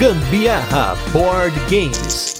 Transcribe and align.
Gambiarra 0.00 0.96
Board 1.12 1.54
Games. 1.68 2.34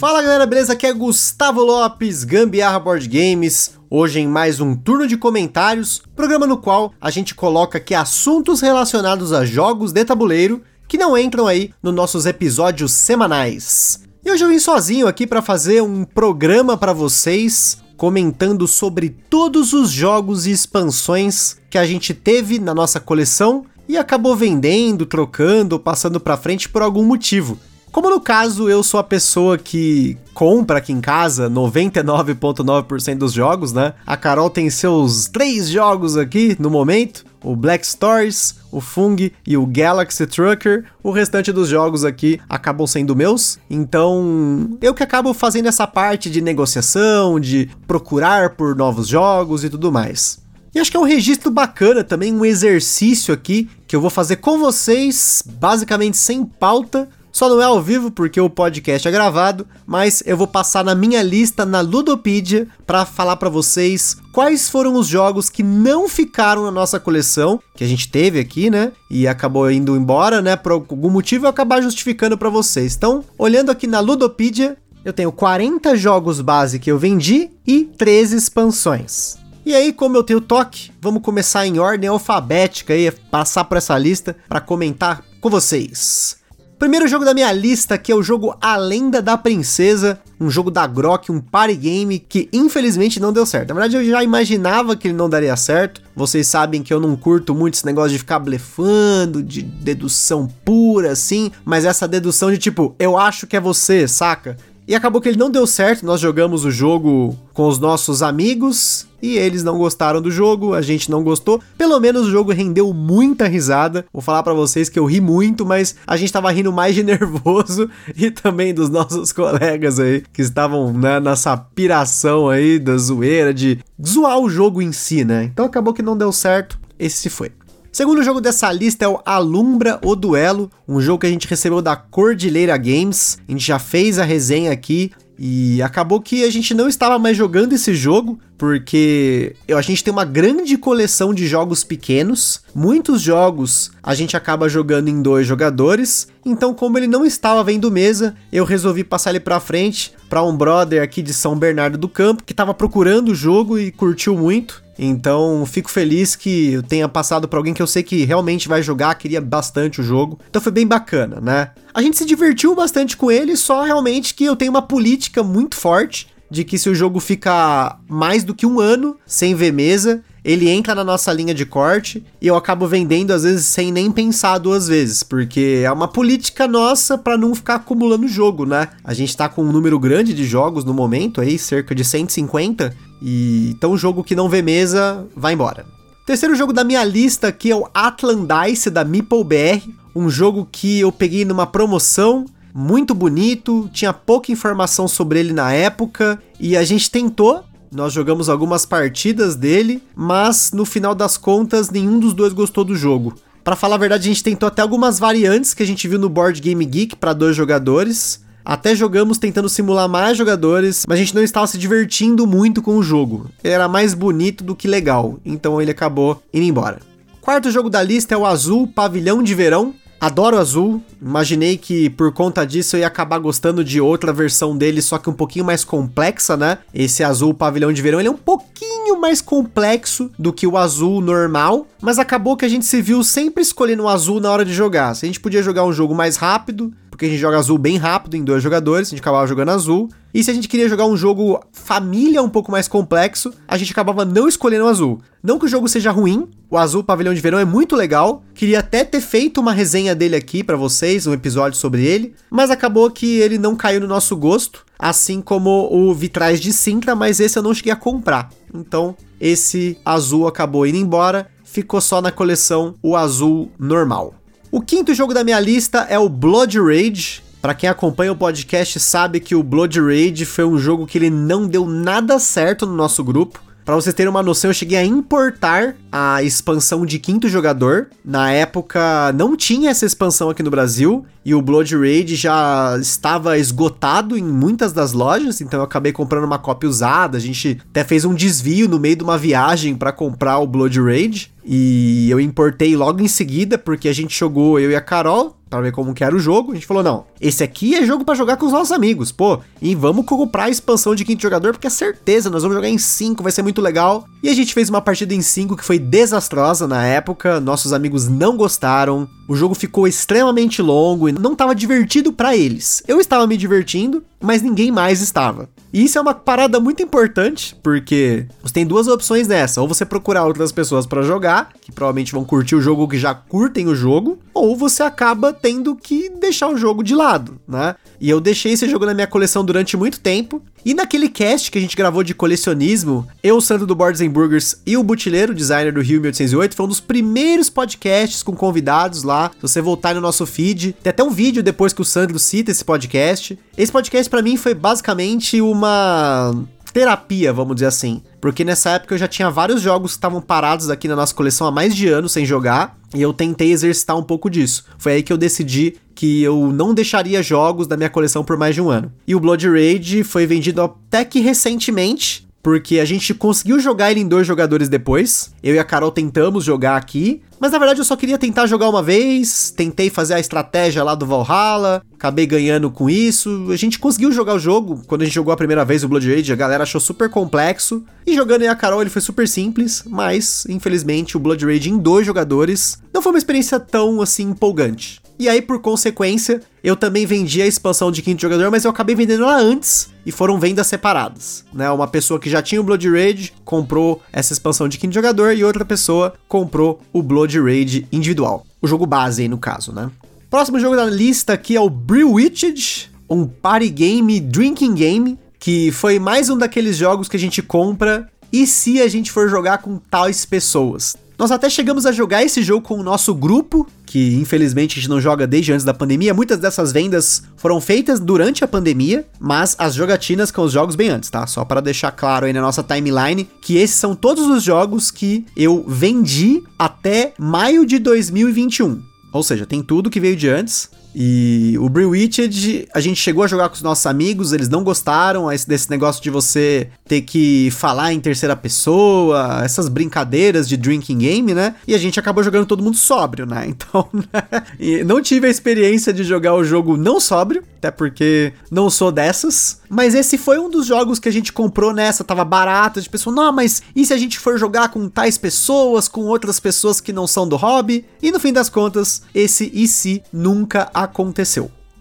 Fala 0.00 0.20
galera, 0.20 0.44
beleza? 0.46 0.72
Aqui 0.72 0.84
é 0.84 0.92
Gustavo 0.92 1.62
Lopes, 1.62 2.24
Gambiarra 2.24 2.80
Board 2.80 3.06
Games. 3.06 3.78
Hoje 3.88 4.18
em 4.18 4.26
mais 4.26 4.58
um 4.58 4.74
turno 4.74 5.06
de 5.06 5.16
comentários, 5.16 6.02
programa 6.16 6.44
no 6.44 6.58
qual 6.58 6.92
a 7.00 7.10
gente 7.12 7.36
coloca 7.36 7.78
aqui 7.78 7.94
assuntos 7.94 8.60
relacionados 8.60 9.32
a 9.32 9.44
jogos 9.44 9.92
de 9.92 10.04
tabuleiro 10.04 10.60
que 10.88 10.98
não 10.98 11.16
entram 11.16 11.46
aí 11.46 11.72
nos 11.80 11.94
nossos 11.94 12.26
episódios 12.26 12.90
semanais. 12.90 14.00
E 14.24 14.32
hoje 14.32 14.42
eu 14.42 14.48
vim 14.48 14.58
sozinho 14.58 15.06
aqui 15.06 15.24
para 15.24 15.40
fazer 15.40 15.84
um 15.84 16.02
programa 16.02 16.76
para 16.76 16.92
vocês 16.92 17.83
comentando 17.96 18.66
sobre 18.66 19.10
todos 19.30 19.72
os 19.72 19.90
jogos 19.90 20.46
e 20.46 20.50
expansões 20.50 21.56
que 21.70 21.78
a 21.78 21.86
gente 21.86 22.12
teve 22.12 22.58
na 22.58 22.74
nossa 22.74 23.00
coleção 23.00 23.64
e 23.88 23.96
acabou 23.96 24.34
vendendo, 24.34 25.06
trocando, 25.06 25.78
passando 25.78 26.18
para 26.18 26.36
frente 26.36 26.68
por 26.68 26.82
algum 26.82 27.04
motivo. 27.04 27.58
Como 27.94 28.10
no 28.10 28.20
caso 28.20 28.68
eu 28.68 28.82
sou 28.82 28.98
a 28.98 29.04
pessoa 29.04 29.56
que 29.56 30.18
compra 30.32 30.78
aqui 30.78 30.92
em 30.92 31.00
casa 31.00 31.48
99.9% 31.48 33.18
dos 33.18 33.32
jogos, 33.32 33.72
né? 33.72 33.94
A 34.04 34.16
Carol 34.16 34.50
tem 34.50 34.68
seus 34.68 35.28
três 35.28 35.68
jogos 35.68 36.16
aqui 36.16 36.56
no 36.58 36.68
momento, 36.68 37.24
o 37.44 37.54
Black 37.54 37.86
Stories, 37.86 38.56
o 38.72 38.80
Fung 38.80 39.30
e 39.46 39.56
o 39.56 39.66
Galaxy 39.66 40.26
Trucker. 40.26 40.84
O 41.02 41.10
restante 41.10 41.52
dos 41.52 41.68
jogos 41.68 42.04
aqui 42.04 42.40
acabam 42.48 42.86
sendo 42.86 43.14
meus. 43.14 43.58
Então, 43.68 44.76
eu 44.80 44.94
que 44.94 45.02
acabo 45.02 45.32
fazendo 45.34 45.68
essa 45.68 45.86
parte 45.86 46.30
de 46.30 46.40
negociação, 46.40 47.38
de 47.38 47.68
procurar 47.86 48.56
por 48.56 48.74
novos 48.74 49.06
jogos 49.06 49.62
e 49.62 49.70
tudo 49.70 49.92
mais. 49.92 50.42
E 50.74 50.80
acho 50.80 50.90
que 50.90 50.96
é 50.96 51.00
um 51.00 51.04
registro 51.04 51.52
bacana 51.52 52.02
também, 52.02 52.32
um 52.32 52.44
exercício 52.44 53.32
aqui 53.32 53.70
que 53.86 53.94
eu 53.94 54.00
vou 54.00 54.10
fazer 54.10 54.36
com 54.36 54.58
vocês, 54.58 55.40
basicamente 55.60 56.16
sem 56.16 56.44
pauta, 56.44 57.08
só 57.34 57.48
não 57.48 57.60
é 57.60 57.64
ao 57.64 57.82
vivo 57.82 58.12
porque 58.12 58.40
o 58.40 58.48
podcast 58.48 59.08
é 59.08 59.10
gravado, 59.10 59.66
mas 59.84 60.22
eu 60.24 60.36
vou 60.36 60.46
passar 60.46 60.84
na 60.84 60.94
minha 60.94 61.20
lista 61.20 61.66
na 61.66 61.80
Ludopedia 61.80 62.68
para 62.86 63.04
falar 63.04 63.34
para 63.34 63.48
vocês 63.48 64.16
quais 64.30 64.70
foram 64.70 64.94
os 64.94 65.08
jogos 65.08 65.50
que 65.50 65.60
não 65.60 66.08
ficaram 66.08 66.62
na 66.62 66.70
nossa 66.70 67.00
coleção, 67.00 67.60
que 67.74 67.82
a 67.82 67.88
gente 67.88 68.08
teve 68.08 68.38
aqui, 68.38 68.70
né? 68.70 68.92
E 69.10 69.26
acabou 69.26 69.68
indo 69.68 69.96
embora, 69.96 70.40
né? 70.40 70.54
Por 70.54 70.70
algum 70.70 71.10
motivo 71.10 71.46
eu 71.46 71.50
acabar 71.50 71.82
justificando 71.82 72.38
para 72.38 72.48
vocês. 72.48 72.94
Então, 72.94 73.24
olhando 73.36 73.72
aqui 73.72 73.88
na 73.88 73.98
Ludopedia, 73.98 74.76
eu 75.04 75.12
tenho 75.12 75.32
40 75.32 75.96
jogos 75.96 76.40
base 76.40 76.78
que 76.78 76.92
eu 76.92 77.00
vendi 77.00 77.50
e 77.66 77.82
13 77.82 78.36
expansões. 78.36 79.38
E 79.66 79.74
aí, 79.74 79.92
como 79.92 80.16
eu 80.16 80.22
tenho 80.22 80.40
toque, 80.40 80.92
vamos 81.00 81.20
começar 81.20 81.66
em 81.66 81.80
ordem 81.80 82.08
alfabética 82.08 82.94
e 82.94 83.10
passar 83.10 83.64
por 83.64 83.76
essa 83.76 83.98
lista 83.98 84.36
para 84.48 84.60
comentar 84.60 85.24
com 85.40 85.50
vocês. 85.50 86.43
Primeiro 86.84 87.08
jogo 87.08 87.24
da 87.24 87.32
minha 87.32 87.50
lista 87.50 87.94
aqui 87.94 88.12
é 88.12 88.14
o 88.14 88.22
jogo 88.22 88.54
A 88.60 88.76
Lenda 88.76 89.22
da 89.22 89.38
Princesa, 89.38 90.20
um 90.38 90.50
jogo 90.50 90.70
da 90.70 90.86
Grok, 90.86 91.32
um 91.32 91.40
party 91.40 91.76
game 91.76 92.18
que 92.18 92.46
infelizmente 92.52 93.18
não 93.18 93.32
deu 93.32 93.46
certo. 93.46 93.70
Na 93.70 93.74
verdade 93.80 93.96
eu 93.96 94.04
já 94.04 94.22
imaginava 94.22 94.94
que 94.94 95.08
ele 95.08 95.14
não 95.14 95.26
daria 95.26 95.56
certo. 95.56 96.02
Vocês 96.14 96.46
sabem 96.46 96.82
que 96.82 96.92
eu 96.92 97.00
não 97.00 97.16
curto 97.16 97.54
muito 97.54 97.72
esse 97.72 97.86
negócio 97.86 98.10
de 98.10 98.18
ficar 98.18 98.38
blefando, 98.38 99.42
de 99.42 99.62
dedução 99.62 100.46
pura 100.62 101.12
assim, 101.12 101.50
mas 101.64 101.86
essa 101.86 102.06
dedução 102.06 102.50
de 102.50 102.58
tipo, 102.58 102.94
eu 102.98 103.16
acho 103.16 103.46
que 103.46 103.56
é 103.56 103.60
você, 103.60 104.06
saca? 104.06 104.54
E 104.86 104.94
acabou 104.94 105.20
que 105.20 105.28
ele 105.28 105.38
não 105.38 105.50
deu 105.50 105.66
certo, 105.66 106.04
nós 106.04 106.20
jogamos 106.20 106.64
o 106.64 106.70
jogo 106.70 107.34
com 107.54 107.66
os 107.66 107.78
nossos 107.78 108.22
amigos 108.22 109.06
e 109.22 109.38
eles 109.38 109.64
não 109.64 109.78
gostaram 109.78 110.20
do 110.20 110.30
jogo, 110.30 110.74
a 110.74 110.82
gente 110.82 111.10
não 111.10 111.24
gostou. 111.24 111.58
Pelo 111.78 111.98
menos 111.98 112.26
o 112.26 112.30
jogo 112.30 112.52
rendeu 112.52 112.92
muita 112.92 113.48
risada. 113.48 114.04
Vou 114.12 114.20
falar 114.20 114.42
para 114.42 114.52
vocês 114.52 114.90
que 114.90 114.98
eu 114.98 115.06
ri 115.06 115.22
muito, 115.22 115.64
mas 115.64 115.96
a 116.06 116.18
gente 116.18 116.30
tava 116.30 116.50
rindo 116.50 116.70
mais 116.70 116.94
de 116.94 117.02
nervoso 117.04 117.88
e 118.14 118.30
também 118.30 118.74
dos 118.74 118.90
nossos 118.90 119.32
colegas 119.32 119.98
aí 119.98 120.22
que 120.30 120.42
estavam 120.42 120.92
né, 120.92 121.18
nessa 121.18 121.56
piração 121.56 122.50
aí 122.50 122.78
da 122.78 122.98
zoeira 122.98 123.54
de 123.54 123.78
zoar 124.06 124.38
o 124.38 124.50
jogo 124.50 124.82
em 124.82 124.92
si, 124.92 125.24
né? 125.24 125.44
Então 125.44 125.64
acabou 125.64 125.94
que 125.94 126.02
não 126.02 126.16
deu 126.16 126.30
certo. 126.30 126.78
Esse 126.98 127.16
se 127.16 127.30
foi. 127.30 127.50
Segundo 127.94 128.24
jogo 128.24 128.40
dessa 128.40 128.72
lista 128.72 129.04
é 129.04 129.08
o 129.08 129.20
Alumbra 129.24 130.00
o 130.02 130.16
Duelo, 130.16 130.68
um 130.86 131.00
jogo 131.00 131.20
que 131.20 131.28
a 131.28 131.30
gente 131.30 131.46
recebeu 131.46 131.80
da 131.80 131.94
Cordilheira 131.94 132.76
Games. 132.76 133.38
A 133.48 133.52
gente 133.52 133.64
já 133.64 133.78
fez 133.78 134.18
a 134.18 134.24
resenha 134.24 134.72
aqui 134.72 135.12
e 135.38 135.80
acabou 135.80 136.20
que 136.20 136.42
a 136.42 136.50
gente 136.50 136.74
não 136.74 136.88
estava 136.88 137.20
mais 137.20 137.36
jogando 137.36 137.72
esse 137.72 137.94
jogo, 137.94 138.36
porque 138.58 139.54
a 139.72 139.80
gente 139.80 140.02
tem 140.02 140.12
uma 140.12 140.24
grande 140.24 140.76
coleção 140.76 141.32
de 141.32 141.46
jogos 141.46 141.84
pequenos. 141.84 142.62
Muitos 142.74 143.22
jogos 143.22 143.92
a 144.02 144.12
gente 144.12 144.36
acaba 144.36 144.68
jogando 144.68 145.06
em 145.06 145.22
dois 145.22 145.46
jogadores. 145.46 146.26
Então, 146.44 146.74
como 146.74 146.98
ele 146.98 147.06
não 147.06 147.24
estava 147.24 147.62
vendo 147.62 147.92
mesa, 147.92 148.34
eu 148.52 148.64
resolvi 148.64 149.04
passar 149.04 149.30
ele 149.30 149.38
para 149.38 149.60
frente 149.60 150.12
para 150.28 150.42
um 150.42 150.56
brother 150.56 151.00
aqui 151.00 151.22
de 151.22 151.32
São 151.32 151.56
Bernardo 151.56 151.96
do 151.96 152.08
Campo 152.08 152.42
que 152.42 152.52
estava 152.52 152.74
procurando 152.74 153.28
o 153.28 153.36
jogo 153.36 153.78
e 153.78 153.92
curtiu 153.92 154.36
muito. 154.36 154.83
Então, 154.98 155.64
fico 155.66 155.90
feliz 155.90 156.36
que 156.36 156.74
eu 156.74 156.82
tenha 156.82 157.08
passado 157.08 157.48
para 157.48 157.58
alguém 157.58 157.74
que 157.74 157.82
eu 157.82 157.86
sei 157.86 158.02
que 158.02 158.24
realmente 158.24 158.68
vai 158.68 158.82
jogar, 158.82 159.14
queria 159.16 159.40
bastante 159.40 160.00
o 160.00 160.04
jogo. 160.04 160.38
Então 160.48 160.62
foi 160.62 160.72
bem 160.72 160.86
bacana, 160.86 161.40
né? 161.40 161.70
A 161.92 162.02
gente 162.02 162.16
se 162.16 162.24
divertiu 162.24 162.74
bastante 162.74 163.16
com 163.16 163.30
ele, 163.30 163.56
só 163.56 163.82
realmente 163.82 164.34
que 164.34 164.44
eu 164.44 164.56
tenho 164.56 164.70
uma 164.70 164.82
política 164.82 165.42
muito 165.42 165.76
forte 165.76 166.28
de 166.50 166.64
que 166.64 166.78
se 166.78 166.88
o 166.88 166.94
jogo 166.94 167.18
fica 167.20 167.98
mais 168.08 168.44
do 168.44 168.54
que 168.54 168.66
um 168.66 168.78
ano 168.78 169.16
sem 169.26 169.54
ver 169.54 169.72
mesa, 169.72 170.22
ele 170.44 170.68
entra 170.68 170.94
na 170.94 171.02
nossa 171.02 171.32
linha 171.32 171.54
de 171.54 171.64
corte 171.64 172.22
e 172.40 172.46
eu 172.46 172.54
acabo 172.54 172.86
vendendo 172.86 173.32
às 173.32 173.44
vezes 173.44 173.64
sem 173.64 173.90
nem 173.90 174.12
pensar 174.12 174.58
duas 174.58 174.86
vezes, 174.86 175.22
porque 175.22 175.82
é 175.84 175.90
uma 175.90 176.06
política 176.06 176.68
nossa 176.68 177.16
para 177.16 177.38
não 177.38 177.54
ficar 177.54 177.76
acumulando 177.76 178.28
jogo, 178.28 178.66
né? 178.66 178.88
A 179.02 179.14
gente 179.14 179.34
tá 179.34 179.48
com 179.48 179.62
um 179.64 179.72
número 179.72 179.98
grande 179.98 180.34
de 180.34 180.44
jogos 180.44 180.84
no 180.84 180.92
momento 180.92 181.40
aí, 181.40 181.58
cerca 181.58 181.94
de 181.94 182.04
150, 182.04 182.94
e 183.20 183.70
então 183.70 183.92
o 183.92 183.98
jogo 183.98 184.24
que 184.24 184.36
não 184.36 184.48
vê 184.48 184.62
mesa 184.62 185.26
vai 185.36 185.54
embora. 185.54 185.86
Terceiro 186.26 186.54
jogo 186.54 186.72
da 186.72 186.84
minha 186.84 187.04
lista 187.04 187.48
aqui 187.48 187.70
é 187.70 187.76
o 187.76 187.88
Atlandice 187.92 188.90
da 188.90 189.04
Meeple 189.04 189.44
BR, 189.44 189.90
um 190.16 190.30
jogo 190.30 190.66
que 190.70 191.00
eu 191.00 191.12
peguei 191.12 191.44
numa 191.44 191.66
promoção 191.66 192.46
muito 192.74 193.14
bonito, 193.14 193.88
tinha 193.92 194.12
pouca 194.12 194.50
informação 194.50 195.06
sobre 195.06 195.38
ele 195.38 195.52
na 195.52 195.72
época 195.72 196.42
e 196.58 196.76
a 196.76 196.82
gente 196.82 197.10
tentou. 197.10 197.62
Nós 197.92 198.12
jogamos 198.12 198.48
algumas 198.48 198.84
partidas 198.84 199.54
dele, 199.54 200.02
mas 200.16 200.72
no 200.72 200.84
final 200.84 201.14
das 201.14 201.36
contas 201.36 201.90
nenhum 201.90 202.18
dos 202.18 202.34
dois 202.34 202.52
gostou 202.52 202.84
do 202.84 202.96
jogo. 202.96 203.34
Para 203.62 203.76
falar 203.76 203.94
a 203.94 203.98
verdade, 203.98 204.28
a 204.28 204.32
gente 204.32 204.42
tentou 204.42 204.66
até 204.66 204.82
algumas 204.82 205.18
variantes 205.18 205.72
que 205.72 205.82
a 205.82 205.86
gente 205.86 206.08
viu 206.08 206.18
no 206.18 206.28
Board 206.28 206.60
Game 206.60 206.84
Geek 206.84 207.16
para 207.16 207.32
dois 207.32 207.56
jogadores, 207.56 208.43
até 208.64 208.94
jogamos 208.94 209.38
tentando 209.38 209.68
simular 209.68 210.08
mais 210.08 210.38
jogadores, 210.38 211.04
mas 211.06 211.18
a 211.18 211.20
gente 211.20 211.34
não 211.34 211.42
estava 211.42 211.66
se 211.66 211.76
divertindo 211.76 212.46
muito 212.46 212.80
com 212.80 212.96
o 212.96 213.02
jogo. 213.02 213.50
Ele 213.62 213.74
era 213.74 213.88
mais 213.88 214.14
bonito 214.14 214.64
do 214.64 214.74
que 214.74 214.88
legal, 214.88 215.38
então 215.44 215.80
ele 215.80 215.90
acabou 215.90 216.42
indo 216.52 216.64
embora. 216.64 217.00
Quarto 217.40 217.70
jogo 217.70 217.90
da 217.90 218.02
lista 218.02 218.34
é 218.34 218.38
o 218.38 218.46
Azul 218.46 218.86
Pavilhão 218.86 219.42
de 219.42 219.54
Verão. 219.54 219.94
Adoro 220.20 220.56
azul, 220.56 221.02
imaginei 221.20 221.76
que 221.76 222.08
por 222.08 222.32
conta 222.32 222.64
disso 222.64 222.96
eu 222.96 223.00
ia 223.00 223.06
acabar 223.06 223.38
gostando 223.38 223.84
de 223.84 224.00
outra 224.00 224.32
versão 224.32 224.74
dele, 224.74 225.02
só 225.02 225.18
que 225.18 225.28
um 225.28 225.34
pouquinho 225.34 225.66
mais 225.66 225.84
complexa, 225.84 226.56
né? 226.56 226.78
Esse 226.94 227.22
azul 227.22 227.52
pavilhão 227.52 227.92
de 227.92 228.00
verão, 228.00 228.20
ele 228.20 228.28
é 228.28 228.32
um 228.32 228.36
pouquinho 228.36 229.20
mais 229.20 229.42
complexo 229.42 230.30
do 230.38 230.50
que 230.50 230.66
o 230.66 230.78
azul 230.78 231.20
normal, 231.20 231.86
mas 232.00 232.18
acabou 232.18 232.56
que 232.56 232.64
a 232.64 232.68
gente 232.68 232.86
se 232.86 233.02
viu 233.02 233.22
sempre 233.22 233.62
escolhendo 233.62 234.04
o 234.04 234.08
azul 234.08 234.40
na 234.40 234.50
hora 234.50 234.64
de 234.64 234.72
jogar. 234.72 235.14
Se 235.14 235.26
a 235.26 235.28
gente 235.28 235.40
podia 235.40 235.62
jogar 235.62 235.84
um 235.84 235.92
jogo 235.92 236.14
mais 236.14 236.36
rápido, 236.36 236.90
porque 237.14 237.26
a 237.26 237.28
gente 237.28 237.38
joga 237.38 237.56
azul 237.56 237.78
bem 237.78 237.96
rápido 237.96 238.36
em 238.36 238.42
dois 238.42 238.60
jogadores, 238.60 239.06
a 239.06 239.10
gente 239.10 239.20
acabava 239.20 239.46
jogando 239.46 239.68
azul. 239.68 240.08
E 240.34 240.42
se 240.42 240.50
a 240.50 240.54
gente 240.54 240.66
queria 240.66 240.88
jogar 240.88 241.06
um 241.06 241.16
jogo 241.16 241.60
família 241.70 242.42
um 242.42 242.48
pouco 242.48 242.72
mais 242.72 242.88
complexo, 242.88 243.54
a 243.68 243.78
gente 243.78 243.92
acabava 243.92 244.24
não 244.24 244.48
escolhendo 244.48 244.84
o 244.84 244.88
azul. 244.88 245.20
Não 245.40 245.56
que 245.56 245.64
o 245.64 245.68
jogo 245.68 245.88
seja 245.88 246.10
ruim, 246.10 246.48
o 246.68 246.76
azul 246.76 247.04
pavilhão 247.04 247.32
de 247.32 247.40
verão 247.40 247.56
é 247.56 247.64
muito 247.64 247.94
legal. 247.94 248.42
Queria 248.52 248.80
até 248.80 249.04
ter 249.04 249.20
feito 249.20 249.60
uma 249.60 249.70
resenha 249.70 250.12
dele 250.12 250.34
aqui 250.34 250.64
para 250.64 250.76
vocês, 250.76 251.24
um 251.24 251.32
episódio 251.32 251.78
sobre 251.78 252.04
ele, 252.04 252.34
mas 252.50 252.68
acabou 252.68 253.08
que 253.08 253.38
ele 253.38 253.58
não 253.58 253.76
caiu 253.76 254.00
no 254.00 254.08
nosso 254.08 254.36
gosto, 254.36 254.84
assim 254.98 255.40
como 255.40 255.88
o 255.92 256.12
Vitrais 256.12 256.60
de 256.60 256.72
Sintra, 256.72 257.14
mas 257.14 257.38
esse 257.38 257.56
eu 257.56 257.62
não 257.62 257.72
cheguei 257.72 257.92
a 257.92 257.96
comprar. 257.96 258.50
Então, 258.74 259.16
esse 259.40 259.96
azul 260.04 260.48
acabou 260.48 260.84
indo 260.84 260.98
embora, 260.98 261.48
ficou 261.62 262.00
só 262.00 262.20
na 262.20 262.32
coleção 262.32 262.96
o 263.00 263.14
azul 263.14 263.70
normal. 263.78 264.34
O 264.74 264.80
quinto 264.80 265.14
jogo 265.14 265.32
da 265.32 265.44
minha 265.44 265.60
lista 265.60 266.04
é 266.10 266.18
o 266.18 266.28
Blood 266.28 266.80
Rage. 266.80 267.44
Para 267.62 267.74
quem 267.74 267.88
acompanha 267.88 268.32
o 268.32 268.36
podcast 268.36 268.98
sabe 268.98 269.38
que 269.38 269.54
o 269.54 269.62
Blood 269.62 270.00
Rage 270.00 270.44
foi 270.44 270.64
um 270.64 270.76
jogo 270.76 271.06
que 271.06 271.16
ele 271.16 271.30
não 271.30 271.68
deu 271.68 271.86
nada 271.86 272.40
certo 272.40 272.84
no 272.84 272.92
nosso 272.92 273.22
grupo. 273.22 273.62
Para 273.84 273.94
vocês 273.94 274.12
terem 274.12 274.28
uma 274.28 274.42
noção, 274.42 274.70
eu 274.70 274.74
cheguei 274.74 274.98
a 274.98 275.04
importar 275.04 275.94
a 276.10 276.42
expansão 276.42 277.06
de 277.06 277.20
quinto 277.20 277.48
jogador. 277.48 278.08
Na 278.24 278.50
época 278.50 279.32
não 279.34 279.56
tinha 279.56 279.90
essa 279.90 280.06
expansão 280.06 280.50
aqui 280.50 280.60
no 280.60 280.72
Brasil 280.72 281.24
e 281.44 281.54
o 281.54 281.62
Blood 281.62 281.94
Rage 281.96 282.34
já 282.34 282.98
estava 283.00 283.56
esgotado 283.56 284.36
em 284.36 284.42
muitas 284.42 284.92
das 284.92 285.12
lojas, 285.12 285.60
então 285.60 285.78
eu 285.78 285.84
acabei 285.84 286.10
comprando 286.10 286.46
uma 286.46 286.58
cópia 286.58 286.90
usada. 286.90 287.38
A 287.38 287.40
gente 287.40 287.80
até 287.90 288.02
fez 288.02 288.24
um 288.24 288.34
desvio 288.34 288.88
no 288.88 288.98
meio 288.98 289.14
de 289.14 289.22
uma 289.22 289.38
viagem 289.38 289.94
para 289.94 290.10
comprar 290.10 290.58
o 290.58 290.66
Blood 290.66 291.00
Rage 291.00 291.53
e 291.64 292.28
eu 292.30 292.38
importei 292.38 292.94
logo 292.96 293.22
em 293.22 293.28
seguida 293.28 293.78
porque 293.78 294.08
a 294.08 294.12
gente 294.12 294.38
jogou 294.38 294.78
eu 294.78 294.90
e 294.90 294.96
a 294.96 295.00
Carol 295.00 295.56
para 295.70 295.80
ver 295.80 295.92
como 295.92 296.14
que 296.14 296.22
era 296.22 296.36
o 296.36 296.38
jogo. 296.38 296.72
A 296.72 296.74
gente 296.74 296.86
falou: 296.86 297.02
"Não, 297.02 297.24
esse 297.40 297.64
aqui 297.64 297.94
é 297.94 298.04
jogo 298.04 298.24
para 298.24 298.34
jogar 298.34 298.56
com 298.56 298.66
os 298.66 298.72
nossos 298.72 298.92
amigos, 298.92 299.32
pô. 299.32 299.60
E 299.80 299.94
vamos 299.94 300.24
comprar 300.26 300.64
a 300.64 300.70
expansão 300.70 301.14
de 301.14 301.24
quinto 301.24 301.42
jogador 301.42 301.72
porque 301.72 301.86
é 301.86 301.90
certeza, 301.90 302.50
nós 302.50 302.62
vamos 302.62 302.76
jogar 302.76 302.88
em 302.88 302.98
5, 302.98 303.42
vai 303.42 303.50
ser 303.50 303.62
muito 303.62 303.80
legal". 303.80 304.24
E 304.42 304.48
a 304.48 304.54
gente 304.54 304.74
fez 304.74 304.88
uma 304.88 305.00
partida 305.00 305.34
em 305.34 305.42
5 305.42 305.76
que 305.76 305.84
foi 305.84 305.98
desastrosa 305.98 306.86
na 306.86 307.04
época, 307.04 307.58
nossos 307.60 307.92
amigos 307.92 308.28
não 308.28 308.56
gostaram. 308.56 309.28
O 309.48 309.56
jogo 309.56 309.74
ficou 309.74 310.06
extremamente 310.06 310.80
longo 310.80 311.28
e 311.28 311.32
não 311.32 311.52
estava 311.52 311.74
divertido 311.74 312.32
para 312.32 312.56
eles. 312.56 313.02
Eu 313.08 313.20
estava 313.20 313.46
me 313.46 313.56
divertindo, 313.56 314.22
mas 314.40 314.62
ninguém 314.62 314.90
mais 314.92 315.20
estava. 315.20 315.68
E 315.94 316.02
isso 316.02 316.18
é 316.18 316.20
uma 316.20 316.34
parada 316.34 316.80
muito 316.80 317.04
importante, 317.04 317.76
porque 317.80 318.46
você 318.60 318.74
tem 318.74 318.84
duas 318.84 319.06
opções 319.06 319.46
nessa: 319.46 319.80
ou 319.80 319.86
você 319.86 320.04
procurar 320.04 320.44
outras 320.44 320.72
pessoas 320.72 321.06
para 321.06 321.22
jogar, 321.22 321.72
que 321.80 321.92
provavelmente 321.92 322.32
vão 322.32 322.44
curtir 322.44 322.74
o 322.74 322.80
jogo 322.80 323.06
que 323.06 323.16
já 323.16 323.32
curtem 323.32 323.86
o 323.86 323.94
jogo, 323.94 324.40
ou 324.52 324.76
você 324.76 325.04
acaba 325.04 325.52
tendo 325.52 325.94
que 325.94 326.28
deixar 326.30 326.66
o 326.68 326.76
jogo 326.76 327.04
de 327.04 327.14
lado, 327.14 327.60
né? 327.68 327.94
E 328.20 328.28
eu 328.28 328.40
deixei 328.40 328.72
esse 328.72 328.88
jogo 328.88 329.06
na 329.06 329.14
minha 329.14 329.28
coleção 329.28 329.64
durante 329.64 329.96
muito 329.96 330.18
tempo. 330.18 330.60
E 330.84 330.92
naquele 330.92 331.30
cast 331.30 331.70
que 331.70 331.78
a 331.78 331.80
gente 331.80 331.96
gravou 331.96 332.22
de 332.22 332.34
colecionismo, 332.34 333.26
eu, 333.42 333.56
o 333.56 333.60
Sandro 333.60 333.86
do 333.86 333.94
Boards 333.94 334.20
Burgers 334.28 334.76
e 334.84 334.98
o 334.98 335.02
Butileiro, 335.02 335.54
designer 335.54 335.92
do 335.92 336.02
Rio 336.02 336.20
1808, 336.20 336.76
foi 336.76 336.84
um 336.84 336.88
dos 336.88 337.00
primeiros 337.00 337.70
podcasts 337.70 338.42
com 338.42 338.54
convidados 338.54 339.22
lá. 339.22 339.50
Se 339.54 339.62
você 339.62 339.80
voltar 339.80 340.14
no 340.14 340.20
nosso 340.20 340.44
feed, 340.44 340.94
tem 341.02 341.10
até 341.10 341.22
um 341.22 341.30
vídeo 341.30 341.62
depois 341.62 341.94
que 341.94 342.02
o 342.02 342.04
Sandro 342.04 342.38
cita 342.38 342.70
esse 342.70 342.84
podcast. 342.84 343.58
Esse 343.78 343.90
podcast 343.90 344.28
para 344.28 344.42
mim 344.42 344.58
foi 344.58 344.74
basicamente 344.74 345.58
uma 345.60 346.54
terapia, 346.94 347.52
vamos 347.52 347.74
dizer 347.74 347.86
assim. 347.86 348.22
Porque 348.40 348.64
nessa 348.64 348.90
época 348.90 349.14
eu 349.14 349.18
já 349.18 349.26
tinha 349.26 349.50
vários 349.50 349.82
jogos 349.82 350.12
que 350.12 350.16
estavam 350.16 350.40
parados 350.40 350.88
aqui 350.88 351.08
na 351.08 351.16
nossa 351.16 351.34
coleção 351.34 351.66
há 351.66 351.70
mais 351.70 351.94
de 351.94 352.08
anos 352.08 352.30
sem 352.30 352.46
jogar, 352.46 352.96
e 353.12 353.20
eu 353.20 353.32
tentei 353.32 353.72
exercitar 353.72 354.16
um 354.16 354.22
pouco 354.22 354.48
disso. 354.48 354.84
Foi 354.96 355.14
aí 355.14 355.22
que 355.22 355.32
eu 355.32 355.36
decidi 355.36 355.96
que 356.14 356.42
eu 356.42 356.72
não 356.72 356.94
deixaria 356.94 357.42
jogos 357.42 357.88
da 357.88 357.96
minha 357.96 358.08
coleção 358.08 358.44
por 358.44 358.56
mais 358.56 358.76
de 358.76 358.80
um 358.80 358.88
ano. 358.88 359.12
E 359.26 359.34
o 359.34 359.40
Blood 359.40 359.68
Rage 359.68 360.22
foi 360.22 360.46
vendido 360.46 360.80
até 360.82 361.24
que 361.24 361.40
recentemente, 361.40 362.43
porque 362.64 362.98
a 362.98 363.04
gente 363.04 363.34
conseguiu 363.34 363.78
jogar 363.78 364.10
ele 364.10 364.20
em 364.20 364.26
dois 364.26 364.46
jogadores 364.46 364.88
depois. 364.88 365.52
Eu 365.62 365.74
e 365.74 365.78
a 365.78 365.84
Carol 365.84 366.10
tentamos 366.10 366.64
jogar 366.64 366.96
aqui, 366.96 367.42
mas 367.60 367.70
na 367.70 367.78
verdade 367.78 368.00
eu 368.00 368.04
só 368.06 368.16
queria 368.16 368.38
tentar 368.38 368.66
jogar 368.66 368.88
uma 368.88 369.02
vez, 369.02 369.70
tentei 369.70 370.08
fazer 370.08 370.32
a 370.32 370.40
estratégia 370.40 371.04
lá 371.04 371.14
do 371.14 371.26
Valhalla, 371.26 372.02
acabei 372.14 372.46
ganhando 372.46 372.90
com 372.90 373.10
isso. 373.10 373.66
A 373.70 373.76
gente 373.76 373.98
conseguiu 373.98 374.32
jogar 374.32 374.54
o 374.54 374.58
jogo, 374.58 375.02
quando 375.06 375.20
a 375.20 375.24
gente 375.26 375.34
jogou 375.34 375.52
a 375.52 375.58
primeira 375.58 375.84
vez 375.84 376.02
o 376.02 376.08
Blood 376.08 376.34
Rage, 376.34 376.54
a 376.54 376.56
galera 376.56 376.84
achou 376.84 377.00
super 377.02 377.28
complexo. 377.28 378.02
E 378.26 378.34
jogando 378.34 378.62
em 378.62 378.68
a 378.68 378.74
Carol 378.74 379.02
ele 379.02 379.10
foi 379.10 379.20
super 379.20 379.46
simples, 379.46 380.02
mas 380.06 380.64
infelizmente 380.66 381.36
o 381.36 381.40
Blood 381.40 381.66
Rage 381.66 381.90
em 381.90 381.98
dois 381.98 382.26
jogadores 382.26 382.98
não 383.12 383.20
foi 383.20 383.32
uma 383.32 383.38
experiência 383.38 383.78
tão 383.78 384.22
assim 384.22 384.44
empolgante. 384.44 385.20
E 385.38 385.48
aí, 385.48 385.60
por 385.60 385.80
consequência, 385.80 386.60
eu 386.82 386.94
também 386.94 387.26
vendi 387.26 387.60
a 387.60 387.66
expansão 387.66 388.12
de 388.12 388.22
quinto 388.22 388.40
jogador, 388.40 388.70
mas 388.70 388.84
eu 388.84 388.90
acabei 388.90 389.16
vendendo 389.16 389.42
ela 389.42 389.56
antes 389.56 390.08
e 390.24 390.30
foram 390.30 390.60
vendas 390.60 390.86
separadas, 390.86 391.64
né? 391.72 391.90
Uma 391.90 392.06
pessoa 392.06 392.38
que 392.38 392.48
já 392.48 392.62
tinha 392.62 392.80
o 392.80 392.84
Blood 392.84 393.08
Rage 393.10 393.52
comprou 393.64 394.22
essa 394.32 394.52
expansão 394.52 394.88
de 394.88 394.96
quinto 394.96 395.14
jogador 395.14 395.52
e 395.52 395.64
outra 395.64 395.84
pessoa 395.84 396.34
comprou 396.46 397.00
o 397.12 397.22
Blood 397.22 397.60
Rage 397.60 398.06
individual. 398.12 398.64
O 398.80 398.86
jogo 398.86 399.06
base 399.06 399.42
aí 399.42 399.48
no 399.48 399.58
caso, 399.58 399.92
né? 399.92 400.10
Próximo 400.48 400.78
jogo 400.78 400.94
da 400.94 401.06
lista 401.06 401.54
aqui 401.54 401.74
é 401.74 401.80
o 401.80 401.90
Brewitched, 401.90 403.10
um 403.28 403.44
party 403.44 403.90
game, 403.90 404.38
drinking 404.38 404.94
game, 404.94 405.38
que 405.58 405.90
foi 405.90 406.20
mais 406.20 406.48
um 406.48 406.56
daqueles 406.56 406.96
jogos 406.96 407.28
que 407.28 407.36
a 407.36 407.40
gente 407.40 407.60
compra 407.60 408.30
e 408.52 408.68
se 408.68 409.02
a 409.02 409.08
gente 409.08 409.32
for 409.32 409.48
jogar 409.48 409.78
com 409.78 409.98
tais 409.98 410.44
pessoas. 410.44 411.16
Nós 411.36 411.50
até 411.50 411.68
chegamos 411.68 412.06
a 412.06 412.12
jogar 412.12 412.44
esse 412.44 412.62
jogo 412.62 412.86
com 412.86 412.98
o 412.98 413.02
nosso 413.02 413.34
grupo, 413.34 413.86
que 414.06 414.34
infelizmente 414.36 414.92
a 414.92 415.00
gente 415.00 415.10
não 415.10 415.20
joga 415.20 415.46
desde 415.46 415.72
antes 415.72 415.84
da 415.84 415.92
pandemia. 415.92 416.32
Muitas 416.32 416.58
dessas 416.58 416.92
vendas 416.92 417.42
foram 417.56 417.80
feitas 417.80 418.20
durante 418.20 418.62
a 418.62 418.68
pandemia, 418.68 419.26
mas 419.40 419.74
as 419.78 419.94
jogatinas 419.94 420.52
com 420.52 420.62
os 420.62 420.72
jogos 420.72 420.94
bem 420.94 421.08
antes, 421.08 421.28
tá? 421.30 421.44
Só 421.46 421.64
para 421.64 421.80
deixar 421.80 422.12
claro 422.12 422.46
aí 422.46 422.52
na 422.52 422.60
nossa 422.60 422.84
timeline 422.84 423.48
que 423.60 423.76
esses 423.76 423.96
são 423.96 424.14
todos 424.14 424.46
os 424.46 424.62
jogos 424.62 425.10
que 425.10 425.44
eu 425.56 425.84
vendi 425.88 426.62
até 426.78 427.34
maio 427.36 427.84
de 427.84 427.98
2021. 427.98 429.02
Ou 429.32 429.42
seja, 429.42 429.66
tem 429.66 429.82
tudo 429.82 430.10
que 430.10 430.20
veio 430.20 430.36
de 430.36 430.48
antes. 430.48 430.88
E 431.14 431.76
o 431.80 431.88
Brewitched, 431.88 432.88
a 432.92 433.00
gente 433.00 433.20
chegou 433.20 433.44
a 433.44 433.46
jogar 433.46 433.68
com 433.68 433.74
os 433.74 433.82
nossos 433.82 434.04
amigos, 434.06 434.52
eles 434.52 434.68
não 434.68 434.82
gostaram 434.82 435.46
desse 435.66 435.88
negócio 435.90 436.22
de 436.22 436.30
você 436.30 436.88
ter 437.06 437.20
que 437.22 437.70
falar 437.70 438.12
em 438.12 438.20
terceira 438.20 438.56
pessoa, 438.56 439.60
essas 439.62 439.88
brincadeiras 439.88 440.68
de 440.68 440.76
drinking 440.76 441.18
game, 441.18 441.54
né? 441.54 441.74
E 441.86 441.94
a 441.94 441.98
gente 441.98 442.18
acabou 442.18 442.42
jogando 442.42 442.66
todo 442.66 442.82
mundo 442.82 442.96
sóbrio, 442.96 443.46
né? 443.46 443.64
Então, 443.74 444.08
né? 444.12 445.04
não 445.04 445.20
tive 445.20 445.46
a 445.46 445.50
experiência 445.50 446.12
de 446.12 446.22
jogar 446.22 446.54
o 446.54 446.64
jogo 446.64 446.96
não 446.96 447.18
sóbrio, 447.20 447.62
até 447.76 447.90
porque 447.90 448.52
não 448.70 448.88
sou 448.88 449.10
dessas. 449.12 449.80
Mas 449.88 450.14
esse 450.14 450.38
foi 450.38 450.58
um 450.58 450.70
dos 450.70 450.86
jogos 450.86 451.18
que 451.18 451.28
a 451.28 451.32
gente 451.32 451.52
comprou 451.52 451.92
nessa, 451.92 452.24
tava 452.24 452.44
barato, 452.44 453.00
de 453.00 453.08
pessoa, 453.08 453.34
não, 453.34 453.52
mas 453.52 453.82
e 453.94 454.06
se 454.06 454.12
a 454.12 454.16
gente 454.16 454.38
for 454.38 454.58
jogar 454.58 454.88
com 454.88 455.08
tais 455.08 455.36
pessoas, 455.36 456.08
com 456.08 456.22
outras 456.22 456.58
pessoas 456.60 457.00
que 457.00 457.12
não 457.12 457.26
são 457.26 457.46
do 457.46 457.56
hobby? 457.56 458.04
E 458.22 458.30
no 458.30 458.40
fim 458.40 458.52
das 458.52 458.68
contas, 458.68 459.22
esse 459.34 459.70
e 459.74 459.86
se 459.86 460.22
nunca 460.32 460.88
aconteceu. 460.94 461.03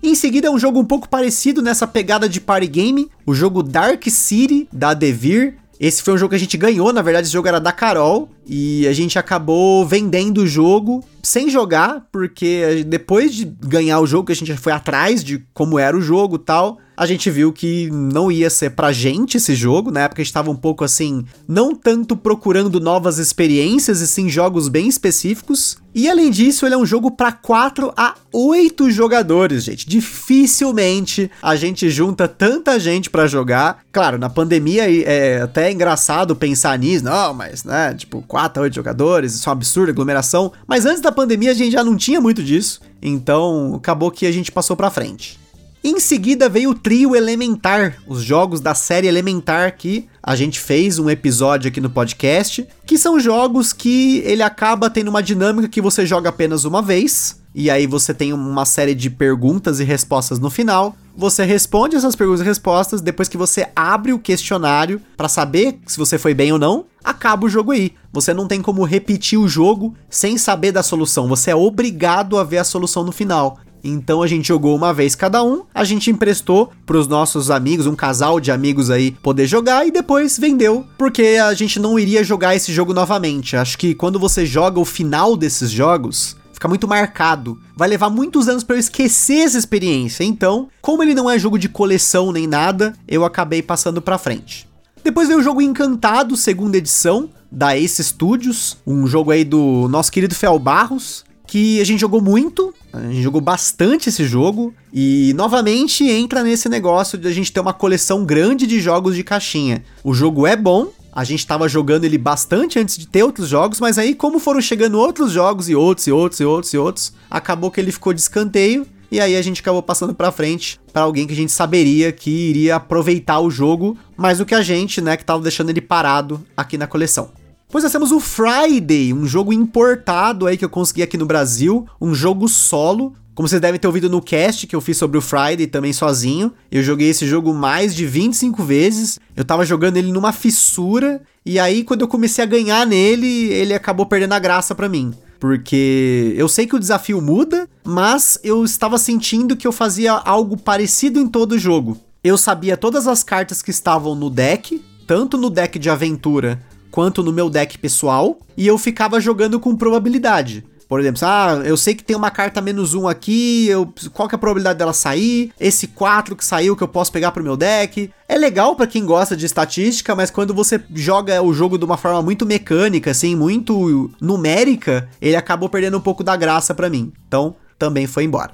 Em 0.01 0.15
seguida 0.15 0.47
é 0.47 0.51
um 0.51 0.59
jogo 0.59 0.79
um 0.79 0.85
pouco 0.85 1.07
parecido 1.07 1.61
nessa 1.61 1.88
pegada 1.88 2.27
de 2.27 2.41
party 2.41 2.67
game, 2.67 3.09
o 3.25 3.33
jogo 3.33 3.63
Dark 3.63 4.03
City 4.09 4.67
da 4.71 4.94
Devir. 4.94 5.55
Esse 5.79 6.03
foi 6.03 6.13
um 6.13 6.17
jogo 6.17 6.31
que 6.31 6.35
a 6.35 6.39
gente 6.39 6.57
ganhou, 6.57 6.91
na 6.91 7.01
verdade 7.01 7.25
esse 7.25 7.33
jogo 7.33 7.47
era 7.47 7.59
da 7.59 7.71
Carol 7.71 8.29
e 8.45 8.88
a 8.88 8.94
gente 8.94 9.17
acabou 9.17 9.85
vendendo 9.85 10.39
o 10.39 10.47
jogo 10.47 11.03
sem 11.24 11.50
jogar, 11.50 12.08
porque 12.12 12.84
depois 12.86 13.34
de 13.34 13.46
ganhar 13.46 14.00
o 14.00 14.06
jogo, 14.06 14.25
que 14.28 14.34
a 14.34 14.36
gente 14.36 14.54
foi 14.58 14.74
atrás 14.74 15.24
de 15.24 15.44
como 15.54 15.80
era 15.80 15.98
o 15.98 16.02
jogo 16.02 16.38
tal, 16.38 16.80
a 16.96 17.06
gente 17.06 17.31
viu 17.31 17.52
que 17.52 17.90
não 17.92 18.31
ia 18.31 18.50
ser 18.50 18.72
pra 18.72 18.92
gente 18.92 19.38
esse 19.38 19.56
jogo. 19.56 19.90
Na 19.90 20.02
época 20.02 20.22
a 20.22 20.24
gente 20.24 20.34
tava 20.34 20.52
um 20.52 20.56
pouco 20.56 20.84
assim, 20.84 21.25
não 21.48 21.74
tanto 21.74 22.16
procurando 22.16 22.80
novas 22.80 23.18
experiências, 23.18 24.02
e 24.02 24.08
sim 24.08 24.30
jogos 24.30 24.68
bem 24.68 24.88
específicos. 24.88 25.78
E 25.96 26.10
além 26.10 26.31
disso, 26.31 26.66
ele 26.66 26.74
é 26.74 26.78
um 26.78 26.86
jogo 26.86 27.12
para 27.12 27.31
4 27.31 27.94
a 27.96 28.16
8 28.31 28.90
jogadores, 28.90 29.64
gente. 29.64 29.88
Dificilmente 29.88 31.30
a 31.42 31.56
gente 31.56 31.88
junta 31.90 32.28
tanta 32.28 32.80
gente 32.80 33.12
para 33.12 33.27
jogar. 33.27 33.82
Claro, 33.92 34.18
na 34.18 34.30
pandemia 34.30 34.86
é 35.03 35.42
até 35.42 35.72
engraçado 35.72 36.36
pensar 36.36 36.77
nisso, 36.80 37.06
não, 37.06 37.32
mas, 37.34 37.63
né, 37.63 37.94
tipo, 37.94 38.24
4 38.27 38.60
a 38.60 38.63
8 38.63 38.74
jogadores, 38.74 39.36
isso 39.36 39.48
é 39.48 39.51
um 39.51 39.53
absurdo, 39.53 39.92
aglomeração. 39.92 40.51
Mas 40.68 40.86
antes 40.86 41.01
da 41.01 41.12
pandemia 41.13 41.51
a 41.51 41.53
gente 41.53 41.72
já 41.72 41.84
não 41.84 41.96
tinha 41.96 42.20
muito 42.20 42.43
disso, 42.43 42.82
então 43.01 43.75
acabou 43.75 44.12
que 44.12 44.25
a 44.25 44.32
gente 44.32 44.51
passou 44.51 44.75
pra 44.75 44.89
frente. 44.89 45.39
Em 45.84 46.00
seguida 46.00 46.48
veio 46.48 46.70
o 46.70 46.75
trio 46.75 47.13
Elementar, 47.13 47.98
os 48.08 48.24
jogos 48.24 48.62
da 48.62 48.74
série 48.74 49.05
Elementar 49.05 49.75
que 49.77 50.08
a 50.22 50.34
gente 50.34 50.58
fez 50.58 50.98
um 50.98 51.10
episódio 51.10 51.67
aqui 51.67 51.82
no 51.82 51.89
podcast, 51.89 52.65
que 52.86 52.98
são 52.98 53.20
jogos 53.20 53.74
que 53.74 54.20
ele 54.20 54.41
acaba 54.41 54.89
tendo 54.89 55.10
uma 55.10 55.22
dinâmica 55.22 55.67
que 55.67 55.82
você 55.82 56.05
joga 56.05 56.29
apenas 56.29 56.63
uma 56.63 56.82
vez, 56.82 57.41
e 57.53 57.70
aí 57.70 57.86
você 57.86 58.13
tem 58.13 58.32
uma 58.32 58.65
série 58.65 58.96
de 58.96 59.10
perguntas 59.10 59.82
e 59.82 59.84
respostas 59.84 60.39
no 60.39 60.50
final. 60.50 60.96
Você 61.15 61.43
responde 61.43 61.98
essas 61.98 62.15
perguntas 62.15 62.41
e 62.41 62.46
respostas 62.46 63.01
depois 63.01 63.27
que 63.27 63.38
você 63.38 63.67
abre 63.75 64.13
o 64.13 64.20
questionário 64.20 65.01
para 65.17 65.27
saber 65.27 65.77
se 65.86 65.98
você 65.98 66.17
foi 66.17 66.34
bem 66.34 66.53
ou 66.53 66.58
não. 66.58 66.86
Acaba 67.03 67.45
o 67.45 67.50
jogo 67.50 67.72
aí. 67.72 67.93
Você 68.12 68.33
não 68.33 68.48
tem 68.48 68.62
como 68.62 68.83
repetir 68.83 69.39
o 69.39 69.48
jogo 69.48 69.93
sem 70.10 70.38
saber 70.38 70.72
da 70.72 70.81
solução. 70.81 71.27
Você 71.27 71.51
é 71.51 71.55
obrigado 71.55 72.38
a 72.38 72.43
ver 72.43 72.60
a 72.60 72.63
solução 72.63 73.03
no 73.03 73.12
final. 73.12 73.60
Então 73.83 74.22
a 74.22 74.27
gente 74.27 74.48
jogou 74.48 74.75
uma 74.75 74.93
vez 74.93 75.13
cada 75.13 75.43
um, 75.43 75.63
a 75.74 75.83
gente 75.83 76.10
emprestou 76.10 76.72
para 76.86 76.98
os 76.98 77.05
nossos 77.05 77.51
amigos, 77.51 77.86
um 77.86 77.95
casal 77.95 78.39
de 78.39 78.50
amigos 78.50 78.89
aí, 78.89 79.12
poder 79.12 79.45
jogar 79.45 79.86
e 79.86 79.91
depois 79.91 80.39
vendeu, 80.39 80.86
porque 80.98 81.38
a 81.43 81.53
gente 81.53 81.79
não 81.79 82.00
iria 82.00 82.24
jogar 82.24 82.55
esse 82.55 82.72
jogo 82.72 82.93
novamente. 82.93 83.57
Acho 83.57 83.77
que 83.77 83.93
quando 83.93 84.17
você 84.17 84.45
joga 84.45 84.79
o 84.79 84.86
final 84.86 85.36
desses 85.36 85.69
jogos, 85.69 86.38
fica 86.53 86.69
muito 86.69 86.88
marcado. 86.88 87.60
Vai 87.75 87.89
levar 87.89 88.10
muitos 88.10 88.48
anos 88.48 88.63
para 88.63 88.77
eu 88.77 88.79
esquecer 88.79 89.39
essa 89.39 89.57
experiência. 89.57 90.24
Então, 90.24 90.69
como 90.81 91.03
ele 91.03 91.13
não 91.13 91.29
é 91.29 91.38
jogo 91.38 91.60
de 91.60 91.67
coleção 91.67 92.31
nem 92.31 92.48
nada, 92.48 92.93
eu 93.05 93.25
acabei 93.25 93.62
passando 93.62 94.01
para 94.01 94.17
frente. 94.17 94.65
Depois 95.03 95.27
veio 95.27 95.41
o 95.41 95.43
jogo 95.43 95.62
Encantado, 95.62 96.38
segunda 96.38 96.77
edição, 96.77 97.29
da 97.51 97.77
Ace 97.77 98.01
Studios, 98.01 98.77
um 98.88 99.05
jogo 99.05 99.31
aí 99.31 99.43
do 99.43 99.88
nosso 99.89 100.10
querido 100.10 100.33
Fel 100.33 100.57
Barros, 100.57 101.25
que 101.45 101.81
a 101.81 101.83
gente 101.83 102.00
jogou 102.00 102.22
muito, 102.22 102.74
a 102.93 103.01
gente 103.01 103.22
jogou 103.22 103.41
bastante 103.41 104.07
esse 104.07 104.24
jogo 104.25 104.74
e 104.93 105.33
novamente 105.36 106.05
entra 106.10 106.41
nesse 106.41 106.69
negócio 106.69 107.17
de 107.17 107.27
a 107.27 107.31
gente 107.31 107.51
ter 107.51 107.60
uma 107.60 107.74
coleção 107.74 108.24
grande 108.24 108.65
de 108.65 108.79
jogos 108.79 109.15
de 109.15 109.24
caixinha. 109.24 109.83
O 110.03 110.13
jogo 110.13 110.48
é 110.48 110.55
bom, 110.55 110.89
A 111.15 111.24
gente 111.24 111.45
tava 111.45 111.69
jogando 111.69 112.05
ele 112.05 112.17
bastante 112.17 112.79
antes 112.79 112.98
de 112.98 113.05
ter 113.05 113.22
outros 113.22 113.48
jogos, 113.48 113.79
mas 113.79 114.00
aí, 114.00 114.15
como 114.15 114.39
foram 114.39 114.60
chegando 114.60 114.98
outros 114.98 115.31
jogos 115.31 115.69
e 115.69 115.75
outros 115.75 116.07
e 116.07 116.12
outros 116.12 116.39
e 116.39 116.43
outros 116.43 116.74
e 116.74 116.77
outros, 116.77 117.13
acabou 117.29 117.69
que 117.69 117.79
ele 117.79 117.91
ficou 117.91 118.13
de 118.13 118.22
escanteio. 118.22 118.88
E 119.13 119.22
aí 119.22 119.38
a 119.38 119.41
gente 119.43 119.62
acabou 119.62 119.84
passando 119.84 120.12
pra 120.12 120.32
frente 120.32 120.82
para 120.91 121.03
alguém 121.03 121.27
que 121.27 121.34
a 121.34 121.36
gente 121.36 121.51
saberia 121.51 122.12
que 122.12 122.32
iria 122.32 122.77
aproveitar 122.77 123.39
o 123.41 123.51
jogo 123.51 123.96
mais 124.17 124.39
do 124.39 124.46
que 124.46 124.55
a 124.55 124.63
gente, 124.63 125.01
né, 125.01 125.15
que 125.15 125.24
tava 125.24 125.43
deixando 125.43 125.70
ele 125.70 125.82
parado 125.82 126.43
aqui 126.58 126.79
na 126.79 126.88
coleção. 126.88 127.29
Pois 127.70 127.84
nós 127.84 127.93
temos 127.93 128.12
o 128.12 128.20
Friday, 128.20 129.13
um 129.13 129.27
jogo 129.27 129.53
importado 129.53 130.48
aí 130.48 130.58
que 130.58 130.65
eu 130.65 130.70
consegui 130.70 131.03
aqui 131.03 131.15
no 131.15 131.27
Brasil, 131.27 131.88
um 132.01 132.12
jogo 132.15 132.50
solo, 132.50 133.13
como 133.36 133.48
vocês 133.48 133.62
devem 133.62 133.79
ter 133.79 133.86
ouvido 133.86 134.10
no 134.10 134.20
cast 134.20 134.65
que 134.65 134.75
eu 134.75 134.82
fiz 134.82 134.98
sobre 134.98 135.20
o 135.20 135.22
Friday 135.22 135.67
também 135.67 135.93
sozinho, 135.93 136.51
eu 136.72 136.82
joguei 136.82 137.10
esse 137.10 137.27
jogo 137.27 137.53
mais 137.53 137.93
de 137.93 138.08
25 138.08 138.63
vezes. 138.63 139.20
Eu 139.36 139.46
tava 139.46 139.63
jogando 139.63 139.98
ele 139.98 140.12
numa 140.12 140.32
fissura 140.32 141.22
e 141.46 141.60
aí 141.60 141.84
quando 141.84 142.01
eu 142.01 142.08
comecei 142.08 142.43
a 142.43 142.48
ganhar 142.48 142.84
nele, 142.88 143.51
ele 143.53 143.75
acabou 143.75 144.08
perdendo 144.08 144.34
a 144.34 144.39
graça 144.39 144.74
para 144.74 144.89
mim. 144.89 145.13
Porque 145.39 146.34
eu 146.38 146.48
sei 146.48 146.65
que 146.65 146.74
o 146.74 146.79
desafio 146.79 147.22
muda, 147.22 147.62
mas 147.84 148.40
eu 148.44 148.63
estava 148.63 148.98
sentindo 148.98 149.56
que 149.56 149.68
eu 149.68 149.72
fazia 149.72 150.13
algo 150.13 150.58
parecido 150.58 151.20
em 151.20 151.28
todo 151.28 151.54
o 151.54 151.60
jogo. 151.60 151.98
Eu 152.24 152.38
sabia 152.38 152.78
todas 152.78 153.08
as 153.08 153.24
cartas 153.24 153.62
que 153.62 153.72
estavam 153.72 154.16
no 154.16 154.30
deck, 154.30 154.84
tanto 155.06 155.38
no 155.38 155.50
deck 155.50 155.78
de 155.78 155.90
aventura 155.90 156.62
quanto 156.90 157.24
no 157.24 157.34
meu 157.34 157.50
deck 157.50 157.78
pessoal, 157.80 158.38
e 158.56 158.68
eu 158.68 158.78
ficava 158.78 159.20
jogando 159.20 159.60
com 159.60 159.75
probabilidade. 159.75 160.63
Por 160.88 161.00
exemplo, 161.00 161.22
ah, 161.24 161.62
eu 161.66 161.75
sei 161.75 161.96
que 161.96 162.04
tem 162.04 162.16
uma 162.16 162.30
carta 162.30 162.62
menos 162.62 162.94
um 162.94 163.08
aqui, 163.08 163.68
eu, 163.68 163.92
qual 164.13 164.30
que 164.30 164.36
é 164.36 164.38
a 164.38 164.40
probabilidade 164.40 164.78
dela 164.78 164.94
sair? 164.94 165.52
Esse 165.60 165.88
4 165.88 166.36
que 166.36 166.46
saiu 166.46 166.75
que 166.75 166.84
eu 166.84 166.88
posso 166.88 167.12
pegar 167.12 167.32
pro 167.32 167.44
meu 167.44 167.58
deck. 167.58 168.12
É 168.30 168.38
legal 168.38 168.75
para 168.75 168.86
quem 168.86 169.04
gosta 169.04 169.36
de 169.36 169.44
estatística, 169.44 170.13
mas 170.16 170.30
quando 170.30 170.54
você 170.54 170.80
joga 170.94 171.42
o 171.42 171.52
jogo 171.52 171.80
de 171.80 171.86
uma 171.86 171.98
forma 171.98 172.22
muito 172.22 172.46
mecânica, 172.46 173.10
assim, 173.10 173.36
muito 173.36 174.12
numérica, 174.22 175.10
ele 175.20 175.36
acabou 175.36 175.68
perdendo 175.68 175.98
um 175.98 176.02
pouco 176.02 176.24
da 176.24 176.36
graça 176.36 176.75
para 176.75 176.92
mim. 176.92 177.12
Então, 177.28 177.56
também 177.84 178.08
foi 178.08 178.24
embora. 178.24 178.52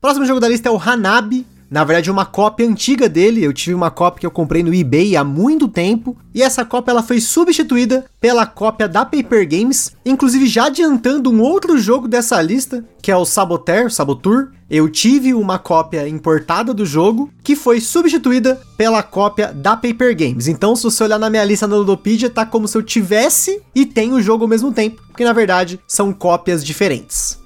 Próximo 0.00 0.26
jogo 0.26 0.40
da 0.40 0.48
lista 0.48 0.68
é 0.68 0.72
o 0.72 0.80
Hanabi, 0.80 1.46
na 1.68 1.82
verdade, 1.82 2.10
uma 2.12 2.24
cópia 2.24 2.68
antiga 2.68 3.08
dele, 3.08 3.42
eu 3.42 3.52
tive 3.52 3.74
uma 3.74 3.90
cópia 3.90 4.20
que 4.20 4.26
eu 4.26 4.30
comprei 4.30 4.62
no 4.62 4.72
eBay 4.72 5.16
há 5.16 5.24
muito 5.24 5.66
tempo, 5.66 6.16
e 6.32 6.40
essa 6.40 6.64
cópia 6.64 6.92
ela 6.92 7.02
foi 7.02 7.20
substituída 7.20 8.04
pela 8.20 8.46
cópia 8.46 8.88
da 8.88 9.04
Paper 9.04 9.48
Games, 9.48 9.92
inclusive 10.04 10.46
já 10.46 10.66
adiantando 10.66 11.30
um 11.30 11.40
outro 11.40 11.76
jogo 11.76 12.06
dessa 12.06 12.40
lista, 12.40 12.84
que 13.02 13.10
é 13.10 13.16
o 13.16 13.24
Saboteur, 13.24 13.90
Sabotur. 13.90 14.52
Eu 14.70 14.88
tive 14.88 15.34
uma 15.34 15.58
cópia 15.58 16.08
importada 16.08 16.72
do 16.72 16.86
jogo, 16.86 17.30
que 17.42 17.56
foi 17.56 17.80
substituída 17.80 18.60
pela 18.76 19.02
cópia 19.02 19.52
da 19.52 19.76
Paper 19.76 20.16
Games. 20.16 20.46
Então, 20.46 20.76
se 20.76 20.84
você 20.84 21.02
olhar 21.02 21.18
na 21.18 21.30
minha 21.30 21.44
lista 21.44 21.66
na 21.66 21.76
Ludopedia, 21.76 22.30
tá 22.30 22.46
como 22.46 22.68
se 22.68 22.76
eu 22.76 22.82
tivesse 22.82 23.60
e 23.74 23.84
tenho 23.84 24.16
o 24.16 24.22
jogo 24.22 24.44
ao 24.44 24.48
mesmo 24.48 24.72
tempo, 24.72 25.02
porque 25.08 25.24
na 25.24 25.32
verdade 25.32 25.80
são 25.86 26.12
cópias 26.12 26.64
diferentes. 26.64 27.44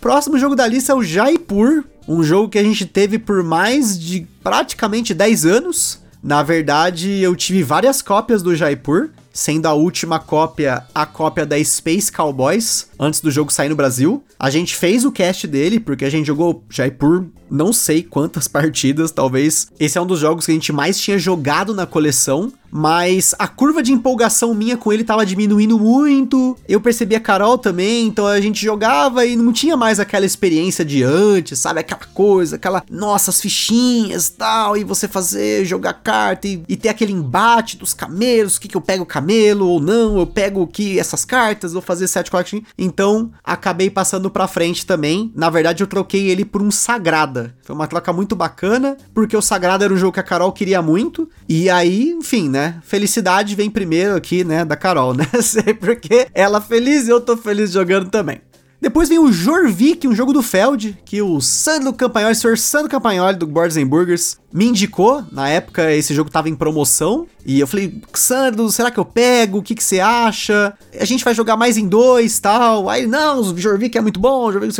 Próximo 0.00 0.38
jogo 0.38 0.56
da 0.56 0.66
lista 0.66 0.92
é 0.92 0.94
o 0.94 1.02
Jaipur, 1.02 1.84
um 2.08 2.22
jogo 2.22 2.48
que 2.48 2.58
a 2.58 2.62
gente 2.62 2.86
teve 2.86 3.18
por 3.18 3.42
mais 3.42 4.00
de 4.00 4.26
praticamente 4.42 5.12
10 5.12 5.44
anos. 5.44 6.00
Na 6.22 6.42
verdade, 6.42 7.20
eu 7.20 7.36
tive 7.36 7.62
várias 7.62 8.00
cópias 8.00 8.42
do 8.42 8.56
Jaipur, 8.56 9.10
sendo 9.30 9.66
a 9.66 9.74
última 9.74 10.18
cópia 10.18 10.84
a 10.94 11.04
cópia 11.04 11.44
da 11.44 11.62
Space 11.62 12.10
Cowboys, 12.10 12.88
antes 12.98 13.20
do 13.20 13.30
jogo 13.30 13.52
sair 13.52 13.68
no 13.68 13.76
Brasil. 13.76 14.24
A 14.38 14.48
gente 14.48 14.74
fez 14.74 15.04
o 15.04 15.12
cast 15.12 15.46
dele, 15.46 15.78
porque 15.78 16.06
a 16.06 16.10
gente 16.10 16.26
jogou 16.26 16.64
Jaipur 16.70 17.26
não 17.50 17.72
sei 17.72 18.02
quantas 18.02 18.46
partidas, 18.48 19.10
talvez. 19.10 19.68
Esse 19.78 19.98
é 19.98 20.00
um 20.00 20.06
dos 20.06 20.20
jogos 20.20 20.46
que 20.46 20.52
a 20.52 20.54
gente 20.54 20.72
mais 20.72 20.98
tinha 20.98 21.18
jogado 21.18 21.74
na 21.74 21.86
coleção 21.86 22.52
mas 22.70 23.34
a 23.38 23.48
curva 23.48 23.82
de 23.82 23.92
empolgação 23.92 24.54
minha 24.54 24.76
com 24.76 24.92
ele 24.92 25.02
tava 25.02 25.26
diminuindo 25.26 25.78
muito. 25.78 26.56
Eu 26.68 26.80
percebi 26.80 27.14
a 27.14 27.20
Carol 27.20 27.58
também, 27.58 28.06
então 28.06 28.26
a 28.26 28.40
gente 28.40 28.64
jogava 28.64 29.26
e 29.26 29.36
não 29.36 29.52
tinha 29.52 29.76
mais 29.76 29.98
aquela 29.98 30.24
experiência 30.24 30.84
de 30.84 31.02
antes, 31.02 31.58
sabe? 31.58 31.80
Aquela 31.80 32.00
coisa, 32.14 32.56
aquela, 32.56 32.84
nossa, 32.90 33.30
as 33.30 33.40
fichinhas 33.40 34.28
tal, 34.28 34.76
e 34.76 34.84
você 34.84 35.08
fazer, 35.08 35.64
jogar 35.64 35.94
carta 35.94 36.46
e, 36.46 36.62
e 36.68 36.76
ter 36.76 36.88
aquele 36.88 37.12
embate 37.12 37.76
dos 37.76 37.92
camelos, 37.92 38.56
o 38.56 38.60
que, 38.60 38.68
que 38.68 38.76
eu 38.76 38.80
pego 38.80 39.02
o 39.02 39.06
camelo 39.06 39.66
ou 39.66 39.80
não, 39.80 40.18
eu 40.18 40.26
pego 40.26 40.66
que 40.66 40.98
essas 40.98 41.24
cartas, 41.24 41.72
vou 41.72 41.82
fazer 41.82 42.06
set 42.06 42.30
collection. 42.30 42.60
Então, 42.78 43.30
acabei 43.42 43.90
passando 43.90 44.30
pra 44.30 44.46
frente 44.46 44.86
também. 44.86 45.32
Na 45.34 45.50
verdade, 45.50 45.82
eu 45.82 45.86
troquei 45.86 46.28
ele 46.28 46.44
por 46.44 46.62
um 46.62 46.70
Sagrada. 46.70 47.39
Foi 47.62 47.74
uma 47.74 47.86
troca 47.86 48.12
muito 48.12 48.34
bacana, 48.36 48.96
porque 49.14 49.36
o 49.36 49.42
Sagrada 49.42 49.84
era 49.84 49.94
um 49.94 49.96
jogo 49.96 50.12
que 50.12 50.20
a 50.20 50.24
Carol 50.24 50.52
queria 50.52 50.82
muito, 50.82 51.28
e 51.48 51.68
aí, 51.70 52.10
enfim, 52.10 52.48
né? 52.48 52.80
Felicidade 52.82 53.54
vem 53.54 53.70
primeiro 53.70 54.16
aqui, 54.16 54.44
né, 54.44 54.64
da 54.64 54.76
Carol, 54.76 55.12
né? 55.14 55.26
Sei 55.42 55.74
porque 55.74 56.28
ela 56.34 56.60
feliz 56.60 57.06
e 57.06 57.10
eu 57.10 57.20
tô 57.20 57.36
feliz 57.36 57.72
jogando 57.72 58.10
também. 58.10 58.40
Depois 58.80 59.10
vem 59.10 59.18
o 59.18 59.30
Jorvik, 59.30 60.08
um 60.08 60.14
jogo 60.14 60.32
do 60.32 60.42
Feld, 60.42 60.98
que 61.04 61.20
o 61.20 61.38
Sandro 61.38 61.92
Campagnoli, 61.92 62.32
o 62.32 62.34
senhor 62.34 62.56
Sandro 62.56 62.88
Campagnoli 62.88 63.36
do 63.36 63.46
Boards 63.46 63.76
and 63.76 63.86
Burgers, 63.86 64.38
me 64.50 64.64
indicou. 64.64 65.22
Na 65.30 65.50
época 65.50 65.92
esse 65.92 66.14
jogo 66.14 66.30
tava 66.30 66.48
em 66.48 66.54
promoção. 66.54 67.26
E 67.44 67.60
eu 67.60 67.66
falei, 67.66 68.00
Sandro, 68.14 68.70
será 68.70 68.90
que 68.90 68.98
eu 68.98 69.04
pego? 69.04 69.58
O 69.58 69.62
que, 69.62 69.74
que 69.74 69.84
você 69.84 70.00
acha? 70.00 70.72
A 70.98 71.04
gente 71.04 71.22
vai 71.22 71.34
jogar 71.34 71.58
mais 71.58 71.76
em 71.76 71.86
dois 71.86 72.40
tal. 72.40 72.88
Aí, 72.88 73.06
não, 73.06 73.40
o 73.40 73.58
Jorvik 73.58 73.98
é 73.98 74.00
muito 74.00 74.18
bom, 74.18 74.46
o 74.46 74.52
Jorvik, 74.52 74.72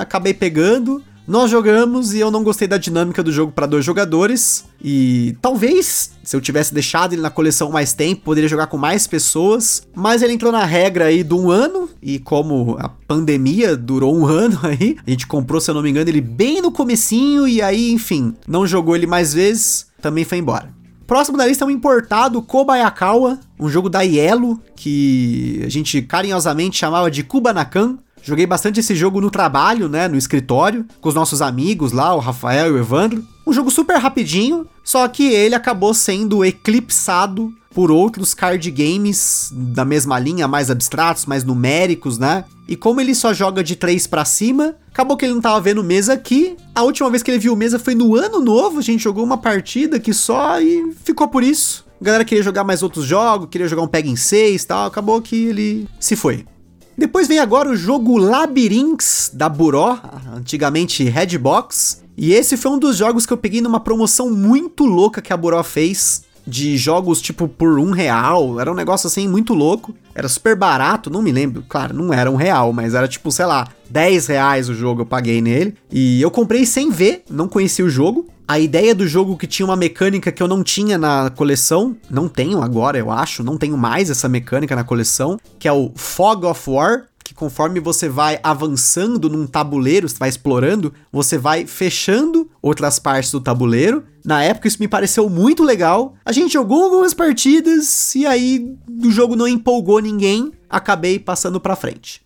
acabei 0.00 0.32
pegando. 0.32 1.02
Nós 1.26 1.50
jogamos 1.50 2.12
e 2.12 2.20
eu 2.20 2.30
não 2.30 2.44
gostei 2.44 2.68
da 2.68 2.76
dinâmica 2.76 3.22
do 3.22 3.32
jogo 3.32 3.50
para 3.50 3.66
dois 3.66 3.82
jogadores. 3.82 4.66
E 4.82 5.34
talvez, 5.40 6.10
se 6.22 6.36
eu 6.36 6.40
tivesse 6.40 6.74
deixado 6.74 7.14
ele 7.14 7.22
na 7.22 7.30
coleção 7.30 7.70
mais 7.70 7.94
tempo, 7.94 8.20
poderia 8.22 8.48
jogar 8.48 8.66
com 8.66 8.76
mais 8.76 9.06
pessoas. 9.06 9.86
Mas 9.94 10.20
ele 10.20 10.34
entrou 10.34 10.52
na 10.52 10.66
regra 10.66 11.06
aí 11.06 11.24
do 11.24 11.38
um 11.38 11.50
ano. 11.50 11.88
E 12.02 12.18
como 12.18 12.76
a 12.78 12.90
pandemia 12.90 13.74
durou 13.74 14.14
um 14.14 14.26
ano 14.28 14.58
aí, 14.62 14.98
a 15.06 15.10
gente 15.10 15.26
comprou, 15.26 15.62
se 15.62 15.70
eu 15.70 15.74
não 15.74 15.82
me 15.82 15.88
engano, 15.88 16.10
ele 16.10 16.20
bem 16.20 16.60
no 16.60 16.70
comecinho. 16.70 17.48
E 17.48 17.62
aí, 17.62 17.90
enfim, 17.90 18.34
não 18.46 18.66
jogou 18.66 18.94
ele 18.94 19.06
mais 19.06 19.32
vezes, 19.32 19.86
também 20.02 20.24
foi 20.24 20.36
embora. 20.36 20.68
Próximo 21.06 21.36
da 21.38 21.46
lista 21.46 21.64
é 21.64 21.66
um 21.66 21.70
importado 21.70 22.40
Kobayakawa, 22.42 23.38
um 23.60 23.68
jogo 23.68 23.88
da 23.88 24.02
Yellow, 24.02 24.58
que 24.74 25.62
a 25.64 25.68
gente 25.68 26.00
carinhosamente 26.02 26.78
chamava 26.78 27.10
de 27.10 27.22
Kubanakan. 27.22 27.98
Joguei 28.24 28.46
bastante 28.46 28.80
esse 28.80 28.94
jogo 28.94 29.20
no 29.20 29.30
trabalho, 29.30 29.86
né, 29.86 30.08
no 30.08 30.16
escritório, 30.16 30.86
com 30.98 31.10
os 31.10 31.14
nossos 31.14 31.42
amigos 31.42 31.92
lá, 31.92 32.14
o 32.14 32.18
Rafael 32.20 32.68
e 32.68 32.70
o 32.72 32.78
Evandro. 32.78 33.22
Um 33.46 33.52
jogo 33.52 33.70
super 33.70 33.98
rapidinho, 33.98 34.66
só 34.82 35.06
que 35.06 35.24
ele 35.24 35.54
acabou 35.54 35.92
sendo 35.92 36.42
eclipsado 36.42 37.52
por 37.74 37.90
outros 37.90 38.32
card 38.32 38.70
games 38.70 39.50
da 39.52 39.84
mesma 39.84 40.18
linha, 40.18 40.48
mais 40.48 40.70
abstratos, 40.70 41.26
mais 41.26 41.44
numéricos, 41.44 42.16
né? 42.16 42.44
E 42.66 42.76
como 42.76 42.98
ele 42.98 43.14
só 43.14 43.34
joga 43.34 43.62
de 43.62 43.76
3 43.76 44.06
para 44.06 44.24
cima, 44.24 44.76
acabou 44.90 45.18
que 45.18 45.26
ele 45.26 45.34
não 45.34 45.40
tava 45.42 45.60
vendo 45.60 45.84
mesa 45.84 46.14
aqui. 46.14 46.56
A 46.74 46.82
última 46.82 47.10
vez 47.10 47.22
que 47.22 47.30
ele 47.30 47.38
viu 47.38 47.54
mesa 47.54 47.78
foi 47.78 47.94
no 47.94 48.16
ano 48.16 48.40
novo, 48.40 48.78
a 48.78 48.82
gente 48.82 49.02
jogou 49.02 49.22
uma 49.22 49.36
partida 49.36 50.00
que 50.00 50.14
só 50.14 50.58
e 50.60 50.94
ficou 51.04 51.28
por 51.28 51.42
isso. 51.42 51.84
A 52.00 52.04
galera 52.04 52.24
queria 52.24 52.42
jogar 52.42 52.64
mais 52.64 52.82
outros 52.82 53.04
jogos, 53.04 53.48
queria 53.50 53.68
jogar 53.68 53.82
um 53.82 53.88
Peg 53.88 54.08
em 54.08 54.16
6 54.16 54.62
e 54.62 54.66
tal, 54.66 54.86
acabou 54.86 55.20
que 55.20 55.46
ele 55.46 55.88
se 56.00 56.16
foi. 56.16 56.46
Depois 56.96 57.26
vem 57.26 57.38
agora 57.38 57.68
o 57.68 57.76
jogo 57.76 58.16
Labyrinths 58.16 59.30
da 59.32 59.48
Buró, 59.48 59.98
antigamente 60.34 61.02
Redbox. 61.04 62.02
E 62.16 62.32
esse 62.32 62.56
foi 62.56 62.70
um 62.70 62.78
dos 62.78 62.96
jogos 62.96 63.26
que 63.26 63.32
eu 63.32 63.36
peguei 63.36 63.60
numa 63.60 63.80
promoção 63.80 64.30
muito 64.30 64.84
louca 64.84 65.20
que 65.20 65.32
a 65.32 65.36
Buró 65.36 65.62
fez. 65.62 66.22
De 66.46 66.76
jogos 66.76 67.22
tipo 67.22 67.48
por 67.48 67.78
um 67.78 67.90
real. 67.90 68.60
Era 68.60 68.70
um 68.70 68.74
negócio 68.74 69.06
assim 69.06 69.26
muito 69.26 69.54
louco. 69.54 69.94
Era 70.14 70.28
super 70.28 70.54
barato, 70.54 71.08
não 71.08 71.22
me 71.22 71.32
lembro. 71.32 71.64
Claro, 71.66 71.94
não 71.94 72.12
era 72.12 72.30
um 72.30 72.36
real, 72.36 72.70
mas 72.70 72.92
era 72.92 73.08
tipo, 73.08 73.32
sei 73.32 73.46
lá, 73.46 73.66
10 73.94 74.26
reais 74.26 74.68
o 74.68 74.74
jogo 74.74 75.02
eu 75.02 75.06
paguei 75.06 75.40
nele. 75.40 75.76
E 75.88 76.20
eu 76.20 76.28
comprei 76.28 76.66
sem 76.66 76.90
ver, 76.90 77.22
não 77.30 77.46
conhecia 77.46 77.84
o 77.84 77.88
jogo 77.88 78.26
a 78.46 78.58
ideia 78.58 78.94
do 78.94 79.06
jogo 79.06 79.38
que 79.38 79.46
tinha 79.46 79.64
uma 79.64 79.74
mecânica 79.74 80.30
que 80.30 80.42
eu 80.42 80.46
não 80.46 80.62
tinha 80.62 80.98
na 80.98 81.30
coleção, 81.30 81.96
não 82.10 82.28
tenho 82.28 82.60
agora, 82.60 82.98
eu 82.98 83.10
acho, 83.10 83.42
não 83.42 83.56
tenho 83.56 83.74
mais 83.74 84.10
essa 84.10 84.28
mecânica 84.28 84.76
na 84.76 84.84
coleção, 84.84 85.38
que 85.58 85.66
é 85.66 85.72
o 85.72 85.90
Fog 85.94 86.44
of 86.44 86.68
War, 86.68 87.06
que 87.24 87.32
conforme 87.32 87.80
você 87.80 88.06
vai 88.06 88.38
avançando 88.42 89.30
num 89.30 89.46
tabuleiro, 89.46 90.06
você 90.06 90.18
vai 90.18 90.28
explorando, 90.28 90.92
você 91.10 91.38
vai 91.38 91.66
fechando 91.66 92.50
outras 92.60 92.98
partes 92.98 93.30
do 93.30 93.40
tabuleiro. 93.40 94.04
Na 94.22 94.42
época 94.42 94.68
isso 94.68 94.76
me 94.78 94.88
pareceu 94.88 95.30
muito 95.30 95.62
legal. 95.62 96.14
A 96.22 96.32
gente 96.32 96.52
jogou 96.52 96.84
algumas 96.84 97.14
partidas 97.14 98.14
e 98.14 98.26
aí 98.26 98.76
o 99.02 99.10
jogo 99.10 99.34
não 99.34 99.48
empolgou 99.48 100.00
ninguém, 100.00 100.52
acabei 100.68 101.18
passando 101.18 101.58
para 101.58 101.74
frente. 101.74 102.23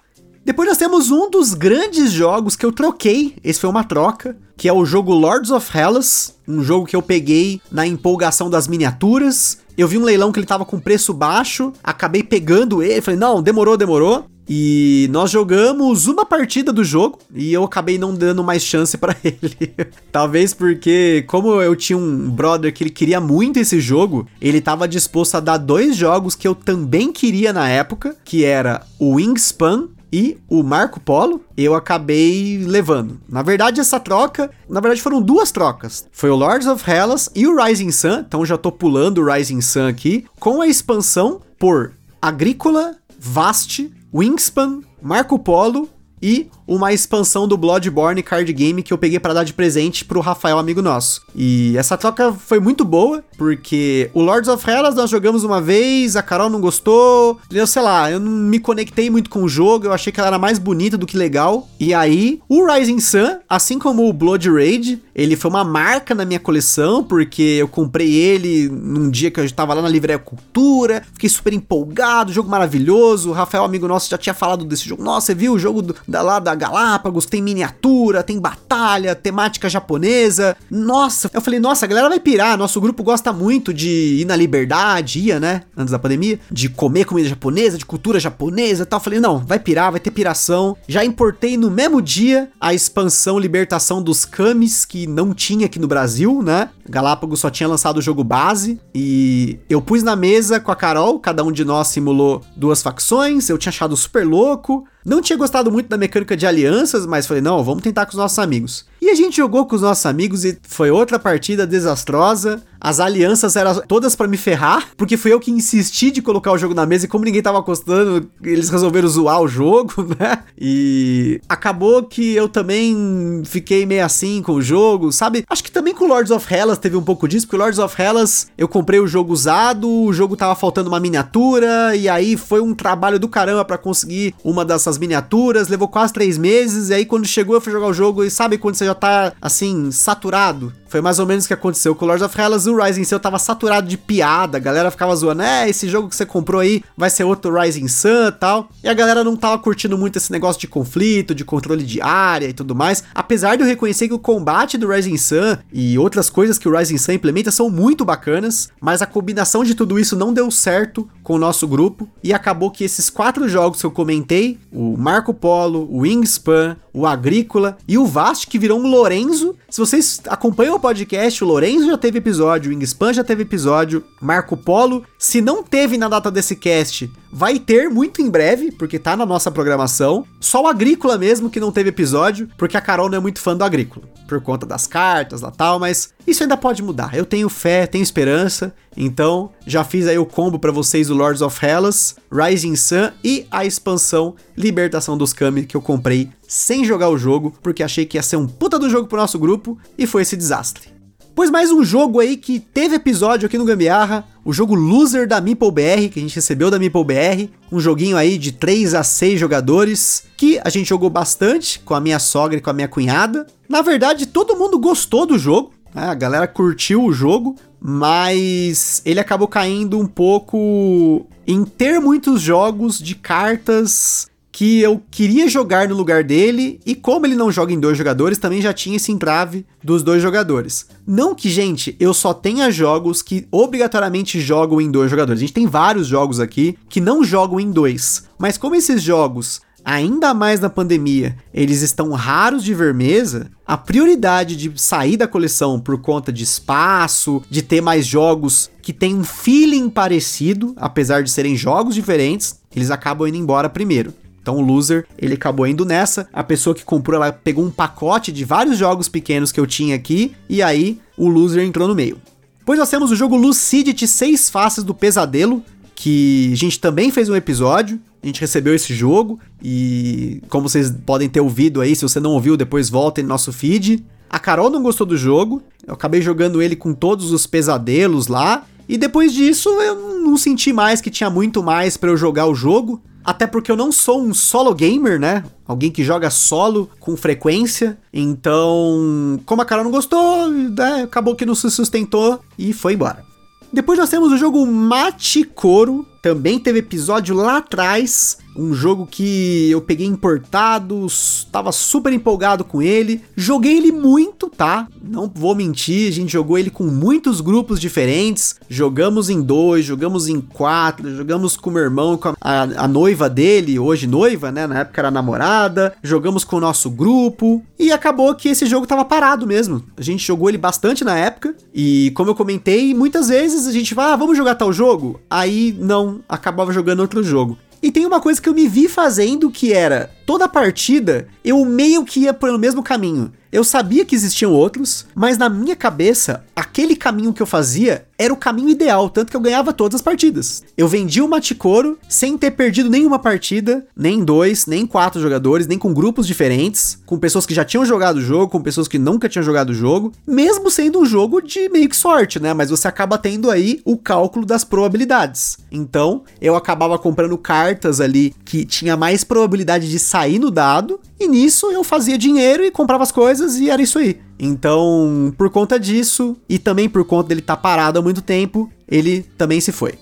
Depois 0.48 0.66
nós 0.66 0.78
temos 0.78 1.10
um 1.10 1.28
dos 1.28 1.52
grandes 1.52 2.10
jogos 2.10 2.56
que 2.56 2.64
eu 2.64 2.72
troquei, 2.72 3.36
esse 3.44 3.60
foi 3.60 3.68
uma 3.68 3.84
troca, 3.84 4.34
que 4.56 4.66
é 4.66 4.72
o 4.72 4.82
jogo 4.82 5.12
Lords 5.12 5.50
of 5.50 5.76
Hellas, 5.76 6.36
um 6.48 6.62
jogo 6.62 6.86
que 6.86 6.96
eu 6.96 7.02
peguei 7.02 7.60
na 7.70 7.86
empolgação 7.86 8.48
das 8.48 8.66
miniaturas. 8.66 9.58
Eu 9.76 9.86
vi 9.86 9.98
um 9.98 10.04
leilão 10.04 10.32
que 10.32 10.40
ele 10.40 10.46
tava 10.46 10.64
com 10.64 10.80
preço 10.80 11.12
baixo, 11.12 11.70
acabei 11.84 12.22
pegando 12.22 12.82
ele, 12.82 13.02
falei, 13.02 13.20
não, 13.20 13.42
demorou, 13.42 13.76
demorou. 13.76 14.24
E 14.48 15.06
nós 15.10 15.30
jogamos 15.30 16.06
uma 16.06 16.24
partida 16.24 16.72
do 16.72 16.82
jogo 16.82 17.18
e 17.34 17.52
eu 17.52 17.62
acabei 17.62 17.98
não 17.98 18.14
dando 18.14 18.42
mais 18.42 18.62
chance 18.62 18.96
para 18.96 19.14
ele. 19.22 19.74
Talvez 20.10 20.54
porque, 20.54 21.26
como 21.28 21.60
eu 21.60 21.76
tinha 21.76 21.98
um 21.98 22.30
brother 22.30 22.72
que 22.72 22.82
ele 22.82 22.90
queria 22.90 23.20
muito 23.20 23.58
esse 23.58 23.78
jogo, 23.80 24.26
ele 24.40 24.62
tava 24.62 24.88
disposto 24.88 25.34
a 25.34 25.40
dar 25.40 25.58
dois 25.58 25.94
jogos 25.94 26.34
que 26.34 26.48
eu 26.48 26.54
também 26.54 27.12
queria 27.12 27.52
na 27.52 27.68
época, 27.68 28.16
que 28.24 28.46
era 28.46 28.86
o 28.98 29.16
Wingspan 29.16 29.88
e 30.12 30.38
o 30.48 30.62
Marco 30.62 31.00
Polo, 31.00 31.44
eu 31.56 31.74
acabei 31.74 32.58
levando. 32.58 33.20
Na 33.28 33.42
verdade, 33.42 33.80
essa 33.80 34.00
troca, 34.00 34.50
na 34.68 34.80
verdade 34.80 35.02
foram 35.02 35.20
duas 35.20 35.50
trocas. 35.50 36.06
Foi 36.12 36.30
o 36.30 36.36
Lords 36.36 36.66
of 36.66 36.88
Hellas 36.90 37.30
e 37.34 37.46
o 37.46 37.62
Rising 37.62 37.90
Sun, 37.90 38.20
então 38.20 38.44
já 38.44 38.56
tô 38.56 38.72
pulando 38.72 39.22
o 39.22 39.32
Rising 39.32 39.60
Sun 39.60 39.86
aqui, 39.86 40.24
com 40.38 40.60
a 40.60 40.66
expansão 40.66 41.40
por 41.58 41.92
Agrícola, 42.20 42.96
Vast, 43.18 43.92
Wingspan, 44.14 44.80
Marco 45.02 45.38
Polo 45.38 45.88
e 46.20 46.50
uma 46.68 46.92
expansão 46.92 47.48
do 47.48 47.56
Bloodborne 47.56 48.22
card 48.22 48.52
game 48.52 48.82
que 48.82 48.92
eu 48.92 48.98
peguei 48.98 49.18
para 49.18 49.32
dar 49.32 49.42
de 49.42 49.54
presente 49.54 50.04
pro 50.04 50.20
Rafael, 50.20 50.58
amigo 50.58 50.82
nosso. 50.82 51.22
E 51.34 51.74
essa 51.78 51.96
troca 51.96 52.32
foi 52.32 52.60
muito 52.60 52.84
boa, 52.84 53.24
porque 53.38 54.10
o 54.12 54.20
Lords 54.20 54.48
of 54.48 54.70
Hellas 54.70 54.94
nós 54.94 55.08
jogamos 55.08 55.44
uma 55.44 55.60
vez, 55.62 56.14
a 56.14 56.22
Carol 56.22 56.50
não 56.50 56.60
gostou, 56.60 57.38
eu 57.50 57.66
sei 57.66 57.80
lá, 57.80 58.10
eu 58.10 58.20
não 58.20 58.30
me 58.30 58.60
conectei 58.60 59.08
muito 59.08 59.30
com 59.30 59.42
o 59.42 59.48
jogo, 59.48 59.86
eu 59.86 59.92
achei 59.92 60.12
que 60.12 60.20
ela 60.20 60.28
era 60.28 60.38
mais 60.38 60.58
bonita 60.58 60.98
do 60.98 61.06
que 61.06 61.16
legal. 61.16 61.66
E 61.80 61.94
aí, 61.94 62.40
o 62.48 62.66
Rising 62.66 63.00
Sun, 63.00 63.38
assim 63.48 63.78
como 63.78 64.06
o 64.06 64.12
Blood 64.12 64.50
Raid, 64.50 65.02
ele 65.14 65.36
foi 65.36 65.50
uma 65.50 65.64
marca 65.64 66.14
na 66.14 66.24
minha 66.24 66.38
coleção, 66.38 67.02
porque 67.02 67.42
eu 67.42 67.68
comprei 67.68 68.12
ele 68.12 68.68
num 68.68 69.10
dia 69.10 69.30
que 69.30 69.40
eu 69.40 69.44
estava 69.44 69.72
lá 69.72 69.80
na 69.80 69.88
Livraria 69.88 70.18
Cultura, 70.18 71.02
fiquei 71.14 71.30
super 71.30 71.52
empolgado, 71.52 72.32
jogo 72.32 72.50
maravilhoso. 72.50 73.30
O 73.30 73.32
Rafael, 73.32 73.64
amigo 73.64 73.88
nosso, 73.88 74.10
já 74.10 74.18
tinha 74.18 74.34
falado 74.34 74.64
desse 74.64 74.86
jogo. 74.86 75.02
Nossa, 75.02 75.28
você 75.28 75.34
viu 75.34 75.54
o 75.54 75.58
jogo 75.58 75.94
da, 76.06 76.22
lá 76.22 76.38
da 76.38 76.57
Galápagos, 76.58 77.26
tem 77.26 77.40
miniatura, 77.40 78.22
tem 78.22 78.38
batalha, 78.38 79.14
temática 79.14 79.68
japonesa. 79.68 80.56
Nossa, 80.70 81.30
eu 81.32 81.40
falei, 81.40 81.60
nossa, 81.60 81.86
a 81.86 81.88
galera 81.88 82.08
vai 82.08 82.20
pirar. 82.20 82.58
Nosso 82.58 82.80
grupo 82.80 83.02
gosta 83.02 83.32
muito 83.32 83.72
de 83.72 84.18
ir 84.20 84.24
na 84.24 84.36
liberdade, 84.36 85.20
ia, 85.20 85.40
né? 85.40 85.62
Antes 85.76 85.92
da 85.92 85.98
pandemia, 85.98 86.38
de 86.50 86.68
comer 86.68 87.04
comida 87.04 87.28
japonesa, 87.28 87.78
de 87.78 87.86
cultura 87.86 88.20
japonesa 88.20 88.82
e 88.82 88.86
tal. 88.86 88.98
Eu 88.98 89.04
falei, 89.04 89.20
não, 89.20 89.38
vai 89.38 89.58
pirar, 89.58 89.90
vai 89.90 90.00
ter 90.00 90.10
piração. 90.10 90.76
Já 90.86 91.04
importei 91.04 91.56
no 91.56 91.70
mesmo 91.70 92.02
dia 92.02 92.50
a 92.60 92.74
expansão 92.74 93.38
Libertação 93.38 94.02
dos 94.02 94.24
Kamis, 94.24 94.84
que 94.84 95.06
não 95.06 95.32
tinha 95.32 95.66
aqui 95.66 95.78
no 95.78 95.88
Brasil, 95.88 96.42
né? 96.42 96.70
Galápagos 96.88 97.40
só 97.40 97.50
tinha 97.50 97.68
lançado 97.68 97.98
o 97.98 98.02
jogo 98.02 98.24
base. 98.24 98.80
E 98.94 99.58
eu 99.68 99.80
pus 99.80 100.02
na 100.02 100.16
mesa 100.16 100.58
com 100.58 100.72
a 100.72 100.76
Carol, 100.76 101.18
cada 101.20 101.44
um 101.44 101.52
de 101.52 101.64
nós 101.64 101.88
simulou 101.88 102.42
duas 102.56 102.82
facções. 102.82 103.48
Eu 103.48 103.58
tinha 103.58 103.70
achado 103.70 103.96
super 103.96 104.26
louco. 104.26 104.86
Não 105.08 105.22
tinha 105.22 105.38
gostado 105.38 105.72
muito 105.72 105.88
da 105.88 105.96
mecânica 105.96 106.36
de 106.36 106.46
alianças, 106.46 107.06
mas 107.06 107.26
falei, 107.26 107.42
não, 107.42 107.64
vamos 107.64 107.82
tentar 107.82 108.04
com 108.04 108.10
os 108.10 108.18
nossos 108.18 108.38
amigos. 108.38 108.84
E 109.00 109.08
a 109.08 109.14
gente 109.14 109.38
jogou 109.38 109.64
com 109.64 109.74
os 109.74 109.80
nossos 109.80 110.04
amigos 110.04 110.44
e 110.44 110.58
foi 110.62 110.90
outra 110.90 111.18
partida 111.18 111.66
desastrosa. 111.66 112.62
As 112.78 113.00
alianças 113.00 113.56
eram 113.56 113.80
todas 113.88 114.14
para 114.14 114.28
me 114.28 114.36
ferrar, 114.36 114.88
porque 114.96 115.16
fui 115.16 115.32
eu 115.32 115.40
que 115.40 115.50
insisti 115.50 116.10
de 116.10 116.20
colocar 116.20 116.52
o 116.52 116.58
jogo 116.58 116.74
na 116.74 116.84
mesa 116.84 117.06
e 117.06 117.08
como 117.08 117.24
ninguém 117.24 117.42
tava 117.42 117.60
gostando, 117.60 118.28
eles 118.42 118.68
resolveram 118.68 119.08
zoar 119.08 119.40
o 119.40 119.48
jogo, 119.48 119.94
né? 120.18 120.40
E 120.60 121.40
acabou 121.48 122.02
que 122.02 122.34
eu 122.34 122.48
também 122.48 123.42
fiquei 123.46 123.86
meio 123.86 124.04
assim 124.04 124.42
com 124.42 124.52
o 124.52 124.62
jogo, 124.62 125.10
sabe? 125.10 125.44
Acho 125.48 125.64
que 125.64 125.72
também 125.72 125.94
com 125.94 126.06
Lords 126.06 126.30
of 126.30 126.52
Hellas 126.52 126.78
teve 126.78 126.96
um 126.96 127.02
pouco 127.02 127.26
disso, 127.26 127.46
porque 127.46 127.56
Lords 127.56 127.78
of 127.78 128.00
Hellas 128.00 128.48
eu 128.58 128.68
comprei 128.68 129.00
o 129.00 129.06
jogo 129.06 129.32
usado, 129.32 129.88
o 129.88 130.12
jogo 130.12 130.36
tava 130.36 130.54
faltando 130.54 130.88
uma 130.88 131.00
miniatura, 131.00 131.96
e 131.96 132.08
aí 132.08 132.36
foi 132.36 132.60
um 132.60 132.74
trabalho 132.74 133.18
do 133.18 133.28
caramba 133.28 133.64
para 133.64 133.78
conseguir 133.78 134.34
uma 134.44 134.64
dessas 134.64 134.97
miniaturas, 134.98 135.68
levou 135.68 135.88
quase 135.88 136.12
três 136.12 136.36
meses, 136.36 136.88
e 136.88 136.94
aí 136.94 137.06
quando 137.06 137.26
chegou 137.26 137.54
eu 137.54 137.60
fui 137.60 137.72
jogar 137.72 137.86
o 137.86 137.94
jogo, 137.94 138.24
e 138.24 138.30
sabe 138.30 138.58
quando 138.58 138.74
você 138.74 138.84
já 138.84 138.94
tá 138.94 139.32
assim, 139.40 139.90
saturado? 139.90 140.72
Foi 140.88 141.02
mais 141.02 141.18
ou 141.18 141.26
menos 141.26 141.44
o 141.44 141.48
que 141.48 141.54
aconteceu 141.54 141.94
com 141.94 142.06
Lords 142.06 142.24
of 142.24 142.40
Hellas. 142.40 142.66
O 142.66 142.74
Rising 142.74 143.04
Sun 143.04 143.18
tava 143.18 143.38
saturado 143.38 143.86
de 143.86 143.98
piada. 143.98 144.56
A 144.56 144.60
galera 144.60 144.90
ficava 144.90 145.14
zoando, 145.14 145.42
é, 145.42 145.68
esse 145.68 145.86
jogo 145.86 146.08
que 146.08 146.16
você 146.16 146.24
comprou 146.24 146.62
aí 146.62 146.82
vai 146.96 147.10
ser 147.10 147.24
outro 147.24 147.54
Rising 147.54 147.88
Sun 147.88 148.28
e 148.28 148.32
tal. 148.32 148.70
E 148.82 148.88
a 148.88 148.94
galera 148.94 149.22
não 149.22 149.36
tava 149.36 149.58
curtindo 149.58 149.98
muito 149.98 150.16
esse 150.16 150.32
negócio 150.32 150.58
de 150.58 150.66
conflito, 150.66 151.34
de 151.34 151.44
controle 151.44 151.84
de 151.84 152.00
área 152.00 152.48
e 152.48 152.54
tudo 152.54 152.74
mais. 152.74 153.04
Apesar 153.14 153.56
de 153.56 153.62
eu 153.62 153.66
reconhecer 153.66 154.08
que 154.08 154.14
o 154.14 154.18
combate 154.18 154.78
do 154.78 154.88
Rising 154.88 155.18
Sun 155.18 155.58
e 155.70 155.98
outras 155.98 156.30
coisas 156.30 156.58
que 156.58 156.68
o 156.68 156.76
Rising 156.76 156.96
Sun 156.96 157.12
implementa 157.12 157.50
são 157.50 157.68
muito 157.68 158.02
bacanas, 158.04 158.70
mas 158.80 159.02
a 159.02 159.06
combinação 159.06 159.62
de 159.62 159.74
tudo 159.74 159.98
isso 159.98 160.16
não 160.16 160.32
deu 160.32 160.50
certo 160.50 161.06
com 161.22 161.34
o 161.34 161.38
nosso 161.38 161.68
grupo. 161.68 162.08
E 162.24 162.32
acabou 162.32 162.70
que 162.70 162.84
esses 162.84 163.10
quatro 163.10 163.46
jogos 163.46 163.80
que 163.80 163.86
eu 163.86 163.90
comentei, 163.90 164.58
o 164.72 164.87
Marco 164.96 165.34
Polo, 165.34 165.88
o 165.90 165.98
Wingspan, 165.98 166.76
o 166.92 167.06
Agrícola 167.06 167.76
e 167.86 167.98
o 167.98 168.06
Vast, 168.06 168.46
que 168.46 168.58
virou 168.58 168.78
um 168.78 168.88
Lorenzo. 168.88 169.56
Se 169.70 169.80
vocês 169.80 170.22
acompanham 170.28 170.76
o 170.76 170.80
podcast, 170.80 171.44
o 171.44 171.46
Lorenzo 171.46 171.88
já 171.88 171.98
teve 171.98 172.16
episódio, 172.16 172.70
o 172.70 172.74
Wingspan 172.74 173.12
já 173.12 173.22
teve 173.22 173.42
episódio, 173.42 174.02
Marco 174.18 174.56
Polo. 174.56 175.04
Se 175.18 175.42
não 175.42 175.62
teve 175.62 175.98
na 175.98 176.08
data 176.08 176.30
desse 176.30 176.56
cast, 176.56 177.12
vai 177.30 177.58
ter 177.58 177.90
muito 177.90 178.22
em 178.22 178.30
breve, 178.30 178.72
porque 178.72 178.98
tá 178.98 179.14
na 179.14 179.26
nossa 179.26 179.50
programação. 179.50 180.24
Só 180.40 180.62
o 180.62 180.66
Agrícola 180.66 181.18
mesmo 181.18 181.50
que 181.50 181.60
não 181.60 181.70
teve 181.70 181.90
episódio, 181.90 182.48
porque 182.56 182.78
a 182.78 182.80
Carol 182.80 183.10
não 183.10 183.18
é 183.18 183.20
muito 183.20 183.42
fã 183.42 183.54
do 183.54 183.62
Agrícola, 183.62 184.06
por 184.26 184.40
conta 184.40 184.64
das 184.64 184.86
cartas 184.86 185.42
e 185.42 185.52
tal, 185.52 185.78
mas 185.78 186.14
isso 186.26 186.42
ainda 186.42 186.56
pode 186.56 186.82
mudar. 186.82 187.14
Eu 187.14 187.26
tenho 187.26 187.50
fé, 187.50 187.86
tenho 187.86 188.02
esperança. 188.02 188.74
Então, 188.96 189.50
já 189.66 189.84
fiz 189.84 190.06
aí 190.06 190.18
o 190.18 190.24
combo 190.24 190.58
para 190.58 190.72
vocês 190.72 191.08
do 191.08 191.14
Lords 191.14 191.42
of 191.42 191.64
Hellas, 191.64 192.16
Rising 192.32 192.74
Sun 192.74 193.10
e 193.22 193.46
a 193.50 193.66
expansão 193.66 194.34
Libertação 194.56 195.16
dos 195.16 195.34
Kami 195.34 195.66
que 195.66 195.76
eu 195.76 195.82
comprei 195.82 196.30
sem 196.48 196.82
jogar 196.82 197.10
o 197.10 197.18
jogo, 197.18 197.52
porque 197.62 197.82
achei 197.82 198.06
que 198.06 198.16
ia 198.16 198.22
ser 198.22 198.36
um 198.36 198.48
puta 198.48 198.78
do 198.78 198.88
jogo 198.88 199.06
pro 199.06 199.18
nosso 199.18 199.38
grupo 199.38 199.78
e 199.98 200.06
foi 200.06 200.22
esse 200.22 200.36
desastre. 200.36 200.88
Pois 201.34 201.50
mais 201.50 201.70
um 201.70 201.84
jogo 201.84 202.18
aí 202.18 202.36
que 202.36 202.58
teve 202.58 202.96
episódio 202.96 203.46
aqui 203.46 203.56
no 203.56 203.64
Gambiarra, 203.64 204.24
o 204.44 204.52
jogo 204.52 204.74
Loser 204.74 205.28
da 205.28 205.40
Meeple 205.40 205.70
BR, 205.70 206.08
que 206.10 206.18
a 206.18 206.22
gente 206.22 206.34
recebeu 206.34 206.68
da 206.68 206.80
Meeple 206.80 207.04
BR, 207.04 207.48
um 207.70 207.78
joguinho 207.78 208.16
aí 208.16 208.36
de 208.36 208.50
3 208.50 208.94
a 208.94 209.04
6 209.04 209.38
jogadores, 209.38 210.24
que 210.36 210.58
a 210.64 210.68
gente 210.68 210.88
jogou 210.88 211.08
bastante 211.08 211.78
com 211.78 211.94
a 211.94 212.00
minha 212.00 212.18
sogra 212.18 212.58
e 212.58 212.60
com 212.60 212.70
a 212.70 212.72
minha 212.72 212.88
cunhada. 212.88 213.46
Na 213.68 213.82
verdade, 213.82 214.26
todo 214.26 214.56
mundo 214.56 214.80
gostou 214.80 215.26
do 215.26 215.38
jogo, 215.38 215.70
né? 215.94 216.06
a 216.06 216.14
galera 216.14 216.48
curtiu 216.48 217.04
o 217.04 217.12
jogo, 217.12 217.54
mas 217.80 219.00
ele 219.04 219.20
acabou 219.20 219.46
caindo 219.46 219.96
um 219.96 220.06
pouco 220.06 221.24
em 221.46 221.64
ter 221.64 222.00
muitos 222.00 222.40
jogos 222.40 222.98
de 222.98 223.14
cartas 223.14 224.26
que 224.58 224.80
eu 224.80 225.00
queria 225.08 225.46
jogar 225.46 225.88
no 225.88 225.94
lugar 225.94 226.24
dele, 226.24 226.80
e 226.84 226.96
como 226.96 227.24
ele 227.24 227.36
não 227.36 227.52
joga 227.52 227.72
em 227.72 227.78
dois 227.78 227.96
jogadores, 227.96 228.38
também 228.38 228.60
já 228.60 228.72
tinha 228.72 228.96
esse 228.96 229.12
entrave 229.12 229.64
dos 229.84 230.02
dois 230.02 230.20
jogadores. 230.20 230.84
Não 231.06 231.32
que, 231.32 231.48
gente, 231.48 231.94
eu 232.00 232.12
só 232.12 232.34
tenha 232.34 232.68
jogos 232.68 233.22
que 233.22 233.46
obrigatoriamente 233.52 234.40
jogam 234.40 234.80
em 234.80 234.90
dois 234.90 235.12
jogadores. 235.12 235.38
A 235.38 235.46
gente 235.46 235.52
tem 235.52 235.68
vários 235.68 236.08
jogos 236.08 236.40
aqui 236.40 236.76
que 236.88 237.00
não 237.00 237.22
jogam 237.22 237.60
em 237.60 237.70
dois. 237.70 238.24
Mas 238.36 238.58
como 238.58 238.74
esses 238.74 239.00
jogos 239.00 239.60
ainda 239.84 240.34
mais 240.34 240.58
na 240.58 240.68
pandemia, 240.68 241.36
eles 241.54 241.80
estão 241.80 242.10
raros 242.10 242.64
de 242.64 242.74
ver 242.74 242.92
mesa, 242.92 243.52
a 243.64 243.76
prioridade 243.76 244.56
de 244.56 244.72
sair 244.74 245.16
da 245.16 245.28
coleção 245.28 245.78
por 245.78 246.00
conta 246.00 246.32
de 246.32 246.42
espaço, 246.42 247.40
de 247.48 247.62
ter 247.62 247.80
mais 247.80 248.04
jogos 248.04 248.72
que 248.82 248.92
tem 248.92 249.14
um 249.14 249.22
feeling 249.22 249.88
parecido, 249.88 250.74
apesar 250.76 251.22
de 251.22 251.30
serem 251.30 251.54
jogos 251.54 251.94
diferentes, 251.94 252.58
eles 252.74 252.90
acabam 252.90 253.28
indo 253.28 253.36
embora 253.36 253.68
primeiro. 253.68 254.12
Então 254.48 254.56
o 254.56 254.62
loser, 254.62 255.06
ele 255.18 255.34
acabou 255.34 255.66
indo 255.66 255.84
nessa. 255.84 256.26
A 256.32 256.42
pessoa 256.42 256.74
que 256.74 256.82
comprou, 256.82 257.22
ela 257.22 257.30
pegou 257.30 257.62
um 257.62 257.70
pacote 257.70 258.32
de 258.32 258.46
vários 258.46 258.78
jogos 258.78 259.06
pequenos 259.06 259.52
que 259.52 259.60
eu 259.60 259.66
tinha 259.66 259.94
aqui, 259.94 260.32
e 260.48 260.62
aí 260.62 260.98
o 261.18 261.28
loser 261.28 261.62
entrou 261.62 261.86
no 261.86 261.94
meio. 261.94 262.16
Depois 262.58 262.78
nós 262.78 262.88
temos 262.88 263.10
o 263.10 263.16
jogo 263.16 263.36
Lucidity 263.36 264.08
Seis 264.08 264.48
Faces 264.48 264.84
do 264.84 264.94
Pesadelo, 264.94 265.62
que 265.94 266.48
a 266.50 266.56
gente 266.56 266.80
também 266.80 267.10
fez 267.10 267.28
um 267.28 267.36
episódio. 267.36 268.00
A 268.22 268.26
gente 268.26 268.40
recebeu 268.40 268.74
esse 268.74 268.94
jogo 268.94 269.38
e, 269.62 270.40
como 270.48 270.66
vocês 270.66 270.90
podem 271.04 271.28
ter 271.28 271.40
ouvido 271.40 271.82
aí, 271.82 271.94
se 271.94 272.00
você 272.00 272.18
não 272.18 272.30
ouviu, 272.30 272.56
depois 272.56 272.88
volta 272.88 273.20
no 273.20 273.28
nosso 273.28 273.52
feed. 273.52 274.02
A 274.30 274.38
Carol 274.38 274.70
não 274.70 274.82
gostou 274.82 275.06
do 275.06 275.16
jogo, 275.16 275.62
eu 275.86 275.92
acabei 275.92 276.22
jogando 276.22 276.62
ele 276.62 276.74
com 276.74 276.94
todos 276.94 277.32
os 277.32 277.46
pesadelos 277.46 278.28
lá. 278.28 278.64
E 278.88 278.96
depois 278.96 279.34
disso 279.34 279.68
eu 279.82 280.20
não 280.20 280.38
senti 280.38 280.72
mais 280.72 281.02
que 281.02 281.10
tinha 281.10 281.28
muito 281.28 281.62
mais 281.62 281.98
para 281.98 282.08
eu 282.08 282.16
jogar 282.16 282.46
o 282.46 282.54
jogo. 282.54 283.02
Até 283.28 283.46
porque 283.46 283.70
eu 283.70 283.76
não 283.76 283.92
sou 283.92 284.22
um 284.22 284.32
solo 284.32 284.74
gamer, 284.74 285.20
né? 285.20 285.44
Alguém 285.66 285.90
que 285.90 286.02
joga 286.02 286.30
solo 286.30 286.88
com 286.98 287.14
frequência. 287.14 287.98
Então, 288.10 289.38
como 289.44 289.60
a 289.60 289.66
cara 289.66 289.84
não 289.84 289.90
gostou, 289.90 290.48
né? 290.48 291.02
acabou 291.02 291.36
que 291.36 291.44
não 291.44 291.54
se 291.54 291.70
sustentou 291.70 292.40
e 292.58 292.72
foi 292.72 292.94
embora. 292.94 293.22
Depois 293.70 293.98
nós 293.98 294.08
temos 294.08 294.32
o 294.32 294.38
jogo 294.38 294.66
Machikoro, 294.66 296.06
também 296.20 296.58
teve 296.58 296.80
episódio 296.80 297.34
lá 297.34 297.58
atrás, 297.58 298.38
um 298.56 298.74
jogo 298.74 299.06
que 299.06 299.70
eu 299.70 299.80
peguei 299.80 300.06
importado, 300.06 301.06
estava 301.06 301.70
super 301.72 302.12
empolgado 302.12 302.64
com 302.64 302.82
ele, 302.82 303.22
joguei 303.36 303.76
ele 303.76 303.92
muito, 303.92 304.50
tá? 304.50 304.88
não 305.08 305.30
vou 305.32 305.54
mentir, 305.54 306.08
a 306.08 306.12
gente 306.12 306.32
jogou 306.32 306.58
ele 306.58 306.70
com 306.70 306.84
muitos 306.84 307.40
grupos 307.40 307.80
diferentes. 307.80 308.56
Jogamos 308.68 309.30
em 309.30 309.40
dois, 309.40 309.84
jogamos 309.84 310.28
em 310.28 310.40
quatro, 310.40 311.14
jogamos 311.14 311.56
com 311.56 311.70
meu 311.70 311.82
irmão, 311.82 312.16
com 312.16 312.34
a, 312.40 312.62
a 312.62 312.88
noiva 312.88 313.28
dele, 313.28 313.78
hoje 313.78 314.06
noiva, 314.06 314.52
né? 314.52 314.66
Na 314.66 314.80
época 314.80 315.00
era 315.00 315.10
namorada. 315.10 315.94
Jogamos 316.02 316.44
com 316.44 316.56
o 316.56 316.60
nosso 316.60 316.90
grupo. 316.90 317.64
E 317.78 317.90
acabou 317.90 318.34
que 318.34 318.48
esse 318.48 318.66
jogo 318.66 318.86
tava 318.86 319.04
parado 319.04 319.46
mesmo. 319.46 319.82
A 319.96 320.02
gente 320.02 320.26
jogou 320.26 320.48
ele 320.48 320.58
bastante 320.58 321.04
na 321.04 321.16
época. 321.16 321.54
E 321.72 322.12
como 322.14 322.30
eu 322.30 322.34
comentei, 322.34 322.94
muitas 322.94 323.28
vezes 323.28 323.66
a 323.66 323.72
gente 323.72 323.94
vai, 323.94 324.12
ah, 324.12 324.16
vamos 324.16 324.36
jogar 324.36 324.54
tal 324.54 324.72
jogo? 324.72 325.20
Aí 325.30 325.76
não, 325.78 326.07
acabava 326.28 326.72
jogando 326.72 327.00
outro 327.00 327.22
jogo. 327.22 327.58
E 327.82 327.92
tem 327.92 328.04
uma 328.04 328.20
coisa 328.20 328.40
que 328.40 328.48
eu 328.48 328.54
me 328.54 328.66
vi 328.66 328.88
fazendo 328.88 329.50
que 329.50 329.72
era 329.72 330.10
toda 330.26 330.48
partida 330.48 331.28
eu 331.44 331.64
meio 331.64 332.04
que 332.04 332.20
ia 332.20 332.34
pelo 332.34 332.58
mesmo 332.58 332.82
caminho. 332.82 333.32
Eu 333.50 333.64
sabia 333.64 334.04
que 334.04 334.14
existiam 334.14 334.52
outros, 334.52 335.06
mas 335.14 335.38
na 335.38 335.48
minha 335.48 335.74
cabeça, 335.74 336.44
aquele 336.54 336.94
caminho 336.94 337.32
que 337.32 337.40
eu 337.40 337.46
fazia 337.46 338.04
era 338.18 338.34
o 338.34 338.36
caminho 338.36 338.68
ideal, 338.68 339.08
tanto 339.08 339.30
que 339.30 339.36
eu 339.36 339.40
ganhava 339.40 339.72
todas 339.72 339.96
as 339.96 340.02
partidas. 340.02 340.64
Eu 340.76 340.88
vendia 340.88 341.24
o 341.24 341.28
Maticoro 341.28 341.96
sem 342.08 342.36
ter 342.36 342.50
perdido 342.50 342.90
nenhuma 342.90 343.18
partida, 343.18 343.86
nem 343.96 344.24
dois, 344.24 344.66
nem 344.66 344.84
quatro 344.84 345.20
jogadores, 345.20 345.68
nem 345.68 345.78
com 345.78 345.94
grupos 345.94 346.26
diferentes, 346.26 346.98
com 347.06 347.16
pessoas 347.16 347.46
que 347.46 347.54
já 347.54 347.64
tinham 347.64 347.86
jogado 347.86 348.16
o 348.16 348.20
jogo, 348.20 348.50
com 348.50 348.60
pessoas 348.60 348.88
que 348.88 348.98
nunca 348.98 349.28
tinham 349.28 349.44
jogado 349.44 349.70
o 349.70 349.74
jogo, 349.74 350.12
mesmo 350.26 350.68
sendo 350.70 351.00
um 351.00 351.06
jogo 351.06 351.40
de 351.40 351.68
meio 351.68 351.88
que 351.88 351.96
sorte, 351.96 352.40
né? 352.40 352.52
Mas 352.52 352.70
você 352.70 352.88
acaba 352.88 353.16
tendo 353.16 353.50
aí 353.50 353.80
o 353.84 353.96
cálculo 353.96 354.44
das 354.44 354.64
probabilidades. 354.64 355.56
Então, 355.70 356.24
eu 356.40 356.56
acabava 356.56 356.98
comprando 356.98 357.38
cartas 357.38 358.00
ali 358.00 358.34
que 358.44 358.64
tinha 358.64 358.96
mais 358.96 359.22
probabilidade 359.22 359.88
de 359.88 359.98
sair 359.98 360.40
no 360.40 360.50
dado, 360.50 361.00
e 361.20 361.28
nisso 361.28 361.70
eu 361.70 361.84
fazia 361.84 362.18
dinheiro 362.18 362.64
e 362.64 362.70
comprava 362.70 363.04
as 363.04 363.12
coisas 363.12 363.37
e 363.40 363.70
era 363.70 363.82
isso 363.82 363.98
aí. 363.98 364.20
Então, 364.38 365.34
por 365.36 365.50
conta 365.50 365.78
disso, 365.78 366.36
e 366.48 366.58
também 366.58 366.88
por 366.88 367.04
conta 367.04 367.28
dele 367.28 367.40
estar 367.40 367.56
tá 367.56 367.62
parado 367.62 367.98
há 367.98 368.02
muito 368.02 368.22
tempo, 368.22 368.70
ele 368.88 369.22
também 369.36 369.60
se 369.60 369.72
foi. 369.72 369.98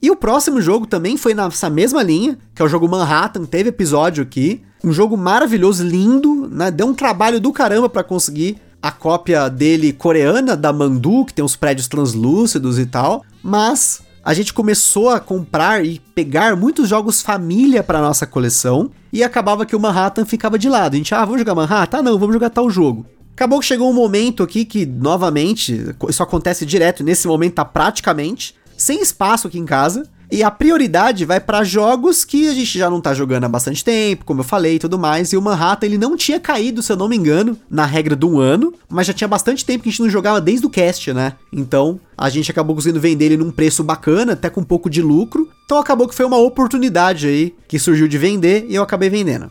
E 0.00 0.10
o 0.10 0.16
próximo 0.16 0.60
jogo 0.60 0.86
também 0.86 1.16
foi 1.16 1.32
nessa 1.32 1.70
mesma 1.70 2.02
linha, 2.02 2.36
que 2.54 2.60
é 2.60 2.64
o 2.64 2.68
jogo 2.68 2.88
Manhattan, 2.88 3.44
teve 3.44 3.68
episódio 3.68 4.22
aqui. 4.22 4.60
Um 4.82 4.92
jogo 4.92 5.16
maravilhoso, 5.16 5.86
lindo, 5.86 6.48
né? 6.50 6.72
Deu 6.72 6.88
um 6.88 6.94
trabalho 6.94 7.40
do 7.40 7.52
caramba 7.52 7.88
para 7.88 8.02
conseguir 8.02 8.58
a 8.82 8.90
cópia 8.90 9.48
dele 9.48 9.92
coreana, 9.92 10.56
da 10.56 10.72
Mandu, 10.72 11.24
que 11.24 11.32
tem 11.32 11.44
os 11.44 11.54
prédios 11.54 11.86
translúcidos 11.86 12.80
e 12.80 12.86
tal. 12.86 13.24
Mas 13.40 14.02
a 14.24 14.32
gente 14.34 14.54
começou 14.54 15.10
a 15.10 15.18
comprar 15.18 15.84
e 15.84 15.98
pegar 16.14 16.56
muitos 16.56 16.88
jogos 16.88 17.22
família 17.22 17.82
para 17.82 18.00
nossa 18.00 18.26
coleção 18.26 18.90
e 19.12 19.22
acabava 19.22 19.66
que 19.66 19.74
o 19.74 19.80
Manhattan 19.80 20.24
ficava 20.24 20.58
de 20.58 20.68
lado. 20.68 20.94
A 20.94 20.96
gente, 20.96 21.14
ah, 21.14 21.24
vamos 21.24 21.40
jogar 21.40 21.54
Manhattan? 21.54 21.98
Ah, 21.98 22.02
não, 22.02 22.18
vamos 22.18 22.34
jogar 22.34 22.50
tal 22.50 22.70
jogo. 22.70 23.04
Acabou 23.34 23.58
que 23.58 23.66
chegou 23.66 23.90
um 23.90 23.94
momento 23.94 24.42
aqui 24.42 24.64
que, 24.64 24.86
novamente, 24.86 25.94
isso 26.08 26.22
acontece 26.22 26.64
direto, 26.64 27.02
nesse 27.02 27.26
momento 27.26 27.54
tá 27.54 27.64
praticamente 27.64 28.54
sem 28.76 29.00
espaço 29.00 29.48
aqui 29.48 29.58
em 29.58 29.64
casa. 29.64 30.04
E 30.32 30.42
a 30.42 30.50
prioridade 30.50 31.26
vai 31.26 31.38
para 31.38 31.62
jogos 31.62 32.24
que 32.24 32.48
a 32.48 32.54
gente 32.54 32.78
já 32.78 32.88
não 32.88 33.02
tá 33.02 33.12
jogando 33.12 33.44
há 33.44 33.48
bastante 33.50 33.84
tempo, 33.84 34.24
como 34.24 34.40
eu 34.40 34.44
falei 34.44 34.76
e 34.76 34.78
tudo 34.78 34.98
mais. 34.98 35.30
E 35.30 35.36
o 35.36 35.42
Manhattan, 35.42 35.84
ele 35.84 35.98
não 35.98 36.16
tinha 36.16 36.40
caído, 36.40 36.82
se 36.82 36.90
eu 36.90 36.96
não 36.96 37.06
me 37.06 37.14
engano, 37.14 37.54
na 37.70 37.84
regra 37.84 38.16
de 38.16 38.24
um 38.24 38.40
ano, 38.40 38.72
mas 38.88 39.06
já 39.06 39.12
tinha 39.12 39.28
bastante 39.28 39.62
tempo 39.62 39.82
que 39.82 39.90
a 39.90 39.92
gente 39.92 40.00
não 40.00 40.08
jogava 40.08 40.40
desde 40.40 40.64
o 40.64 40.70
cast, 40.70 41.12
né? 41.12 41.34
Então, 41.52 42.00
a 42.16 42.30
gente 42.30 42.50
acabou 42.50 42.74
conseguindo 42.74 42.98
vender 42.98 43.26
ele 43.26 43.36
num 43.36 43.50
preço 43.50 43.84
bacana, 43.84 44.32
até 44.32 44.48
com 44.48 44.62
um 44.62 44.64
pouco 44.64 44.88
de 44.88 45.02
lucro. 45.02 45.50
Então 45.66 45.76
acabou 45.76 46.08
que 46.08 46.14
foi 46.14 46.24
uma 46.24 46.38
oportunidade 46.38 47.26
aí 47.26 47.54
que 47.68 47.78
surgiu 47.78 48.08
de 48.08 48.16
vender 48.16 48.64
e 48.70 48.74
eu 48.74 48.82
acabei 48.82 49.10
vendendo. 49.10 49.50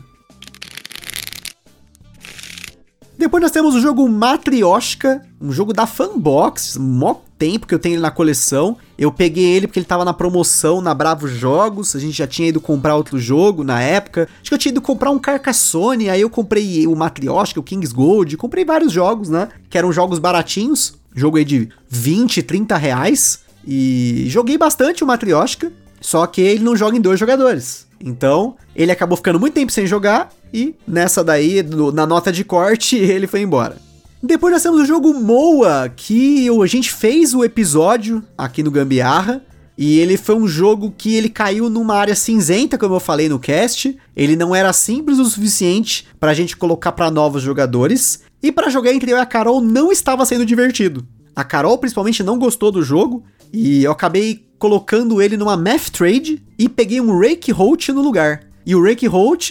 Depois 3.22 3.40
nós 3.40 3.52
temos 3.52 3.76
o 3.76 3.80
jogo 3.80 4.08
Matryoshka, 4.08 5.24
um 5.40 5.52
jogo 5.52 5.72
da 5.72 5.86
Fanbox, 5.86 6.76
mó 6.76 7.14
tempo 7.38 7.68
que 7.68 7.74
eu 7.74 7.78
tenho 7.78 7.94
ele 7.94 8.02
na 8.02 8.10
coleção. 8.10 8.76
Eu 8.98 9.12
peguei 9.12 9.44
ele 9.44 9.68
porque 9.68 9.78
ele 9.78 9.86
tava 9.86 10.04
na 10.04 10.12
promoção 10.12 10.80
na 10.80 10.92
Bravo 10.92 11.28
Jogos, 11.28 11.94
a 11.94 12.00
gente 12.00 12.18
já 12.18 12.26
tinha 12.26 12.48
ido 12.48 12.60
comprar 12.60 12.96
outro 12.96 13.20
jogo 13.20 13.62
na 13.62 13.80
época. 13.80 14.28
Acho 14.40 14.50
que 14.50 14.54
eu 14.54 14.58
tinha 14.58 14.72
ido 14.72 14.80
comprar 14.80 15.12
um 15.12 15.20
Carcassonne, 15.20 16.10
aí 16.10 16.20
eu 16.20 16.28
comprei 16.28 16.84
o 16.84 16.96
Matryoshka, 16.96 17.60
o 17.60 17.62
King's 17.62 17.92
Gold, 17.92 18.36
comprei 18.36 18.64
vários 18.64 18.90
jogos, 18.90 19.28
né? 19.28 19.50
Que 19.70 19.78
eram 19.78 19.92
jogos 19.92 20.18
baratinhos, 20.18 20.94
jogo 21.14 21.36
aí 21.36 21.44
de 21.44 21.68
20, 21.88 22.42
30 22.42 22.76
reais. 22.76 23.38
E 23.64 24.24
joguei 24.30 24.58
bastante 24.58 25.04
o 25.04 25.06
Matryoshka, 25.06 25.70
só 26.00 26.26
que 26.26 26.40
ele 26.40 26.64
não 26.64 26.74
joga 26.74 26.96
em 26.96 27.00
dois 27.00 27.20
jogadores. 27.20 27.86
Então, 28.02 28.56
ele 28.74 28.90
acabou 28.90 29.16
ficando 29.16 29.38
muito 29.38 29.54
tempo 29.54 29.70
sem 29.70 29.86
jogar 29.86 30.30
e 30.52 30.74
nessa 30.86 31.22
daí, 31.22 31.62
no, 31.62 31.92
na 31.92 32.06
nota 32.06 32.32
de 32.32 32.44
corte, 32.44 32.96
ele 32.98 33.26
foi 33.26 33.40
embora. 33.40 33.76
Depois 34.22 34.52
nós 34.52 34.62
temos 34.62 34.80
o 34.80 34.84
jogo 34.84 35.12
Moa, 35.14 35.88
que 35.88 36.48
a 36.48 36.66
gente 36.66 36.92
fez 36.92 37.34
o 37.34 37.44
episódio 37.44 38.22
aqui 38.36 38.62
no 38.62 38.70
Gambiarra. 38.70 39.42
E 39.76 39.98
ele 39.98 40.16
foi 40.16 40.36
um 40.36 40.46
jogo 40.46 40.94
que 40.96 41.16
ele 41.16 41.28
caiu 41.28 41.68
numa 41.68 41.96
área 41.96 42.14
cinzenta, 42.14 42.78
como 42.78 42.94
eu 42.94 43.00
falei 43.00 43.28
no 43.28 43.38
cast. 43.38 43.96
Ele 44.14 44.36
não 44.36 44.54
era 44.54 44.72
simples 44.72 45.18
o 45.18 45.24
suficiente 45.24 46.06
para 46.20 46.30
a 46.30 46.34
gente 46.34 46.56
colocar 46.56 46.92
para 46.92 47.10
novos 47.10 47.42
jogadores. 47.42 48.20
E 48.40 48.52
para 48.52 48.70
jogar 48.70 48.92
entre 48.92 49.10
eu 49.10 49.16
e 49.16 49.20
a 49.20 49.26
Carol 49.26 49.60
não 49.60 49.90
estava 49.90 50.24
sendo 50.24 50.46
divertido. 50.46 51.04
A 51.34 51.42
Carol 51.42 51.78
principalmente 51.78 52.22
não 52.22 52.38
gostou 52.38 52.70
do 52.70 52.82
jogo 52.82 53.24
e 53.52 53.82
eu 53.82 53.90
acabei 53.90 54.46
colocando 54.62 55.20
ele 55.20 55.36
numa 55.36 55.56
Math 55.56 55.90
Trade 55.90 56.40
e 56.56 56.68
peguei 56.68 57.00
um 57.00 57.18
Rake 57.18 57.50
Holt 57.50 57.88
no 57.88 58.00
lugar. 58.00 58.44
E 58.64 58.76
o 58.76 58.80
Rake 58.84 59.08
Holt, 59.08 59.50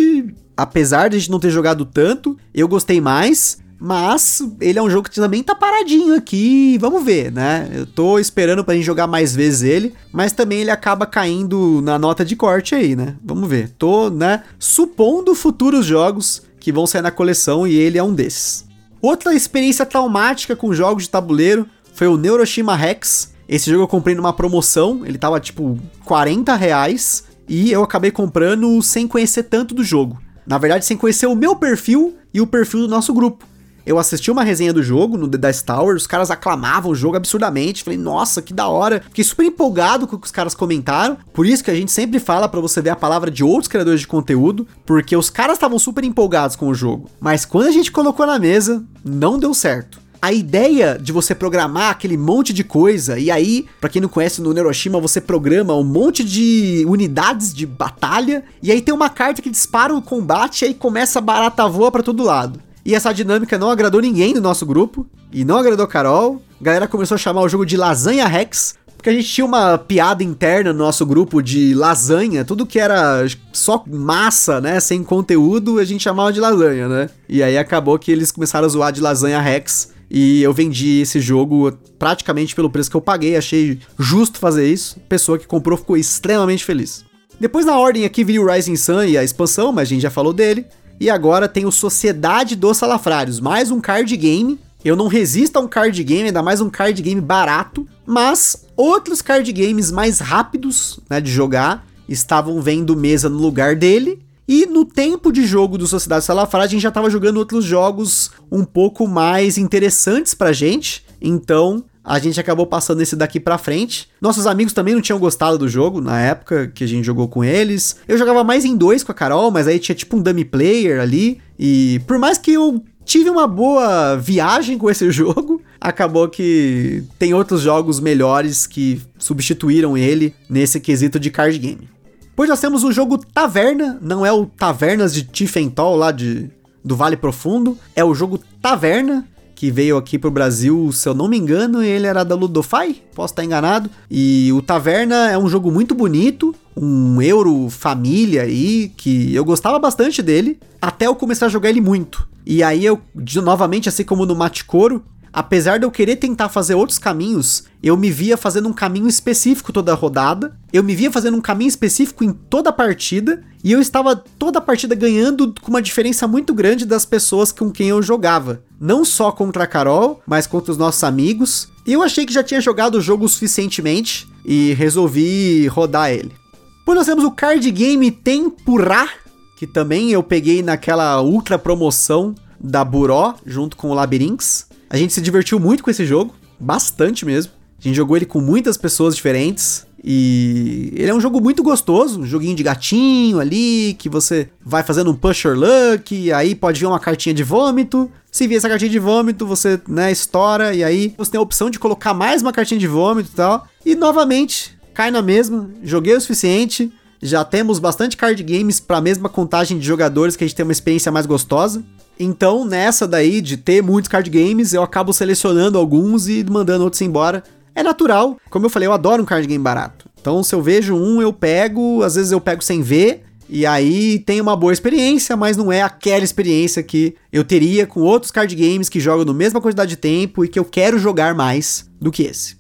apesar 0.56 1.10
de 1.10 1.18
a 1.18 1.20
gente 1.20 1.30
não 1.30 1.38
ter 1.38 1.50
jogado 1.50 1.84
tanto, 1.84 2.38
eu 2.54 2.66
gostei 2.66 3.02
mais. 3.02 3.58
Mas 3.78 4.42
ele 4.62 4.80
é 4.80 4.82
um 4.82 4.90
jogo 4.90 5.10
que 5.10 5.16
também 5.16 5.44
tá 5.44 5.54
paradinho 5.54 6.16
aqui, 6.16 6.78
vamos 6.80 7.04
ver, 7.04 7.30
né? 7.30 7.70
Eu 7.74 7.86
tô 7.86 8.20
esperando 8.20 8.64
pra 8.64 8.74
gente 8.74 8.86
jogar 8.86 9.06
mais 9.06 9.36
vezes 9.36 9.64
ele, 9.64 9.94
mas 10.14 10.32
também 10.32 10.62
ele 10.62 10.72
acaba 10.72 11.06
caindo 11.06 11.82
na 11.84 12.00
nota 12.00 12.24
de 12.24 12.38
corte 12.38 12.74
aí, 12.74 12.96
né? 12.96 13.18
Vamos 13.22 13.50
ver. 13.50 13.68
Tô, 13.78 14.10
né, 14.10 14.44
supondo 14.58 15.36
futuros 15.36 15.86
jogos 15.86 16.42
que 16.58 16.72
vão 16.72 16.88
sair 16.88 17.02
na 17.02 17.12
coleção 17.12 17.68
e 17.68 17.76
ele 17.76 17.98
é 17.98 18.04
um 18.04 18.14
desses. 18.14 18.66
Outra 19.02 19.34
experiência 19.34 19.86
traumática 19.86 20.56
com 20.56 20.74
jogos 20.74 21.04
de 21.04 21.10
tabuleiro 21.10 21.68
foi 21.94 22.08
o 22.08 22.16
Neuroshima 22.16 22.78
Rex, 22.78 23.32
esse 23.48 23.70
jogo 23.70 23.84
eu 23.84 23.88
comprei 23.88 24.16
numa 24.16 24.34
promoção, 24.34 25.06
ele 25.06 25.18
tava 25.18 25.40
tipo 25.40 25.78
40 26.06 26.56
reais 26.56 27.26
e 27.48 27.72
eu 27.72 27.84
acabei 27.84 28.12
comprando 28.12 28.82
sem 28.82 29.08
conhecer 29.08 29.44
tanto 29.44 29.76
do 29.76 29.84
jogo. 29.84 30.22
Na 30.46 30.58
verdade, 30.58 30.86
sem 30.86 30.98
conhecer 30.98 31.28
o 31.28 31.36
meu 31.36 31.56
perfil 31.56 32.16
e 32.34 32.42
o 32.42 32.48
perfil 32.48 32.82
do 32.82 32.88
nosso 32.88 33.14
grupo. 33.14 33.46
Eu 33.86 33.98
assisti 33.98 34.30
uma 34.30 34.44
resenha 34.44 34.72
do 34.72 34.84
jogo 34.84 35.18
no 35.18 35.28
The 35.28 35.38
Dice 35.38 35.66
Tower, 35.66 35.96
os 35.96 36.06
caras 36.06 36.30
aclamavam 36.30 36.92
o 36.92 36.96
jogo 36.96 37.18
absurdamente. 37.18 37.84
Falei, 37.84 37.98
nossa, 37.98 38.42
que 38.42 38.54
da 38.54 38.68
hora. 38.68 39.02
Fiquei 39.02 39.24
super 39.24 39.46
empolgado 39.46 40.08
com 40.08 40.16
o 40.16 40.20
que 40.20 40.28
os 40.28 40.32
caras 40.32 40.54
comentaram. 40.54 41.18
Por 41.34 41.46
isso 41.46 41.64
que 41.64 41.72
a 41.72 41.76
gente 41.76 41.92
sempre 41.92 42.20
fala 42.20 42.48
para 42.48 42.60
você 42.60 42.80
ver 42.82 42.92
a 42.92 42.96
palavra 42.96 43.32
de 43.32 43.44
outros 43.44 43.68
criadores 43.68 44.02
de 44.02 44.08
conteúdo, 44.08 44.68
porque 44.86 45.16
os 45.16 45.30
caras 45.30 45.56
estavam 45.56 45.80
super 45.80 46.04
empolgados 46.04 46.56
com 46.56 46.68
o 46.68 46.76
jogo. 46.76 47.10
Mas 47.20 47.44
quando 47.44 47.68
a 47.68 47.72
gente 47.72 47.92
colocou 47.92 48.26
na 48.26 48.38
mesa, 48.38 48.84
não 49.04 49.40
deu 49.40 49.54
certo 49.54 50.01
a 50.22 50.32
ideia 50.32 51.00
de 51.02 51.12
você 51.12 51.34
programar 51.34 51.90
aquele 51.90 52.16
monte 52.16 52.54
de 52.54 52.64
coisa, 52.64 53.18
e 53.18 53.32
aí, 53.32 53.66
para 53.80 53.90
quem 53.90 54.02
não 54.02 54.08
conhece 54.08 54.42
no 54.42 54.54
Neuroshima, 54.54 55.00
você 55.00 55.20
programa 55.20 55.76
um 55.76 55.84
monte 55.84 56.24
de 56.24 56.86
unidades 56.88 57.54
de 57.54 57.66
batalha, 57.66 58.44
e 58.62 58.72
aí 58.72 58.82
tem 58.82 58.94
uma 58.94 59.10
carta 59.10 59.42
que 59.42 59.50
dispara 59.50 59.96
o 59.96 60.02
combate 60.02 60.62
e 60.62 60.66
aí 60.66 60.74
começa 60.74 61.20
a 61.20 61.22
barata 61.22 61.68
voa 61.68 61.92
para 61.92 62.04
todo 62.04 62.24
lado. 62.24 62.62
E 62.86 62.94
essa 62.94 63.12
dinâmica 63.12 63.58
não 63.58 63.72
agradou 63.72 64.00
ninguém 64.00 64.34
do 64.34 64.42
nosso 64.42 64.66
grupo, 64.66 65.08
e 65.34 65.44
não 65.44 65.58
agradou 65.58 65.88
Carol. 65.88 66.42
A 66.60 66.64
galera 66.64 66.88
começou 66.88 67.16
a 67.16 67.18
chamar 67.18 67.42
o 67.42 67.50
jogo 67.50 67.66
de 67.66 67.76
Lasanha 67.76 68.28
Rex, 68.28 68.76
porque 69.02 69.10
a 69.10 69.14
gente 69.14 69.28
tinha 69.28 69.46
uma 69.46 69.80
piada 69.80 70.24
interna 70.24 70.72
no 70.72 70.78
nosso 70.78 71.04
grupo 71.08 71.42
de 71.42 71.74
lasanha, 71.74 72.46
tudo 72.46 72.68
que 72.68 72.80
era 72.80 73.26
só 73.52 73.84
massa, 73.88 74.62
né, 74.62 74.80
sem 74.80 75.04
conteúdo, 75.04 75.80
a 75.80 75.84
gente 75.84 76.04
chamava 76.04 76.32
de 76.32 76.40
lasanha, 76.40 76.88
né? 76.88 77.10
E 77.28 77.42
aí 77.42 77.58
acabou 77.58 77.98
que 77.98 78.12
eles 78.12 78.32
começaram 78.32 78.68
a 78.68 78.70
zoar 78.70 78.92
de 78.92 79.02
Lasanha 79.02 79.42
Rex, 79.42 79.90
e 80.14 80.44
eu 80.44 80.54
vendi 80.54 81.00
esse 81.00 81.22
jogo 81.22 81.72
praticamente 81.98 82.54
pelo 82.54 82.70
preço 82.70 82.92
que 82.92 82.98
eu 82.98 83.02
paguei, 83.02 83.38
achei 83.38 83.80
justo 83.98 84.40
fazer 84.40 84.68
isso. 84.68 84.98
A 84.98 85.08
pessoa 85.08 85.40
que 85.40 85.48
comprou 85.48 85.78
ficou 85.78 85.96
extremamente 85.96 86.66
feliz. 86.66 87.06
Depois 87.40 87.66
na 87.66 87.80
ordem 87.80 88.04
aqui 88.04 88.22
viria 88.22 88.42
o 88.42 88.52
Rising 88.52 88.76
Sun 88.76 89.04
e 89.04 89.18
a 89.18 89.24
expansão, 89.24 89.72
mas 89.72 89.88
a 89.88 89.90
gente 89.90 90.02
já 90.02 90.10
falou 90.10 90.34
dele. 90.34 90.66
E 91.00 91.10
agora 91.10 91.48
tem 91.48 91.66
o 91.66 91.72
Sociedade 91.72 92.58
dos 92.58 92.76
Salafrários, 92.76 93.40
mais 93.40 93.72
um 93.72 93.80
card 93.80 94.16
game. 94.18 94.60
Eu 94.84 94.98
não 94.98 95.08
resisto 95.08 95.56
a 95.56 95.62
um 95.62 95.68
card 95.68 96.04
game, 96.04 96.28
ainda 96.28 96.44
mais 96.44 96.60
um 96.60 96.70
card 96.70 97.02
game 97.02 97.22
barato, 97.22 97.88
mas 98.06 98.68
outros 98.76 99.22
card 99.22 99.50
games 99.54 99.92
mais 99.92 100.20
rápidos 100.20 101.00
né, 101.10 101.22
de 101.22 101.32
jogar 101.32 101.88
estavam 102.10 102.62
vendo 102.62 102.98
mesa 102.98 103.30
no 103.30 103.38
lugar 103.38 103.78
dele 103.78 104.20
e 104.48 104.66
no 104.66 104.86
tempo 104.86 105.32
de 105.32 105.46
jogo 105.46 105.78
do 105.78 105.88
Sociedade 105.88 106.26
Salafrário, 106.26 106.66
a 106.66 106.70
gente 106.70 106.82
já 106.82 106.90
estava 106.90 107.10
jogando 107.10 107.38
outros 107.38 107.64
jogos 107.64 108.32
um 108.52 108.64
pouco 108.64 109.08
mais 109.08 109.58
interessantes 109.58 110.34
pra 110.34 110.52
gente. 110.52 111.06
Então, 111.22 111.84
a 112.04 112.18
gente 112.20 112.40
acabou 112.40 112.66
passando 112.66 113.02
esse 113.02 113.16
daqui 113.16 113.40
pra 113.40 113.58
frente. 113.58 114.10
Nossos 114.20 114.48
amigos 114.48 114.74
também 114.74 114.96
não 114.96 115.02
tinham 115.02 115.20
gostado 115.20 115.58
do 115.58 115.70
jogo 115.70 116.02
na 116.02 116.20
época 116.20 116.68
que 116.68 116.84
a 116.84 116.88
gente 116.88 117.06
jogou 117.06 117.28
com 117.28 117.44
eles. 117.44 117.96
Eu 118.08 118.18
jogava 118.18 118.44
mais 118.44 118.66
em 118.66 118.76
dois 118.76 119.04
com 119.04 119.12
a 119.12 119.16
Carol, 119.16 119.52
mas 119.52 119.68
aí 119.68 119.80
tinha 119.80 119.96
tipo 119.96 120.18
um 120.18 120.22
dummy 120.22 120.44
player 120.44 121.00
ali. 121.00 121.40
E 121.58 122.02
por 122.08 122.18
mais 122.18 122.38
que 122.38 122.54
eu 122.54 122.84
tive 123.06 123.30
uma 123.30 123.48
boa 123.48 124.16
viagem 124.16 124.78
com 124.78 124.90
esse 124.90 125.10
jogo. 125.12 125.62
Acabou 125.80 126.28
que 126.28 127.04
tem 127.18 127.34
outros 127.34 127.62
jogos 127.62 128.00
melhores 128.00 128.68
que 128.68 129.02
substituíram 129.18 129.98
ele 129.98 130.34
nesse 130.50 130.80
quesito 130.80 131.20
de 131.20 131.30
card 131.30 131.58
game. 131.58 131.90
Depois 132.32 132.50
nós 132.50 132.60
temos 132.60 132.84
o 132.84 132.92
jogo 132.92 133.18
Taverna, 133.18 134.00
não 134.02 134.26
é 134.26 134.32
o 134.32 134.46
Tavernas 134.46 135.14
de 135.14 135.24
Tiffentol 135.24 135.96
lá 135.96 136.12
de, 136.12 136.50
do 136.84 136.96
Vale 136.96 137.18
Profundo, 137.18 137.78
é 137.96 138.04
o 138.04 138.16
jogo 138.16 138.40
Taverna, 138.62 139.28
que 139.54 139.70
veio 139.70 139.96
aqui 139.96 140.18
pro 140.18 140.32
Brasil, 140.32 140.92
se 140.92 141.08
eu 141.08 141.14
não 141.14 141.28
me 141.28 141.38
engano, 141.38 141.84
ele 141.84 142.08
era 142.08 142.24
da 142.24 142.34
Ludofy, 142.34 143.04
posso 143.14 143.34
estar 143.34 143.44
enganado. 143.44 143.92
E 144.10 144.52
o 144.54 144.62
Taverna 144.62 145.30
é 145.30 145.38
um 145.38 145.48
jogo 145.48 145.70
muito 145.70 145.94
bonito, 145.94 146.56
um 146.76 147.22
euro 147.22 147.70
família 147.70 148.42
aí, 148.42 148.92
que 148.98 149.36
eu 149.36 149.46
gostava 149.46 149.78
bastante 149.78 150.24
dele, 150.24 150.58
até 150.82 151.06
eu 151.06 151.14
começar 151.14 151.46
a 151.46 151.50
jogar 151.50 151.70
ele 151.70 151.80
muito. 151.80 152.28
E 152.44 152.64
aí 152.64 152.84
eu, 152.84 153.00
de, 153.14 153.40
novamente, 153.40 153.88
assim 153.88 154.04
como 154.04 154.26
no 154.26 154.36
Maticoro, 154.36 155.04
apesar 155.34 155.78
de 155.78 155.86
eu 155.86 155.92
querer 155.92 156.18
tentar 156.18 156.50
fazer 156.50 156.76
outros 156.76 156.98
caminhos, 156.98 157.64
eu 157.82 157.98
me 157.98 158.12
via 158.12 158.38
fazendo 158.38 158.68
um 158.68 158.74
caminho 158.74 159.08
específico 159.08 159.72
toda 159.72 159.92
a 159.92 159.96
rodada, 159.96 160.58
eu 160.72 160.84
me 160.84 160.96
via 160.96 161.12
fazendo 161.12 161.38
um 161.38 161.42
caminho 161.42 161.70
específico 161.70 162.24
em 162.24 162.32
toda 162.32 162.70
a 162.70 162.74
partida, 162.74 163.44
e 163.64 163.72
eu 163.72 163.80
estava 163.80 164.16
toda 164.16 164.60
a 164.60 164.62
partida 164.62 164.96
ganhando 164.96 165.54
com 165.62 165.70
uma 165.70 165.82
diferença 165.82 166.28
muito 166.28 166.54
grande 166.54 166.86
das 166.86 167.06
pessoas 167.06 167.52
com 167.52 167.72
quem 167.72 167.90
eu 167.90 168.02
jogava. 168.02 168.64
Não 168.80 169.06
só 169.06 169.32
contra 169.32 169.64
a 169.64 169.68
Carol, 169.68 170.22
mas 170.26 170.48
contra 170.48 170.72
os 170.72 170.78
nossos 170.78 171.04
amigos. 171.04 171.70
E 171.86 171.94
eu 171.94 172.02
achei 172.02 172.26
que 172.26 172.34
já 172.34 172.44
tinha 172.44 172.60
jogado 172.60 172.96
o 172.96 173.02
jogo 173.02 173.28
suficientemente 173.30 174.28
e 174.44 174.74
resolvi 174.74 175.68
rodar 175.68 176.12
ele. 176.12 176.32
Depois 176.80 176.98
nós 176.98 177.06
temos 177.06 177.24
o 177.24 177.32
card 177.32 177.70
game 177.70 178.10
Tempurá, 178.10 179.08
que 179.56 179.68
também 179.68 180.10
eu 180.10 180.24
peguei 180.24 180.64
naquela 180.64 181.22
ultra 181.22 181.60
promoção 181.60 182.34
da 182.60 182.84
Buró, 182.84 183.36
junto 183.46 183.78
com 183.78 183.92
o 183.92 183.94
Labyrinths. 183.94 184.66
A 184.92 184.98
gente 184.98 185.14
se 185.14 185.22
divertiu 185.22 185.58
muito 185.58 185.82
com 185.82 185.90
esse 185.90 186.06
jogo, 186.06 186.36
bastante 186.60 187.26
mesmo. 187.26 187.54
A 187.80 187.82
gente 187.82 187.96
jogou 187.96 188.18
ele 188.18 188.26
com 188.26 188.42
muitas 188.42 188.76
pessoas 188.76 189.16
diferentes. 189.16 189.88
E 190.04 190.92
ele 190.98 191.10
é 191.10 191.14
um 191.14 191.22
jogo 191.22 191.40
muito 191.40 191.64
gostoso, 191.64 192.20
um 192.20 192.26
joguinho 192.26 192.58
de 192.58 192.62
gatinho 192.62 193.40
ali, 193.40 193.96
que 193.98 194.10
você 194.10 194.50
vai 194.66 194.84
fazendo 194.84 195.10
um 195.10 195.16
push 195.16 195.46
or 195.46 195.56
luck, 195.58 196.34
aí 196.34 196.54
pode 196.54 196.82
vir 196.82 196.88
uma 196.88 197.00
cartinha 197.00 197.34
de 197.34 197.42
vômito. 197.42 198.12
Se 198.30 198.46
vir 198.48 198.56
essa 198.56 198.68
cartinha 198.68 198.92
de 198.92 199.00
vômito, 199.00 199.46
você, 199.46 199.80
né, 199.88 200.12
estoura, 200.12 200.74
e 200.74 200.84
aí 200.84 201.14
você 201.18 201.32
tem 201.32 201.40
a 201.40 201.42
opção 201.42 201.70
de 201.70 201.80
colocar 201.80 202.14
mais 202.14 202.42
uma 202.42 202.52
cartinha 202.52 202.80
de 202.80 202.88
vômito 202.88 203.30
e 203.32 203.36
tal. 203.36 203.66
E 203.86 203.96
novamente, 203.96 204.78
cai 204.94 205.10
na 205.10 205.22
mesma, 205.22 205.70
joguei 205.82 206.14
o 206.16 206.20
suficiente, 206.20 206.92
já 207.22 207.46
temos 207.46 207.80
bastante 207.80 208.18
card 208.18 208.44
games 208.44 208.82
para 208.82 208.98
a 208.98 209.02
mesma 209.02 209.30
contagem 209.30 209.80
de 209.80 209.86
jogadores 209.86 210.36
que 210.36 210.44
a 210.44 210.48
gente 210.48 210.56
tem 210.56 210.66
uma 210.66 210.74
experiência 210.74 211.14
mais 211.14 211.26
gostosa. 211.26 211.82
Então, 212.24 212.64
nessa 212.64 213.08
daí 213.08 213.42
de 213.42 213.58
ter 213.58 213.82
muitos 213.82 214.08
card 214.08 214.30
games, 214.30 214.74
eu 214.74 214.84
acabo 214.84 215.12
selecionando 215.12 215.78
alguns 215.78 216.28
e 216.28 216.46
mandando 216.48 216.84
outros 216.84 217.02
embora. 217.02 217.44
É 217.74 217.82
natural. 217.82 218.38
Como 218.50 218.66
eu 218.66 218.70
falei, 218.70 218.88
eu 218.88 218.94
adoro 218.94 219.24
um 219.24 219.26
card 219.26 219.48
game 219.48 219.64
barato. 219.64 220.08
Então, 220.20 220.44
se 220.44 220.54
eu 220.54 220.62
vejo 220.62 220.96
um, 220.96 221.20
eu 221.20 221.34
pego, 221.34 222.04
às 222.04 222.14
vezes 222.14 222.32
eu 222.32 222.40
pego 222.40 222.64
sem 222.64 222.84
ver, 222.84 223.24
e 223.50 223.66
aí 223.66 224.20
tem 224.20 224.40
uma 224.40 224.56
boa 224.56 224.72
experiência, 224.72 225.36
mas 225.36 225.58
não 225.58 225.72
é 225.72 225.82
aquela 225.82 226.24
experiência 226.24 226.84
que 226.84 227.16
eu 227.34 227.44
teria 227.44 227.88
com 227.88 228.02
outros 228.02 228.32
card 228.32 228.56
games 228.56 228.88
que 228.88 229.00
jogam 229.00 229.26
na 229.26 229.34
mesma 229.34 229.60
quantidade 229.60 229.90
de 229.90 229.98
tempo 229.98 230.46
e 230.46 230.48
que 230.48 230.60
eu 230.60 230.66
quero 230.66 231.00
jogar 231.00 231.34
mais 231.34 231.90
do 232.00 232.12
que 232.12 232.22
esse. 232.22 232.56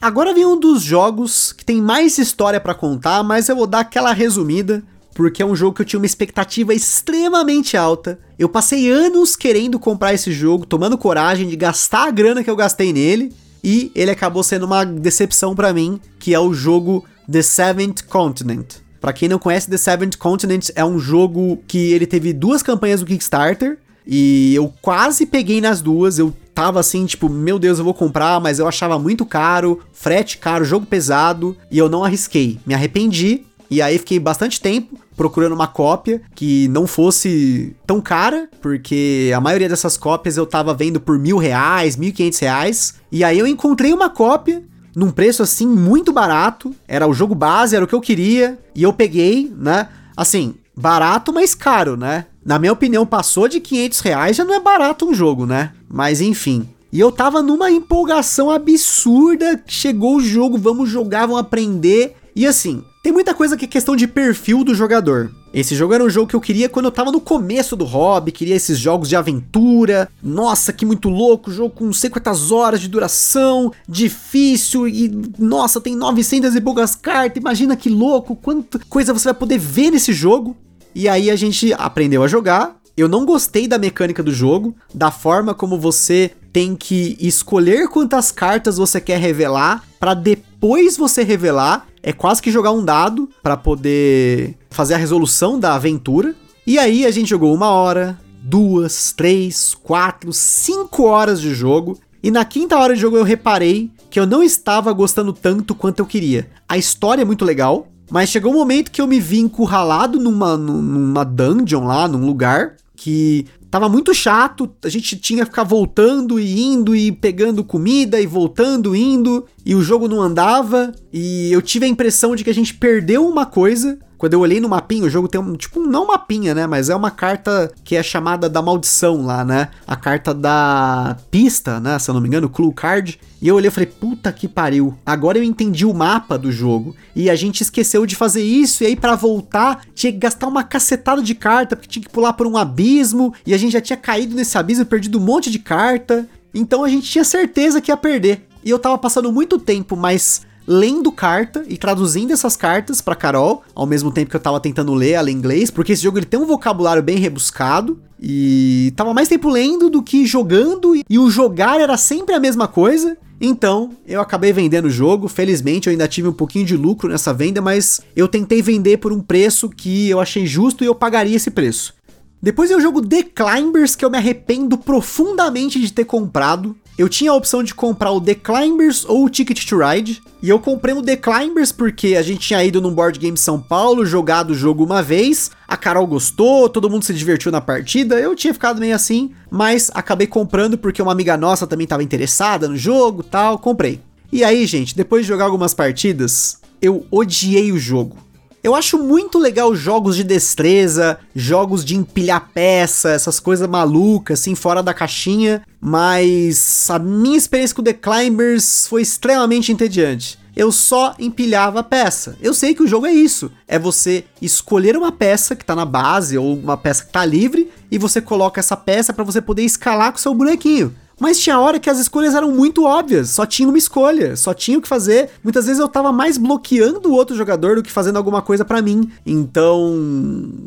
Agora 0.00 0.34
vem 0.34 0.44
um 0.44 0.58
dos 0.58 0.82
jogos 0.82 1.52
que 1.52 1.64
tem 1.64 1.80
mais 1.80 2.18
história 2.18 2.60
para 2.60 2.74
contar, 2.74 3.22
mas 3.22 3.48
eu 3.48 3.54
vou 3.56 3.66
dar 3.68 3.80
aquela 3.80 4.12
resumida 4.12 4.82
porque 5.16 5.42
é 5.42 5.46
um 5.46 5.56
jogo 5.56 5.74
que 5.74 5.80
eu 5.80 5.86
tinha 5.86 5.98
uma 5.98 6.06
expectativa 6.06 6.74
extremamente 6.74 7.74
alta. 7.74 8.18
Eu 8.38 8.50
passei 8.50 8.90
anos 8.90 9.34
querendo 9.34 9.78
comprar 9.78 10.12
esse 10.12 10.30
jogo, 10.30 10.66
tomando 10.66 10.98
coragem 10.98 11.48
de 11.48 11.56
gastar 11.56 12.06
a 12.06 12.10
grana 12.10 12.44
que 12.44 12.50
eu 12.50 12.54
gastei 12.54 12.92
nele, 12.92 13.32
e 13.64 13.90
ele 13.94 14.10
acabou 14.10 14.42
sendo 14.42 14.66
uma 14.66 14.84
decepção 14.84 15.54
para 15.54 15.72
mim, 15.72 15.98
que 16.18 16.34
é 16.34 16.38
o 16.38 16.52
jogo 16.52 17.02
The 17.32 17.40
Seventh 17.40 18.02
Continent. 18.06 18.74
Para 19.00 19.14
quem 19.14 19.26
não 19.26 19.38
conhece, 19.38 19.70
The 19.70 19.78
Seventh 19.78 20.16
Continent 20.18 20.68
é 20.74 20.84
um 20.84 20.98
jogo 20.98 21.62
que 21.66 21.92
ele 21.92 22.06
teve 22.06 22.34
duas 22.34 22.62
campanhas 22.62 23.00
do 23.00 23.06
Kickstarter, 23.06 23.78
e 24.06 24.54
eu 24.54 24.70
quase 24.82 25.24
peguei 25.24 25.62
nas 25.62 25.80
duas, 25.80 26.18
eu 26.18 26.30
tava 26.54 26.78
assim, 26.78 27.06
tipo, 27.06 27.30
meu 27.30 27.58
Deus, 27.58 27.78
eu 27.78 27.84
vou 27.86 27.94
comprar, 27.94 28.38
mas 28.38 28.58
eu 28.58 28.68
achava 28.68 28.98
muito 28.98 29.24
caro, 29.24 29.80
frete 29.94 30.36
caro, 30.36 30.62
jogo 30.62 30.84
pesado, 30.84 31.56
e 31.70 31.78
eu 31.78 31.88
não 31.88 32.04
arrisquei. 32.04 32.58
Me 32.66 32.74
arrependi, 32.74 33.44
e 33.70 33.80
aí 33.80 33.96
fiquei 33.98 34.20
bastante 34.20 34.60
tempo 34.60 35.05
procurando 35.16 35.54
uma 35.54 35.66
cópia 35.66 36.20
que 36.34 36.68
não 36.68 36.86
fosse 36.86 37.74
tão 37.86 38.00
cara, 38.00 38.48
porque 38.60 39.32
a 39.34 39.40
maioria 39.40 39.68
dessas 39.68 39.96
cópias 39.96 40.36
eu 40.36 40.46
tava 40.46 40.74
vendo 40.74 41.00
por 41.00 41.18
mil 41.18 41.38
reais, 41.38 41.96
mil 41.96 42.10
e 42.10 42.12
quinhentos 42.12 42.38
reais. 42.38 42.94
E 43.10 43.24
aí 43.24 43.38
eu 43.38 43.46
encontrei 43.46 43.92
uma 43.92 44.10
cópia 44.10 44.62
num 44.94 45.10
preço 45.10 45.42
assim 45.42 45.66
muito 45.66 46.12
barato. 46.12 46.74
Era 46.86 47.06
o 47.06 47.14
jogo 47.14 47.34
base, 47.34 47.74
era 47.74 47.84
o 47.84 47.88
que 47.88 47.94
eu 47.94 48.00
queria. 48.00 48.58
E 48.74 48.82
eu 48.82 48.92
peguei, 48.92 49.52
né? 49.56 49.88
Assim, 50.16 50.54
barato, 50.76 51.32
mas 51.32 51.54
caro, 51.54 51.96
né? 51.96 52.26
Na 52.44 52.58
minha 52.58 52.72
opinião, 52.72 53.04
passou 53.04 53.48
de 53.48 53.58
500 53.58 54.00
reais, 54.00 54.36
já 54.36 54.44
não 54.44 54.54
é 54.54 54.60
barato 54.60 55.06
um 55.06 55.12
jogo, 55.12 55.46
né? 55.46 55.72
Mas 55.88 56.20
enfim. 56.20 56.68
E 56.92 57.00
eu 57.00 57.10
tava 57.10 57.42
numa 57.42 57.70
empolgação 57.70 58.50
absurda. 58.50 59.62
Chegou 59.66 60.16
o 60.16 60.20
jogo, 60.20 60.56
vamos 60.56 60.88
jogar, 60.88 61.26
vamos 61.26 61.40
aprender. 61.40 62.16
E 62.36 62.46
assim, 62.46 62.84
tem 63.02 63.14
muita 63.14 63.32
coisa 63.32 63.56
que 63.56 63.64
é 63.64 63.68
questão 63.68 63.96
de 63.96 64.06
perfil 64.06 64.62
do 64.62 64.74
jogador. 64.74 65.30
Esse 65.54 65.74
jogo 65.74 65.94
era 65.94 66.04
um 66.04 66.10
jogo 66.10 66.28
que 66.28 66.36
eu 66.36 66.40
queria 66.40 66.68
quando 66.68 66.84
eu 66.84 66.90
tava 66.90 67.10
no 67.10 67.18
começo 67.18 67.74
do 67.74 67.86
hobby, 67.86 68.30
queria 68.30 68.54
esses 68.54 68.78
jogos 68.78 69.08
de 69.08 69.16
aventura. 69.16 70.06
Nossa, 70.22 70.70
que 70.70 70.84
muito 70.84 71.08
louco, 71.08 71.50
jogo 71.50 71.70
com 71.70 71.86
não 71.86 71.94
sei 71.94 72.10
quantas 72.10 72.52
horas 72.52 72.78
de 72.78 72.88
duração, 72.88 73.72
difícil 73.88 74.86
e 74.86 75.10
nossa, 75.38 75.80
tem 75.80 75.96
900 75.96 76.54
e 76.54 76.60
poucas 76.60 76.94
cartas. 76.94 77.40
Imagina 77.40 77.74
que 77.74 77.88
louco, 77.88 78.36
quanta 78.36 78.78
coisa 78.80 79.14
você 79.14 79.24
vai 79.24 79.34
poder 79.34 79.56
ver 79.56 79.92
nesse 79.92 80.12
jogo. 80.12 80.54
E 80.94 81.08
aí 81.08 81.30
a 81.30 81.36
gente 81.36 81.72
aprendeu 81.72 82.22
a 82.22 82.28
jogar. 82.28 82.76
Eu 82.94 83.08
não 83.08 83.24
gostei 83.24 83.66
da 83.66 83.78
mecânica 83.78 84.22
do 84.22 84.32
jogo, 84.32 84.74
da 84.94 85.10
forma 85.10 85.54
como 85.54 85.78
você 85.78 86.32
tem 86.52 86.76
que 86.76 87.16
escolher 87.18 87.88
quantas 87.88 88.30
cartas 88.30 88.76
você 88.76 89.00
quer 89.00 89.20
revelar 89.20 89.84
para 89.98 90.14
depois 90.14 90.96
você 90.96 91.22
revelar 91.22 91.86
é 92.06 92.12
quase 92.12 92.40
que 92.40 92.52
jogar 92.52 92.70
um 92.70 92.84
dado 92.84 93.28
para 93.42 93.56
poder 93.56 94.56
fazer 94.70 94.94
a 94.94 94.96
resolução 94.96 95.58
da 95.58 95.74
aventura. 95.74 96.36
E 96.64 96.78
aí 96.78 97.04
a 97.04 97.10
gente 97.10 97.28
jogou 97.28 97.52
uma 97.52 97.70
hora, 97.70 98.16
duas, 98.40 99.12
três, 99.12 99.74
quatro, 99.74 100.32
cinco 100.32 101.02
horas 101.02 101.40
de 101.40 101.52
jogo. 101.52 101.98
E 102.22 102.30
na 102.30 102.44
quinta 102.44 102.78
hora 102.78 102.94
de 102.94 103.00
jogo 103.00 103.16
eu 103.16 103.24
reparei 103.24 103.90
que 104.08 104.20
eu 104.20 104.26
não 104.26 104.40
estava 104.40 104.92
gostando 104.92 105.32
tanto 105.32 105.74
quanto 105.74 105.98
eu 105.98 106.06
queria. 106.06 106.48
A 106.68 106.78
história 106.78 107.22
é 107.22 107.24
muito 107.24 107.44
legal, 107.44 107.88
mas 108.08 108.28
chegou 108.28 108.52
um 108.52 108.56
momento 108.56 108.92
que 108.92 109.00
eu 109.00 109.06
me 109.08 109.18
vi 109.18 109.40
encurralado 109.40 110.20
numa, 110.20 110.56
numa 110.56 111.24
dungeon 111.24 111.88
lá, 111.88 112.06
num 112.06 112.24
lugar 112.24 112.76
que 112.94 113.46
tava 113.70 113.88
muito 113.88 114.14
chato, 114.14 114.70
a 114.84 114.88
gente 114.88 115.16
tinha 115.16 115.44
que 115.44 115.50
ficar 115.50 115.64
voltando 115.64 116.38
e 116.38 116.62
indo 116.62 116.94
e 116.94 117.12
pegando 117.12 117.64
comida 117.64 118.20
e 118.20 118.26
voltando, 118.26 118.94
indo, 118.94 119.46
e 119.64 119.74
o 119.74 119.82
jogo 119.82 120.08
não 120.08 120.20
andava, 120.20 120.92
e 121.12 121.50
eu 121.52 121.60
tive 121.60 121.86
a 121.86 121.88
impressão 121.88 122.34
de 122.36 122.44
que 122.44 122.50
a 122.50 122.54
gente 122.54 122.74
perdeu 122.74 123.26
uma 123.26 123.46
coisa 123.46 123.98
quando 124.18 124.32
eu 124.32 124.40
olhei 124.40 124.60
no 124.60 124.68
mapinha, 124.68 125.04
o 125.04 125.10
jogo 125.10 125.28
tem 125.28 125.40
um, 125.40 125.54
tipo, 125.54 125.80
não 125.80 126.04
um 126.04 126.06
mapinha, 126.08 126.54
né? 126.54 126.66
Mas 126.66 126.88
é 126.88 126.94
uma 126.94 127.10
carta 127.10 127.72
que 127.84 127.96
é 127.96 128.02
chamada 128.02 128.48
da 128.48 128.62
maldição 128.62 129.24
lá, 129.24 129.44
né? 129.44 129.68
A 129.86 129.96
carta 129.96 130.32
da 130.32 131.16
pista, 131.30 131.78
né? 131.80 131.98
Se 131.98 132.10
eu 132.10 132.14
não 132.14 132.20
me 132.20 132.28
engano, 132.28 132.48
Clue 132.48 132.72
Card. 132.72 133.18
E 133.40 133.48
eu 133.48 133.54
olhei 133.54 133.68
e 133.68 133.70
falei, 133.70 133.86
puta 133.86 134.32
que 134.32 134.48
pariu. 134.48 134.96
Agora 135.04 135.36
eu 135.36 135.44
entendi 135.44 135.84
o 135.84 135.92
mapa 135.92 136.38
do 136.38 136.50
jogo. 136.50 136.96
E 137.14 137.28
a 137.28 137.34
gente 137.34 137.60
esqueceu 137.60 138.06
de 138.06 138.16
fazer 138.16 138.42
isso. 138.42 138.82
E 138.82 138.86
aí, 138.86 138.96
para 138.96 139.14
voltar, 139.14 139.82
tinha 139.94 140.12
que 140.12 140.18
gastar 140.18 140.46
uma 140.46 140.64
cacetada 140.64 141.22
de 141.22 141.34
carta, 141.34 141.76
porque 141.76 141.88
tinha 141.88 142.02
que 142.02 142.10
pular 142.10 142.32
por 142.32 142.46
um 142.46 142.56
abismo. 142.56 143.34
E 143.46 143.52
a 143.52 143.58
gente 143.58 143.72
já 143.72 143.80
tinha 143.80 143.96
caído 143.96 144.34
nesse 144.34 144.56
abismo 144.56 144.86
perdido 144.86 145.18
um 145.18 145.22
monte 145.22 145.50
de 145.50 145.58
carta. 145.58 146.26
Então 146.54 146.82
a 146.82 146.88
gente 146.88 147.08
tinha 147.08 147.24
certeza 147.24 147.80
que 147.80 147.90
ia 147.90 147.96
perder. 147.96 148.46
E 148.64 148.70
eu 148.70 148.78
tava 148.78 148.96
passando 148.96 149.30
muito 149.30 149.58
tempo, 149.58 149.94
mas 149.94 150.45
lendo 150.66 151.12
carta 151.12 151.64
e 151.68 151.76
traduzindo 151.76 152.32
essas 152.32 152.56
cartas 152.56 153.00
para 153.00 153.14
Carol, 153.14 153.62
ao 153.74 153.86
mesmo 153.86 154.10
tempo 154.10 154.30
que 154.30 154.36
eu 154.36 154.40
tava 154.40 154.60
tentando 154.60 154.92
ler 154.94 155.12
ela 155.12 155.30
em 155.30 155.34
inglês, 155.34 155.70
porque 155.70 155.92
esse 155.92 156.02
jogo 156.02 156.18
ele 156.18 156.26
tem 156.26 156.40
um 156.40 156.46
vocabulário 156.46 157.02
bem 157.02 157.18
rebuscado 157.18 158.00
e 158.20 158.92
tava 158.96 159.14
mais 159.14 159.28
tempo 159.28 159.48
lendo 159.48 159.88
do 159.88 160.02
que 160.02 160.26
jogando 160.26 160.94
e 161.08 161.18
o 161.18 161.30
jogar 161.30 161.80
era 161.80 161.96
sempre 161.96 162.34
a 162.34 162.40
mesma 162.40 162.66
coisa. 162.66 163.16
Então, 163.40 163.90
eu 164.06 164.20
acabei 164.20 164.52
vendendo 164.52 164.86
o 164.86 164.90
jogo. 164.90 165.28
Felizmente, 165.28 165.88
eu 165.88 165.90
ainda 165.90 166.08
tive 166.08 166.28
um 166.28 166.32
pouquinho 166.32 166.64
de 166.64 166.76
lucro 166.76 167.08
nessa 167.08 167.34
venda, 167.34 167.60
mas 167.60 168.00
eu 168.14 168.26
tentei 168.26 168.62
vender 168.62 168.96
por 168.96 169.12
um 169.12 169.20
preço 169.20 169.68
que 169.68 170.08
eu 170.08 170.18
achei 170.18 170.46
justo 170.46 170.82
e 170.82 170.86
eu 170.86 170.94
pagaria 170.94 171.36
esse 171.36 171.50
preço. 171.50 171.94
Depois 172.40 172.70
é 172.70 172.76
o 172.76 172.80
jogo 172.80 173.06
The 173.06 173.24
Climbers, 173.24 173.94
que 173.94 174.04
eu 174.04 174.10
me 174.10 174.16
arrependo 174.16 174.78
profundamente 174.78 175.80
de 175.80 175.92
ter 175.92 176.04
comprado. 176.04 176.76
Eu 176.98 177.08
tinha 177.08 177.30
a 177.30 177.34
opção 177.34 177.62
de 177.62 177.74
comprar 177.74 178.10
o 178.10 178.20
The 178.20 178.34
Climbers 178.34 179.04
ou 179.04 179.24
o 179.24 179.28
Ticket 179.28 179.66
to 179.68 179.78
Ride. 179.78 180.22
E 180.42 180.48
eu 180.48 180.58
comprei 180.58 180.94
o 180.94 181.02
The 181.02 181.16
Climbers 181.16 181.72
porque 181.72 182.14
a 182.14 182.22
gente 182.22 182.40
tinha 182.40 182.62
ido 182.64 182.80
num 182.80 182.92
board 182.92 183.18
game 183.18 183.36
São 183.36 183.60
Paulo, 183.60 184.06
jogado 184.06 184.50
o 184.50 184.54
jogo 184.54 184.84
uma 184.84 185.02
vez, 185.02 185.50
a 185.66 185.76
Carol 185.76 186.06
gostou, 186.06 186.68
todo 186.68 186.88
mundo 186.88 187.04
se 187.04 187.12
divertiu 187.12 187.50
na 187.50 187.60
partida, 187.60 188.18
eu 188.20 188.34
tinha 188.34 188.54
ficado 188.54 188.80
meio 188.80 188.94
assim, 188.94 189.32
mas 189.50 189.90
acabei 189.94 190.26
comprando 190.26 190.78
porque 190.78 191.02
uma 191.02 191.12
amiga 191.12 191.36
nossa 191.36 191.66
também 191.66 191.84
estava 191.84 192.02
interessada 192.02 192.68
no 192.68 192.76
jogo, 192.76 193.22
tal, 193.22 193.58
comprei. 193.58 194.00
E 194.32 194.44
aí, 194.44 194.66
gente, 194.66 194.96
depois 194.96 195.22
de 195.22 195.28
jogar 195.28 195.44
algumas 195.44 195.74
partidas, 195.74 196.60
eu 196.80 197.06
odiei 197.10 197.72
o 197.72 197.78
jogo. 197.78 198.16
Eu 198.66 198.74
acho 198.74 198.98
muito 198.98 199.38
legal 199.38 199.76
jogos 199.76 200.16
de 200.16 200.24
destreza, 200.24 201.20
jogos 201.32 201.84
de 201.84 201.94
empilhar 201.94 202.50
peça, 202.52 203.10
essas 203.10 203.38
coisas 203.38 203.68
malucas, 203.68 204.40
assim, 204.40 204.56
fora 204.56 204.82
da 204.82 204.92
caixinha, 204.92 205.62
mas 205.80 206.90
a 206.90 206.98
minha 206.98 207.38
experiência 207.38 207.76
com 207.76 207.82
The 207.84 207.92
Climbers 207.92 208.88
foi 208.88 209.02
extremamente 209.02 209.70
entediante. 209.70 210.36
Eu 210.56 210.72
só 210.72 211.14
empilhava 211.16 211.80
peça. 211.84 212.36
Eu 212.42 212.52
sei 212.52 212.74
que 212.74 212.82
o 212.82 212.88
jogo 212.88 213.06
é 213.06 213.12
isso. 213.12 213.52
É 213.68 213.78
você 213.78 214.24
escolher 214.42 214.96
uma 214.96 215.12
peça 215.12 215.54
que 215.54 215.64
tá 215.64 215.76
na 215.76 215.84
base 215.84 216.36
ou 216.36 216.52
uma 216.58 216.76
peça 216.76 217.04
que 217.04 217.12
tá 217.12 217.24
livre 217.24 217.70
e 217.88 217.98
você 217.98 218.20
coloca 218.20 218.58
essa 218.58 218.76
peça 218.76 219.12
para 219.12 219.22
você 219.22 219.40
poder 219.40 219.62
escalar 219.62 220.10
com 220.10 220.18
seu 220.18 220.34
bonequinho. 220.34 220.92
Mas 221.18 221.40
tinha 221.40 221.58
hora 221.58 221.80
que 221.80 221.88
as 221.88 221.98
escolhas 221.98 222.34
eram 222.34 222.52
muito 222.52 222.84
óbvias, 222.84 223.30
só 223.30 223.46
tinha 223.46 223.68
uma 223.68 223.78
escolha, 223.78 224.36
só 224.36 224.52
tinha 224.52 224.78
o 224.78 224.82
que 224.82 224.88
fazer. 224.88 225.30
Muitas 225.42 225.66
vezes 225.66 225.80
eu 225.80 225.88
tava 225.88 226.12
mais 226.12 226.36
bloqueando 226.36 227.08
o 227.08 227.14
outro 227.14 227.34
jogador 227.34 227.76
do 227.76 227.82
que 227.82 227.90
fazendo 227.90 228.16
alguma 228.16 228.42
coisa 228.42 228.64
para 228.64 228.82
mim. 228.82 229.10
Então, 229.24 229.96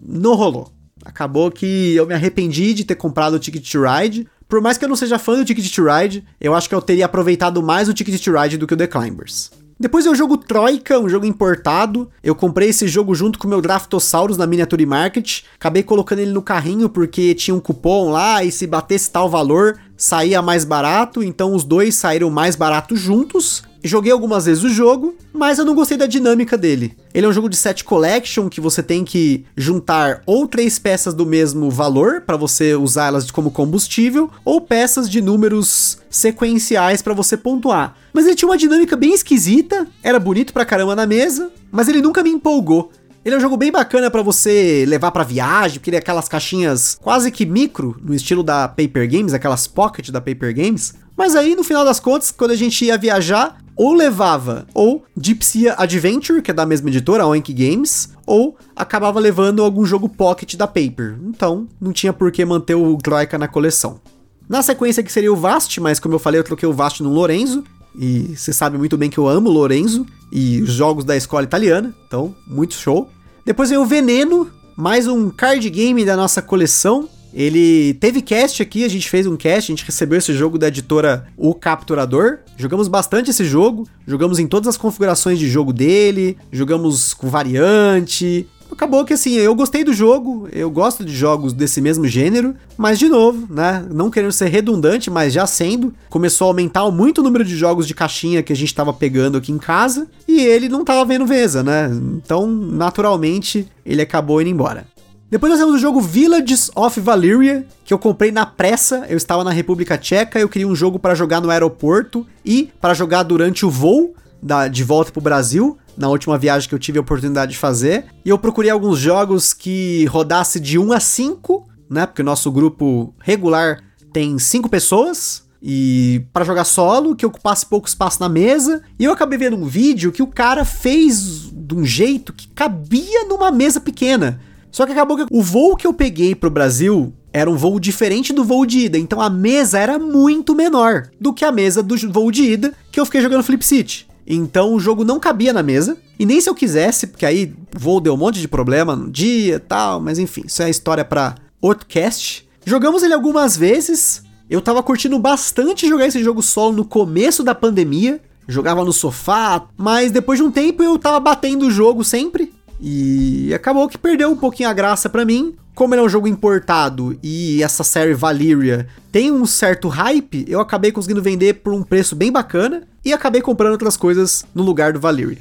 não 0.08 0.34
rolou. 0.34 0.72
Acabou 1.06 1.52
que 1.52 1.96
eu 1.96 2.06
me 2.06 2.14
arrependi 2.14 2.74
de 2.74 2.84
ter 2.84 2.96
comprado 2.96 3.36
o 3.36 3.40
Ticket 3.40 3.72
to 3.72 3.82
Ride. 3.84 4.28
Por 4.48 4.60
mais 4.62 4.78
que 4.78 4.84
eu 4.84 4.90
não 4.90 4.96
seja 4.96 5.20
fã 5.20 5.38
do 5.38 5.46
Ticket 5.46 5.74
to 5.74 5.86
Ride, 5.86 6.26
eu 6.42 6.56
acho 6.56 6.68
que 6.68 6.74
eu 6.74 6.82
teria 6.82 7.06
aproveitado 7.06 7.62
mais 7.62 7.88
o 7.88 7.94
Ticket 7.94 8.22
to 8.22 8.32
Ride 8.32 8.58
do 8.58 8.66
que 8.66 8.74
o 8.74 8.78
The 8.78 8.88
Climbers. 8.88 9.52
Depois 9.80 10.06
eu 10.06 10.14
jogo 10.14 10.36
Troika, 10.36 11.00
um 11.00 11.08
jogo 11.08 11.26
importado. 11.26 12.10
Eu 12.22 12.36
comprei 12.36 12.68
esse 12.68 12.86
jogo 12.86 13.16
junto 13.16 13.40
com 13.40 13.48
o 13.48 13.50
meu 13.50 13.62
Draftosaurus 13.62 14.36
na 14.36 14.46
Miniature 14.46 14.86
Market. 14.86 15.44
Acabei 15.56 15.84
colocando 15.84 16.20
ele 16.20 16.32
no 16.32 16.42
carrinho 16.42 16.90
porque 16.90 17.34
tinha 17.34 17.56
um 17.56 17.62
cupom 17.62 18.12
lá 18.12 18.44
e 18.44 18.52
se 18.52 18.68
batesse 18.68 19.10
tal 19.10 19.30
valor, 19.30 19.80
saía 20.00 20.42
mais 20.42 20.64
barato. 20.64 21.22
Então 21.22 21.54
os 21.54 21.64
dois 21.64 21.94
saíram 21.94 22.32
mais 22.32 22.56
baratos 22.56 23.00
juntos. 23.00 23.62
Joguei 23.82 24.12
algumas 24.12 24.46
vezes 24.46 24.64
o 24.64 24.70
jogo, 24.70 25.16
mas 25.32 25.58
eu 25.58 25.64
não 25.64 25.74
gostei 25.74 25.98
da 25.98 26.06
dinâmica 26.06 26.58
dele. 26.58 26.98
Ele 27.14 27.26
é 27.26 27.30
um 27.30 27.34
jogo 27.34 27.48
de 27.48 27.56
set 27.56 27.84
collection 27.86 28.50
que 28.50 28.60
você 28.60 28.84
tem 28.84 29.06
que 29.06 29.46
juntar 29.56 30.22
ou 30.26 30.46
três 30.48 30.78
peças 30.78 31.14
do 31.14 31.26
mesmo 31.26 31.70
valor 31.70 32.22
para 32.22 32.36
você 32.36 32.76
usá-las 32.76 33.32
como 33.32 33.52
combustível, 33.52 34.30
ou 34.44 34.60
peças 34.60 35.10
de 35.10 35.22
números 35.22 35.98
sequenciais 36.10 37.02
para 37.02 37.14
você 37.14 37.38
pontuar. 37.38 37.96
Mas 38.12 38.26
ele 38.26 38.36
tinha 38.36 38.50
uma 38.50 38.58
dinâmica 38.58 38.98
bem 38.98 39.14
esquisita, 39.14 39.88
era 40.04 40.20
bonito 40.20 40.52
pra 40.52 40.66
caramba 40.66 40.94
na 40.94 41.06
mesa, 41.06 41.50
mas 41.72 41.88
ele 41.88 42.02
nunca 42.02 42.22
me 42.22 42.32
empolgou. 42.32 42.92
Ele 43.24 43.36
é 43.36 43.38
um 43.38 43.42
jogo 43.42 43.58
bem 43.58 43.70
bacana 43.70 44.10
para 44.10 44.22
você 44.22 44.86
levar 44.88 45.12
para 45.12 45.24
viagem, 45.24 45.78
porque 45.78 45.90
ele 45.90 45.98
é 45.98 46.00
aquelas 46.00 46.30
caixinhas 46.30 46.98
quase 47.02 47.30
que 47.32 47.46
micro, 47.46 48.00
no 48.02 48.14
estilo 48.14 48.42
da 48.42 48.68
Paper 48.68 49.10
Games, 49.12 49.34
aquelas 49.34 49.68
pocket 49.68 50.10
da 50.10 50.22
Paper 50.22 50.56
Games. 50.56 50.94
Mas 51.18 51.36
aí, 51.36 51.54
no 51.54 51.64
final 51.64 51.84
das 51.84 52.00
contas, 52.00 52.32
quando 52.32 52.52
a 52.52 52.56
gente 52.56 52.86
ia 52.86 52.98
viajar, 52.98 53.58
ou 53.76 53.94
levava 53.94 54.66
ou 54.74 55.04
Gypsy 55.18 55.68
Adventure, 55.68 56.42
que 56.42 56.52
é 56.52 56.54
da 56.54 56.66
mesma 56.66 56.90
editora, 56.90 57.24
a 57.24 57.28
Oink 57.28 57.54
Games, 57.54 58.10
ou 58.26 58.58
acabava 58.74 59.20
levando 59.20 59.64
algum 59.64 59.86
jogo 59.86 60.08
pocket 60.08 60.56
da 60.56 60.66
Paper. 60.66 61.18
Então, 61.26 61.68
não 61.80 61.92
tinha 61.92 62.14
por 62.14 62.32
que 62.32 62.44
manter 62.46 62.76
o 62.76 62.98
Troika 62.98 63.38
na 63.38 63.50
coleção. 63.50 64.00
Na 64.48 64.62
sequência 64.62 65.04
que 65.04 65.12
seria 65.12 65.32
o 65.32 65.36
Vast, 65.36 65.80
mas 65.82 66.00
como 66.00 66.16
eu 66.16 66.20
falei, 66.20 66.40
eu 66.40 66.44
troquei 66.44 66.68
o 66.68 66.74
Vast 66.74 67.04
no 67.04 67.10
Lorenzo, 67.10 67.66
e 67.98 68.34
você 68.36 68.54
sabe 68.54 68.78
muito 68.78 68.98
bem 68.98 69.10
que 69.10 69.18
eu 69.18 69.28
amo 69.28 69.50
Lorenzo 69.50 70.06
e 70.32 70.62
os 70.62 70.72
jogos 70.72 71.04
da 71.04 71.16
escola 71.16 71.44
italiana, 71.44 71.94
então, 72.08 72.36
muito 72.48 72.74
show. 72.74 73.10
Depois 73.46 73.70
vem 73.70 73.80
o 73.80 73.86
Veneno, 73.86 74.50
mais 74.76 75.08
um 75.08 75.30
card 75.30 75.70
game 75.70 76.06
da 76.06 76.16
nossa 76.16 76.42
coleção, 76.42 77.10
ele 77.34 77.94
teve 77.96 78.22
cast 78.22 78.62
aqui, 78.62 78.84
a 78.84 78.88
gente 78.88 79.10
fez 79.10 79.28
um 79.28 79.38
cast, 79.38 79.72
a 79.72 79.76
gente 79.76 79.86
recebeu 79.86 80.18
esse 80.18 80.34
jogo 80.34 80.58
da 80.58 80.68
editora 80.68 81.28
O 81.38 81.54
Capturador. 81.54 82.40
Jogamos 82.58 82.88
bastante 82.88 83.30
esse 83.30 83.46
jogo, 83.46 83.88
jogamos 84.08 84.40
em 84.40 84.48
todas 84.48 84.68
as 84.68 84.78
configurações 84.78 85.38
de 85.38 85.48
jogo 85.48 85.72
dele, 85.72 86.38
jogamos 86.52 87.14
com 87.14 87.30
variante. 87.30 88.48
Acabou 88.72 89.04
que 89.04 89.14
assim, 89.14 89.34
eu 89.34 89.54
gostei 89.56 89.84
do 89.84 89.92
jogo, 89.92 90.48
eu 90.52 90.70
gosto 90.70 91.04
de 91.04 91.14
jogos 91.16 91.54
desse 91.54 91.82
mesmo 91.82 92.08
gênero, 92.08 92.56
mas 92.78 92.98
de 93.00 93.10
novo, 93.10 93.48
né, 93.54 93.86
não 93.90 94.10
querendo 94.10 94.32
ser 94.32 94.48
redundante, 94.48 95.10
mas 95.10 95.34
já 95.34 95.46
sendo, 95.46 95.94
começou 96.10 96.46
a 96.46 96.50
aumentar 96.52 96.90
muito 96.92 97.20
o 97.20 97.24
número 97.24 97.44
de 97.44 97.56
jogos 97.56 97.88
de 97.88 97.94
caixinha 97.94 98.44
que 98.44 98.54
a 98.54 98.56
gente 98.56 98.74
tava 98.74 98.94
pegando 98.94 99.38
aqui 99.38 99.52
em 99.52 99.58
casa, 99.58 100.08
e 100.28 100.42
ele 100.42 100.70
não 100.70 100.86
tava 100.86 101.04
vendo 101.04 101.28
mesa, 101.28 101.64
né? 101.64 101.90
Então, 102.24 102.48
naturalmente, 102.48 103.68
ele 103.86 104.02
acabou 104.02 104.42
indo 104.42 104.50
embora. 104.50 104.86
Depois 105.30 105.52
nós 105.52 105.60
temos 105.60 105.76
o 105.76 105.80
jogo 105.80 106.02
Villages 106.02 106.72
of 106.76 107.00
Valyria, 107.00 107.66
que 107.86 107.94
eu 107.94 108.00
comprei 108.00 108.32
na 108.32 108.48
pressa. 108.48 109.06
Eu 109.08 109.16
estava 109.16 109.44
na 109.44 109.52
República 109.52 109.96
Tcheca, 109.96 110.40
eu 110.40 110.50
queria 110.50 110.68
um 110.68 110.76
jogo 110.76 110.98
para 110.98 111.14
jogar 111.14 111.40
no 111.40 111.52
aeroporto 111.52 112.26
e 112.44 112.72
para 112.82 112.96
jogar 112.96 113.22
durante 113.22 113.64
o 113.64 113.70
voo 113.70 114.16
da, 114.42 114.68
de 114.68 114.84
volta 114.84 115.12
pro 115.12 115.22
Brasil, 115.22 115.78
na 116.00 116.08
última 116.08 116.38
viagem 116.38 116.68
que 116.70 116.74
eu 116.74 116.80
tive 116.80 116.98
a 116.98 117.02
oportunidade 117.02 117.52
de 117.52 117.58
fazer. 117.58 118.06
E 118.24 118.30
eu 118.30 118.40
procurei 118.40 118.72
alguns 118.72 118.98
jogos 118.98 119.54
que 119.54 120.06
rodasse 120.06 120.60
de 120.60 120.80
1 120.80 120.94
a 120.94 121.00
5, 121.00 121.68
né? 121.90 122.06
Porque 122.06 122.22
o 122.22 122.26
nosso 122.26 122.50
grupo 122.52 123.14
regular 123.20 123.84
tem 124.14 124.40
5 124.40 124.70
pessoas. 124.70 125.44
E 125.62 126.26
para 126.32 126.46
jogar 126.46 126.64
solo, 126.64 127.16
que 127.16 127.26
ocupasse 127.26 127.66
pouco 127.66 127.88
espaço 127.88 128.22
na 128.22 128.30
mesa. 128.30 128.82
E 128.98 129.04
eu 129.04 129.12
acabei 129.12 129.38
vendo 129.38 129.58
um 129.58 129.66
vídeo 129.66 130.12
que 130.12 130.24
o 130.24 130.28
cara 130.28 130.64
fez 130.64 131.52
de 131.52 131.76
um 131.76 131.84
jeito 131.84 132.32
que 132.32 132.48
cabia 132.48 133.26
numa 133.26 133.52
mesa 133.52 133.82
pequena. 133.82 134.40
Só 134.72 134.86
que 134.86 134.94
acabou 134.94 135.18
que 135.18 135.26
o 135.30 135.44
voo 135.44 135.76
que 135.76 135.86
eu 135.86 135.94
peguei 135.94 136.34
pro 136.34 136.50
Brasil 136.50 137.14
era 137.34 137.50
um 137.50 137.58
voo 137.58 137.80
diferente 137.80 138.34
do 138.34 138.44
voo 138.44 138.66
de 138.66 138.80
ida, 138.80 138.98
então 138.98 139.22
a 139.22 139.30
mesa 139.30 139.78
era 139.78 140.00
muito 140.00 140.56
menor 140.56 141.10
do 141.20 141.32
que 141.34 141.46
a 141.46 141.52
mesa 141.52 141.84
do 141.84 141.96
voo 142.12 142.32
de 142.32 142.44
ida 142.44 142.74
que 142.92 143.00
eu 143.00 143.06
fiquei 143.06 143.22
jogando 143.22 143.44
Flip 143.44 143.64
City. 143.64 144.09
Então 144.30 144.76
o 144.76 144.80
jogo 144.80 145.04
não 145.04 145.20
cabia 145.20 145.52
na 145.52 145.64
mesa, 145.64 145.98
e 146.20 146.26
nem 146.26 146.40
se 146.40 146.48
eu 146.48 146.54
quisesse, 146.54 147.08
porque 147.08 147.26
aí 147.26 147.52
voo 147.76 148.00
deu 148.00 148.14
um 148.14 148.18
monte 148.18 148.40
de 148.40 148.48
problema 148.48 148.96
no 148.96 149.10
dia 149.10 149.56
e 149.56 149.60
tal, 149.60 150.00
mas 150.00 150.20
enfim, 150.20 150.44
isso 150.46 150.62
é 150.62 150.70
história 150.70 151.04
para 151.04 151.34
outro 151.60 151.88
cast. 151.88 152.48
Jogamos 152.64 153.02
ele 153.02 153.16
algumas 153.16 153.58
vezes, 153.58 154.22
eu 154.48 154.62
tava 154.62 154.84
curtindo 154.84 155.18
bastante 155.18 155.90
jogar 155.90 156.06
esse 156.06 156.24
jogo 156.24 156.44
solo 156.44 156.76
no 156.76 156.86
começo 156.86 157.44
da 157.44 157.56
pandemia, 157.56 158.22
jogava 158.48 158.86
no 158.86 158.94
sofá, 158.94 159.66
mas 159.76 160.12
depois 160.12 160.38
de 160.38 160.44
um 160.44 160.52
tempo 160.52 160.84
eu 160.84 161.00
tava 161.00 161.20
batendo 161.20 161.66
o 161.66 161.72
jogo 161.72 162.04
sempre, 162.04 162.54
e 162.80 163.52
acabou 163.54 163.90
que 163.90 163.98
perdeu 163.98 164.30
um 164.30 164.38
pouquinho 164.38 164.70
a 164.70 164.74
graça 164.74 165.10
para 165.10 165.26
mim. 165.26 165.56
Como 165.80 165.96
ele 165.96 166.02
é 166.02 166.04
um 166.04 166.10
jogo 166.10 166.28
importado 166.28 167.18
e 167.24 167.64
essa 167.64 167.86
série 167.86 168.14
Valyria 168.14 168.86
tem 169.14 169.32
um 169.32 169.46
certo 169.46 169.88
hype, 169.88 170.44
eu 170.46 170.60
acabei 170.60 170.92
conseguindo 170.92 171.22
vender 171.22 171.54
por 171.54 171.74
um 171.74 171.84
preço 171.84 172.18
bem 172.18 172.30
bacana 172.30 172.86
e 173.06 173.14
acabei 173.14 173.42
comprando 173.42 173.72
outras 173.72 173.96
coisas 173.96 174.44
no 174.54 174.62
lugar 174.62 174.92
do 174.92 175.00
Valyria. 175.00 175.38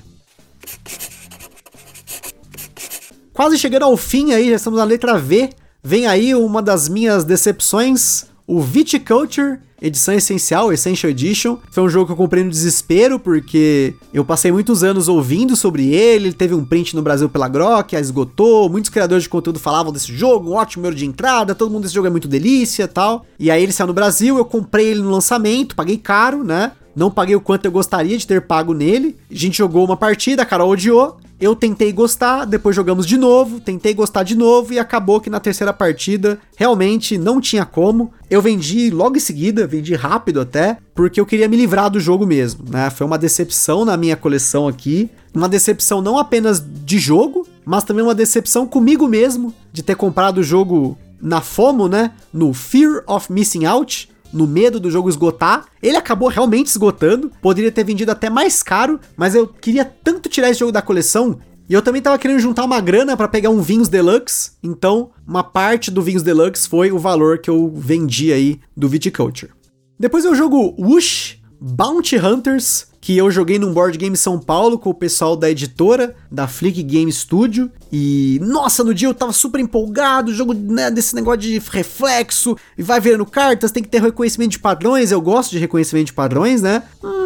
Quase 3.32 3.58
chegando 3.58 3.82
ao 3.82 3.96
fim 3.96 4.32
aí, 4.32 4.50
já 4.50 4.54
estamos 4.54 4.78
na 4.78 4.84
letra 4.84 5.18
V. 5.18 5.50
Vem 5.82 6.06
aí 6.06 6.32
uma 6.36 6.62
das 6.62 6.88
minhas 6.88 7.24
decepções, 7.24 8.26
o 8.46 8.60
Viticulture 8.60 9.58
edição 9.80 10.14
essencial, 10.14 10.72
Essential 10.72 11.10
Edition. 11.10 11.58
Foi 11.70 11.82
um 11.82 11.88
jogo 11.88 12.06
que 12.06 12.12
eu 12.12 12.16
comprei 12.16 12.42
no 12.42 12.50
desespero, 12.50 13.18
porque 13.18 13.94
eu 14.12 14.24
passei 14.24 14.50
muitos 14.50 14.82
anos 14.82 15.08
ouvindo 15.08 15.56
sobre 15.56 15.92
ele. 15.94 16.28
Ele 16.28 16.34
teve 16.34 16.54
um 16.54 16.64
print 16.64 16.94
no 16.94 17.02
Brasil 17.02 17.28
pela 17.28 17.48
Grok, 17.48 17.94
a 17.94 18.00
esgotou. 18.00 18.68
Muitos 18.68 18.90
criadores 18.90 19.24
de 19.24 19.28
conteúdo 19.28 19.58
falavam 19.58 19.92
desse 19.92 20.14
jogo, 20.14 20.50
um 20.50 20.54
ótimo 20.54 20.82
número 20.82 20.96
de 20.96 21.06
entrada, 21.06 21.54
todo 21.54 21.70
mundo 21.70 21.82
desse 21.82 21.94
jogo 21.94 22.06
é 22.06 22.10
muito 22.10 22.28
delícia 22.28 22.86
tal. 22.86 23.24
E 23.38 23.50
aí 23.50 23.62
ele 23.62 23.72
saiu 23.72 23.86
no 23.86 23.94
Brasil, 23.94 24.36
eu 24.36 24.44
comprei 24.44 24.88
ele 24.88 25.00
no 25.00 25.10
lançamento, 25.10 25.76
paguei 25.76 25.96
caro, 25.96 26.44
né? 26.44 26.72
Não 26.98 27.12
paguei 27.12 27.36
o 27.36 27.40
quanto 27.40 27.64
eu 27.64 27.70
gostaria 27.70 28.18
de 28.18 28.26
ter 28.26 28.42
pago 28.42 28.74
nele. 28.74 29.16
A 29.30 29.34
gente 29.34 29.56
jogou 29.56 29.84
uma 29.84 29.96
partida, 29.96 30.42
a 30.42 30.44
Carol 30.44 30.70
odiou. 30.70 31.16
Eu 31.40 31.54
tentei 31.54 31.92
gostar, 31.92 32.44
depois 32.44 32.74
jogamos 32.74 33.06
de 33.06 33.16
novo, 33.16 33.60
tentei 33.60 33.94
gostar 33.94 34.24
de 34.24 34.34
novo 34.34 34.72
e 34.72 34.80
acabou 34.80 35.20
que 35.20 35.30
na 35.30 35.38
terceira 35.38 35.72
partida 35.72 36.40
realmente 36.56 37.16
não 37.16 37.40
tinha 37.40 37.64
como. 37.64 38.12
Eu 38.28 38.42
vendi 38.42 38.90
logo 38.90 39.16
em 39.16 39.20
seguida, 39.20 39.64
vendi 39.64 39.94
rápido 39.94 40.40
até, 40.40 40.78
porque 40.92 41.20
eu 41.20 41.26
queria 41.26 41.46
me 41.46 41.56
livrar 41.56 41.88
do 41.88 42.00
jogo 42.00 42.26
mesmo, 42.26 42.64
né? 42.68 42.90
Foi 42.90 43.06
uma 43.06 43.16
decepção 43.16 43.84
na 43.84 43.96
minha 43.96 44.16
coleção 44.16 44.66
aqui, 44.66 45.08
uma 45.32 45.48
decepção 45.48 46.02
não 46.02 46.18
apenas 46.18 46.60
de 46.84 46.98
jogo, 46.98 47.46
mas 47.64 47.84
também 47.84 48.02
uma 48.02 48.12
decepção 48.12 48.66
comigo 48.66 49.06
mesmo 49.06 49.54
de 49.72 49.84
ter 49.84 49.94
comprado 49.94 50.38
o 50.38 50.42
jogo 50.42 50.98
na 51.22 51.40
FOMO, 51.40 51.86
né? 51.86 52.10
No 52.32 52.52
Fear 52.52 53.04
of 53.06 53.32
Missing 53.32 53.66
Out, 53.66 54.08
no 54.32 54.46
medo 54.46 54.80
do 54.80 54.90
jogo 54.90 55.08
esgotar. 55.08 55.66
Ele 55.82 55.96
acabou 55.96 56.28
realmente 56.28 56.66
esgotando, 56.66 57.30
poderia 57.40 57.72
ter 57.72 57.84
vendido 57.84 58.12
até 58.12 58.28
mais 58.28 58.62
caro, 58.62 59.00
mas 59.16 59.34
eu 59.34 59.46
queria 59.46 59.84
tanto 59.84 60.28
tirar 60.28 60.50
esse 60.50 60.60
jogo 60.60 60.72
da 60.72 60.82
coleção. 60.82 61.38
E 61.68 61.74
eu 61.74 61.82
também 61.82 62.00
tava 62.00 62.18
querendo 62.18 62.40
juntar 62.40 62.64
uma 62.64 62.80
grana 62.80 63.16
para 63.16 63.28
pegar 63.28 63.50
um 63.50 63.60
Vinhos 63.60 63.88
Deluxe, 63.88 64.52
então 64.62 65.10
uma 65.26 65.44
parte 65.44 65.90
do 65.90 66.00
Vinhos 66.00 66.22
Deluxe 66.22 66.66
foi 66.66 66.90
o 66.90 66.98
valor 66.98 67.38
que 67.38 67.50
eu 67.50 67.70
vendi 67.74 68.32
aí 68.32 68.58
do 68.74 68.88
Viticulture. 68.88 69.52
Depois 70.00 70.24
eu 70.24 70.34
jogo 70.34 70.74
Whoosh 70.78 71.38
Bounty 71.60 72.16
Hunters, 72.16 72.87
que 73.08 73.16
eu 73.16 73.30
joguei 73.30 73.58
num 73.58 73.72
board 73.72 73.96
game 73.96 74.14
São 74.18 74.38
Paulo 74.38 74.78
com 74.78 74.90
o 74.90 74.94
pessoal 74.94 75.34
da 75.34 75.50
editora, 75.50 76.14
da 76.30 76.46
Flick 76.46 76.82
Game 76.82 77.10
Studio. 77.10 77.72
E 77.90 78.38
nossa, 78.42 78.84
no 78.84 78.92
dia 78.92 79.08
eu 79.08 79.14
tava 79.14 79.32
super 79.32 79.58
empolgado, 79.58 80.30
jogo 80.30 80.52
né, 80.52 80.90
desse 80.90 81.14
negócio 81.14 81.40
de 81.40 81.58
reflexo, 81.58 82.54
e 82.76 82.82
vai 82.82 83.00
virando 83.00 83.24
cartas, 83.24 83.72
tem 83.72 83.82
que 83.82 83.88
ter 83.88 84.02
reconhecimento 84.02 84.50
de 84.50 84.58
padrões. 84.58 85.10
Eu 85.10 85.22
gosto 85.22 85.52
de 85.52 85.58
reconhecimento 85.58 86.08
de 86.08 86.12
padrões, 86.12 86.60
né? 86.60 86.82